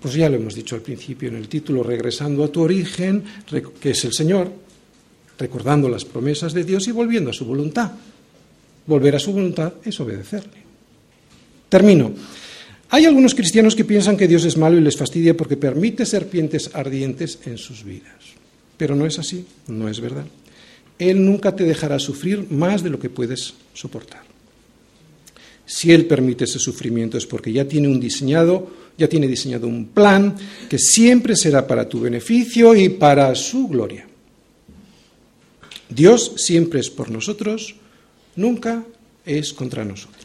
Pues 0.00 0.14
ya 0.14 0.28
lo 0.28 0.36
hemos 0.36 0.54
dicho 0.54 0.76
al 0.76 0.80
principio 0.80 1.28
en 1.28 1.36
el 1.36 1.48
título, 1.48 1.82
regresando 1.82 2.44
a 2.44 2.48
tu 2.48 2.62
origen, 2.62 3.24
que 3.80 3.90
es 3.90 4.04
el 4.04 4.12
Señor, 4.12 4.48
recordando 5.40 5.88
las 5.88 6.04
promesas 6.04 6.52
de 6.52 6.62
Dios 6.62 6.86
y 6.86 6.92
volviendo 6.92 7.30
a 7.30 7.34
su 7.34 7.44
voluntad. 7.44 7.90
Volver 8.86 9.16
a 9.16 9.18
su 9.18 9.32
voluntad 9.32 9.72
es 9.84 9.98
obedecerle. 9.98 10.62
Termino. 11.68 12.12
Hay 12.92 13.06
algunos 13.06 13.34
cristianos 13.34 13.74
que 13.74 13.86
piensan 13.86 14.18
que 14.18 14.28
Dios 14.28 14.44
es 14.44 14.58
malo 14.58 14.76
y 14.76 14.82
les 14.82 14.98
fastidia 14.98 15.34
porque 15.34 15.56
permite 15.56 16.04
serpientes 16.04 16.74
ardientes 16.74 17.38
en 17.46 17.56
sus 17.56 17.84
vidas. 17.84 18.36
Pero 18.76 18.94
no 18.94 19.06
es 19.06 19.18
así, 19.18 19.46
no 19.66 19.88
es 19.88 19.98
verdad. 19.98 20.26
Él 20.98 21.24
nunca 21.24 21.56
te 21.56 21.64
dejará 21.64 21.98
sufrir 21.98 22.50
más 22.50 22.82
de 22.82 22.90
lo 22.90 22.98
que 22.98 23.08
puedes 23.08 23.54
soportar. 23.72 24.20
Si 25.64 25.90
Él 25.90 26.04
permite 26.04 26.44
ese 26.44 26.58
sufrimiento 26.58 27.16
es 27.16 27.24
porque 27.24 27.50
ya 27.50 27.66
tiene 27.66 27.88
un 27.88 27.98
diseñado, 27.98 28.70
ya 28.98 29.08
tiene 29.08 29.26
diseñado 29.26 29.68
un 29.68 29.86
plan 29.86 30.36
que 30.68 30.78
siempre 30.78 31.34
será 31.34 31.66
para 31.66 31.88
tu 31.88 31.98
beneficio 31.98 32.74
y 32.74 32.90
para 32.90 33.34
su 33.34 33.68
gloria. 33.68 34.06
Dios 35.88 36.34
siempre 36.36 36.80
es 36.80 36.90
por 36.90 37.10
nosotros, 37.10 37.74
nunca 38.36 38.84
es 39.24 39.54
contra 39.54 39.82
nosotros. 39.82 40.21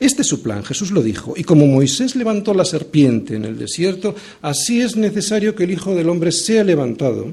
Este 0.00 0.22
es 0.22 0.28
su 0.28 0.42
plan, 0.42 0.64
Jesús 0.64 0.90
lo 0.90 1.02
dijo, 1.02 1.34
y 1.36 1.44
como 1.44 1.66
Moisés 1.66 2.16
levantó 2.16 2.54
la 2.54 2.64
serpiente 2.64 3.36
en 3.36 3.44
el 3.44 3.58
desierto, 3.58 4.14
así 4.42 4.80
es 4.80 4.96
necesario 4.96 5.54
que 5.54 5.64
el 5.64 5.70
Hijo 5.70 5.94
del 5.94 6.08
Hombre 6.08 6.32
sea 6.32 6.64
levantado, 6.64 7.32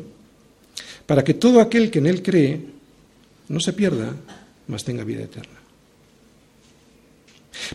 para 1.05 1.24
que 1.24 1.34
todo 1.34 1.59
aquel 1.59 1.89
que 1.89 1.99
en 1.99 2.07
él 2.07 2.22
cree 2.22 2.62
no 3.49 3.59
se 3.59 3.74
pierda, 3.74 4.16
mas 4.68 4.84
tenga 4.84 5.03
vida 5.03 5.24
eterna. 5.24 5.59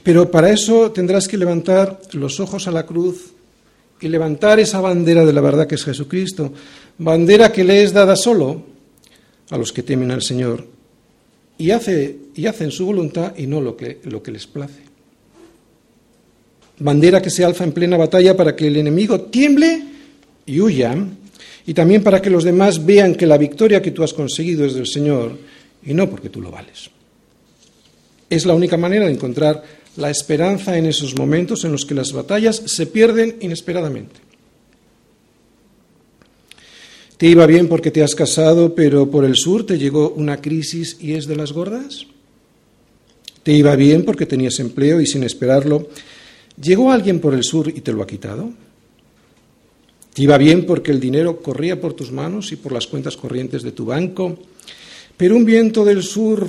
Pero 0.03 0.30
para 0.30 0.51
eso 0.51 0.91
tendrás 0.93 1.28
que 1.28 1.37
levantar 1.37 2.01
los 2.12 2.41
ojos 2.41 2.66
a 2.66 2.70
la 2.70 2.87
cruz 2.87 3.32
y 4.01 4.09
levantar 4.09 4.61
esa 4.61 4.80
bandera 4.80 5.24
de 5.24 5.32
la 5.32 5.41
verdad 5.41 5.66
que 5.66 5.74
es 5.74 5.84
Jesucristo, 5.84 6.53
bandera 6.99 7.53
que 7.53 7.64
le 7.64 7.82
es 7.82 7.93
dada 7.93 8.16
solo 8.16 8.62
a 9.51 9.59
los 9.59 9.72
que 9.72 9.82
temen 9.82 10.11
al 10.11 10.22
Señor 10.22 10.76
y, 11.59 11.71
hace, 11.71 12.17
y 12.35 12.47
hacen 12.47 12.71
su 12.71 12.87
voluntad 12.87 13.35
y 13.37 13.47
no 13.47 13.61
lo 13.61 13.77
que, 13.77 13.99
lo 14.05 14.23
que 14.23 14.31
les 14.31 14.47
place. 14.47 14.87
Bandera 16.79 17.23
que 17.23 17.31
se 17.31 17.45
alza 17.45 17.65
en 17.65 17.73
plena 17.73 17.97
batalla 17.97 18.37
para 18.37 18.55
que 18.55 18.67
el 18.67 18.77
enemigo 18.77 19.23
tiemble 19.23 19.83
y 20.45 20.61
huya, 20.61 20.95
y 21.67 21.75
también 21.75 22.03
para 22.03 22.23
que 22.23 22.31
los 22.31 22.45
demás 22.45 22.85
vean 22.85 23.15
que 23.15 23.27
la 23.27 23.39
victoria 23.39 23.83
que 23.83 23.91
tú 23.91 24.03
has 24.03 24.13
conseguido 24.13 24.65
es 24.65 24.75
del 24.75 24.87
Señor 24.87 25.37
y 25.85 25.95
no 25.95 26.09
porque 26.09 26.29
tú 26.29 26.41
lo 26.41 26.51
vales. 26.51 26.91
Es 28.29 28.45
la 28.45 28.55
única 28.55 28.77
manera 28.77 29.07
de 29.07 29.13
encontrar 29.13 29.63
la 29.97 30.11
esperanza 30.11 30.77
en 30.77 30.87
esos 30.87 31.17
momentos 31.17 31.65
en 31.65 31.73
los 31.73 31.87
que 31.87 31.95
las 31.95 32.13
batallas 32.13 32.63
se 32.67 32.87
pierden 32.87 33.37
inesperadamente. 33.41 34.26
¿Te 37.17 37.27
iba 37.27 37.47
bien 37.47 37.69
porque 37.69 37.91
te 37.91 38.03
has 38.03 38.14
casado, 38.14 38.75
pero 38.75 39.11
por 39.11 39.25
el 39.25 39.37
sur 39.37 39.64
te 39.64 39.79
llegó 39.79 40.11
una 40.11 40.43
crisis 40.43 40.99
y 41.01 41.14
es 41.14 41.27
de 41.27 41.37
las 41.37 41.53
gordas? 41.53 42.07
¿Te 43.43 43.53
iba 43.53 43.75
bien 43.75 44.05
porque 44.05 44.27
tenías 44.27 44.59
empleo 44.61 45.01
y 45.01 45.07
sin 45.07 45.23
esperarlo 45.23 45.89
llegó 46.61 46.91
alguien 46.91 47.21
por 47.21 47.33
el 47.33 47.43
sur 47.43 47.69
y 47.69 47.81
te 47.81 47.93
lo 47.93 48.03
ha 48.03 48.07
quitado? 48.07 48.51
¿Te 50.12 50.23
iba 50.23 50.37
bien 50.37 50.67
porque 50.67 50.91
el 50.91 51.01
dinero 51.01 51.41
corría 51.41 51.81
por 51.81 51.95
tus 51.95 52.12
manos 52.12 52.53
y 52.53 52.57
por 52.57 52.73
las 52.73 52.87
cuentas 52.87 53.17
corrientes 53.17 53.62
de 53.62 53.73
tu 53.73 53.87
banco, 53.87 54.39
pero 55.17 55.37
un 55.37 55.45
viento 55.45 55.85
del 55.85 56.03
sur 56.03 56.47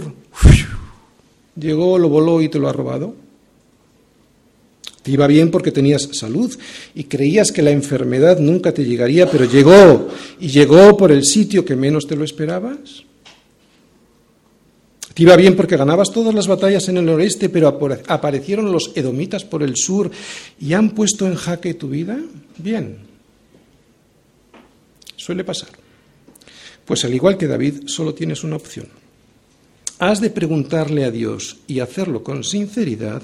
llegó, 1.56 1.98
lo 1.98 2.10
voló 2.10 2.42
y 2.42 2.50
te 2.50 2.60
lo 2.60 2.68
ha 2.68 2.74
robado? 2.74 3.16
Te 5.08 5.14
iba 5.14 5.26
bien 5.26 5.52
porque 5.52 5.72
tenías 5.72 6.10
salud 6.12 6.54
y 6.94 7.06
creías 7.06 7.54
que 7.54 7.62
la 7.62 7.72
enfermedad 7.72 8.40
nunca 8.40 8.74
te 8.74 8.84
llegaría, 8.84 9.32
pero 9.32 9.46
llegó 9.46 10.10
y 10.38 10.50
llegó 10.50 10.98
por 10.98 11.14
el 11.14 11.24
sitio 11.24 11.64
que 11.64 11.78
menos 11.78 12.08
te 12.08 12.18
lo 12.18 12.26
esperabas. 12.26 13.06
Te 15.14 15.24
iba 15.24 15.38
bien 15.38 15.56
porque 15.56 15.78
ganabas 15.78 16.12
todas 16.12 16.36
las 16.36 16.46
batallas 16.46 16.90
en 16.90 16.98
el 16.98 17.06
noreste, 17.06 17.48
pero 17.48 17.70
aparecieron 17.70 18.70
los 18.70 18.92
edomitas 18.96 19.46
por 19.46 19.64
el 19.64 19.78
sur 19.78 20.12
y 20.60 20.74
han 20.74 20.90
puesto 20.90 21.26
en 21.26 21.36
jaque 21.36 21.76
tu 21.76 21.88
vida. 21.88 22.20
Bien. 22.58 22.98
Suele 25.16 25.46
pasar. 25.46 25.70
Pues 26.84 27.06
al 27.06 27.14
igual 27.14 27.38
que 27.38 27.48
David, 27.48 27.84
solo 27.86 28.14
tienes 28.14 28.44
una 28.44 28.58
opción. 28.58 28.88
Has 30.00 30.20
de 30.20 30.32
preguntarle 30.32 31.06
a 31.06 31.12
Dios 31.12 31.60
y 31.66 31.80
hacerlo 31.80 32.26
con 32.26 32.44
sinceridad, 32.44 33.22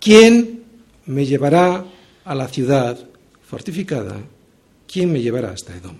¿quién 0.00 0.63
me 1.06 1.26
llevará 1.26 1.84
a 2.24 2.34
la 2.34 2.48
ciudad 2.48 2.98
fortificada, 3.46 4.16
¿quién 4.90 5.12
me 5.12 5.20
llevará 5.20 5.50
hasta 5.50 5.76
Edom? 5.76 5.96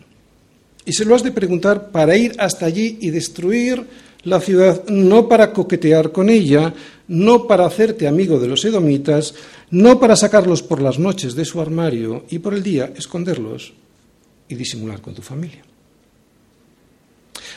Y 0.85 0.93
se 0.93 1.05
lo 1.05 1.15
has 1.15 1.23
de 1.23 1.33
preguntar 1.33 1.91
para 1.91 2.17
ir 2.17 2.35
hasta 2.39 2.67
allí 2.67 2.99
y 3.01 3.11
destruir 3.11 3.87
la 4.25 4.41
ciudad, 4.41 4.85
no 4.89 5.29
para 5.29 5.53
coquetear 5.53 6.13
con 6.13 6.31
ella, 6.31 6.73
no 7.09 7.47
para 7.47 7.67
hacerte 7.67 8.09
amigo 8.09 8.39
de 8.39 8.49
los 8.49 8.65
edomitas, 8.65 9.35
no 9.71 10.01
para 10.01 10.17
sacarlos 10.17 10.63
por 10.63 10.81
las 10.81 10.99
noches 10.99 11.35
de 11.35 11.45
su 11.45 11.61
armario 11.61 12.25
y 12.31 12.39
por 12.39 12.55
el 12.55 12.63
día 12.63 12.93
esconderlos 12.97 13.73
y 14.49 14.55
disimular 14.55 15.01
con 15.01 15.15
tu 15.15 15.23
familia. 15.23 15.63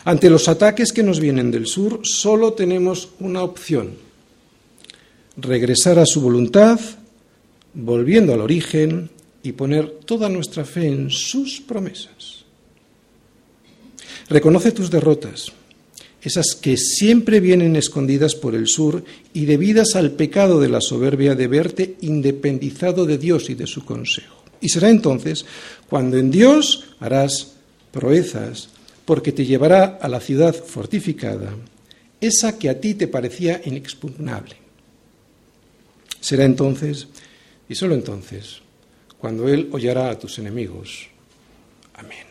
Ante 0.03 0.29
los 0.29 0.47
ataques 0.47 0.91
que 0.91 1.03
nos 1.03 1.19
vienen 1.19 1.51
del 1.51 1.67
sur, 1.67 2.01
solo 2.03 2.53
tenemos 2.53 3.09
una 3.19 3.43
opción, 3.43 3.93
regresar 5.37 5.99
a 5.99 6.05
su 6.05 6.21
voluntad 6.21 6.79
volviendo 7.77 8.33
al 8.33 8.41
origen 8.41 9.09
y 9.43 9.51
poner 9.51 9.99
toda 10.03 10.29
nuestra 10.29 10.65
fe 10.65 10.87
en 10.87 11.11
sus 11.11 11.61
promesas. 11.61 12.43
Reconoce 14.29 14.71
tus 14.71 14.89
derrotas, 14.89 15.51
esas 16.21 16.55
que 16.55 16.75
siempre 16.75 17.39
vienen 17.39 17.75
escondidas 17.75 18.35
por 18.35 18.55
el 18.55 18.67
sur 18.67 19.03
y 19.31 19.45
debidas 19.45 19.95
al 19.95 20.11
pecado 20.11 20.59
de 20.59 20.69
la 20.69 20.81
soberbia 20.81 21.35
de 21.35 21.47
verte 21.47 21.97
independizado 22.01 23.05
de 23.05 23.17
Dios 23.17 23.49
y 23.49 23.53
de 23.53 23.67
su 23.67 23.85
consejo. 23.85 24.43
Y 24.59 24.69
será 24.69 24.89
entonces 24.89 25.45
cuando 25.87 26.17
en 26.17 26.31
Dios 26.31 26.95
harás 26.99 27.53
proezas, 27.91 28.69
porque 29.05 29.31
te 29.31 29.45
llevará 29.45 29.99
a 30.01 30.09
la 30.09 30.19
ciudad 30.19 30.53
fortificada, 30.53 31.55
esa 32.19 32.57
que 32.57 32.69
a 32.69 32.81
ti 32.81 32.95
te 32.95 33.07
parecía 33.07 33.61
inexpugnable. 33.63 34.55
Será 36.19 36.43
entonces 36.43 37.07
y 37.69 37.75
solo 37.75 37.95
entonces, 37.95 38.61
cuando 39.17 39.47
Él 39.47 39.69
hollará 39.71 40.09
a 40.09 40.19
tus 40.19 40.39
enemigos. 40.39 41.07
Amén. 41.93 42.26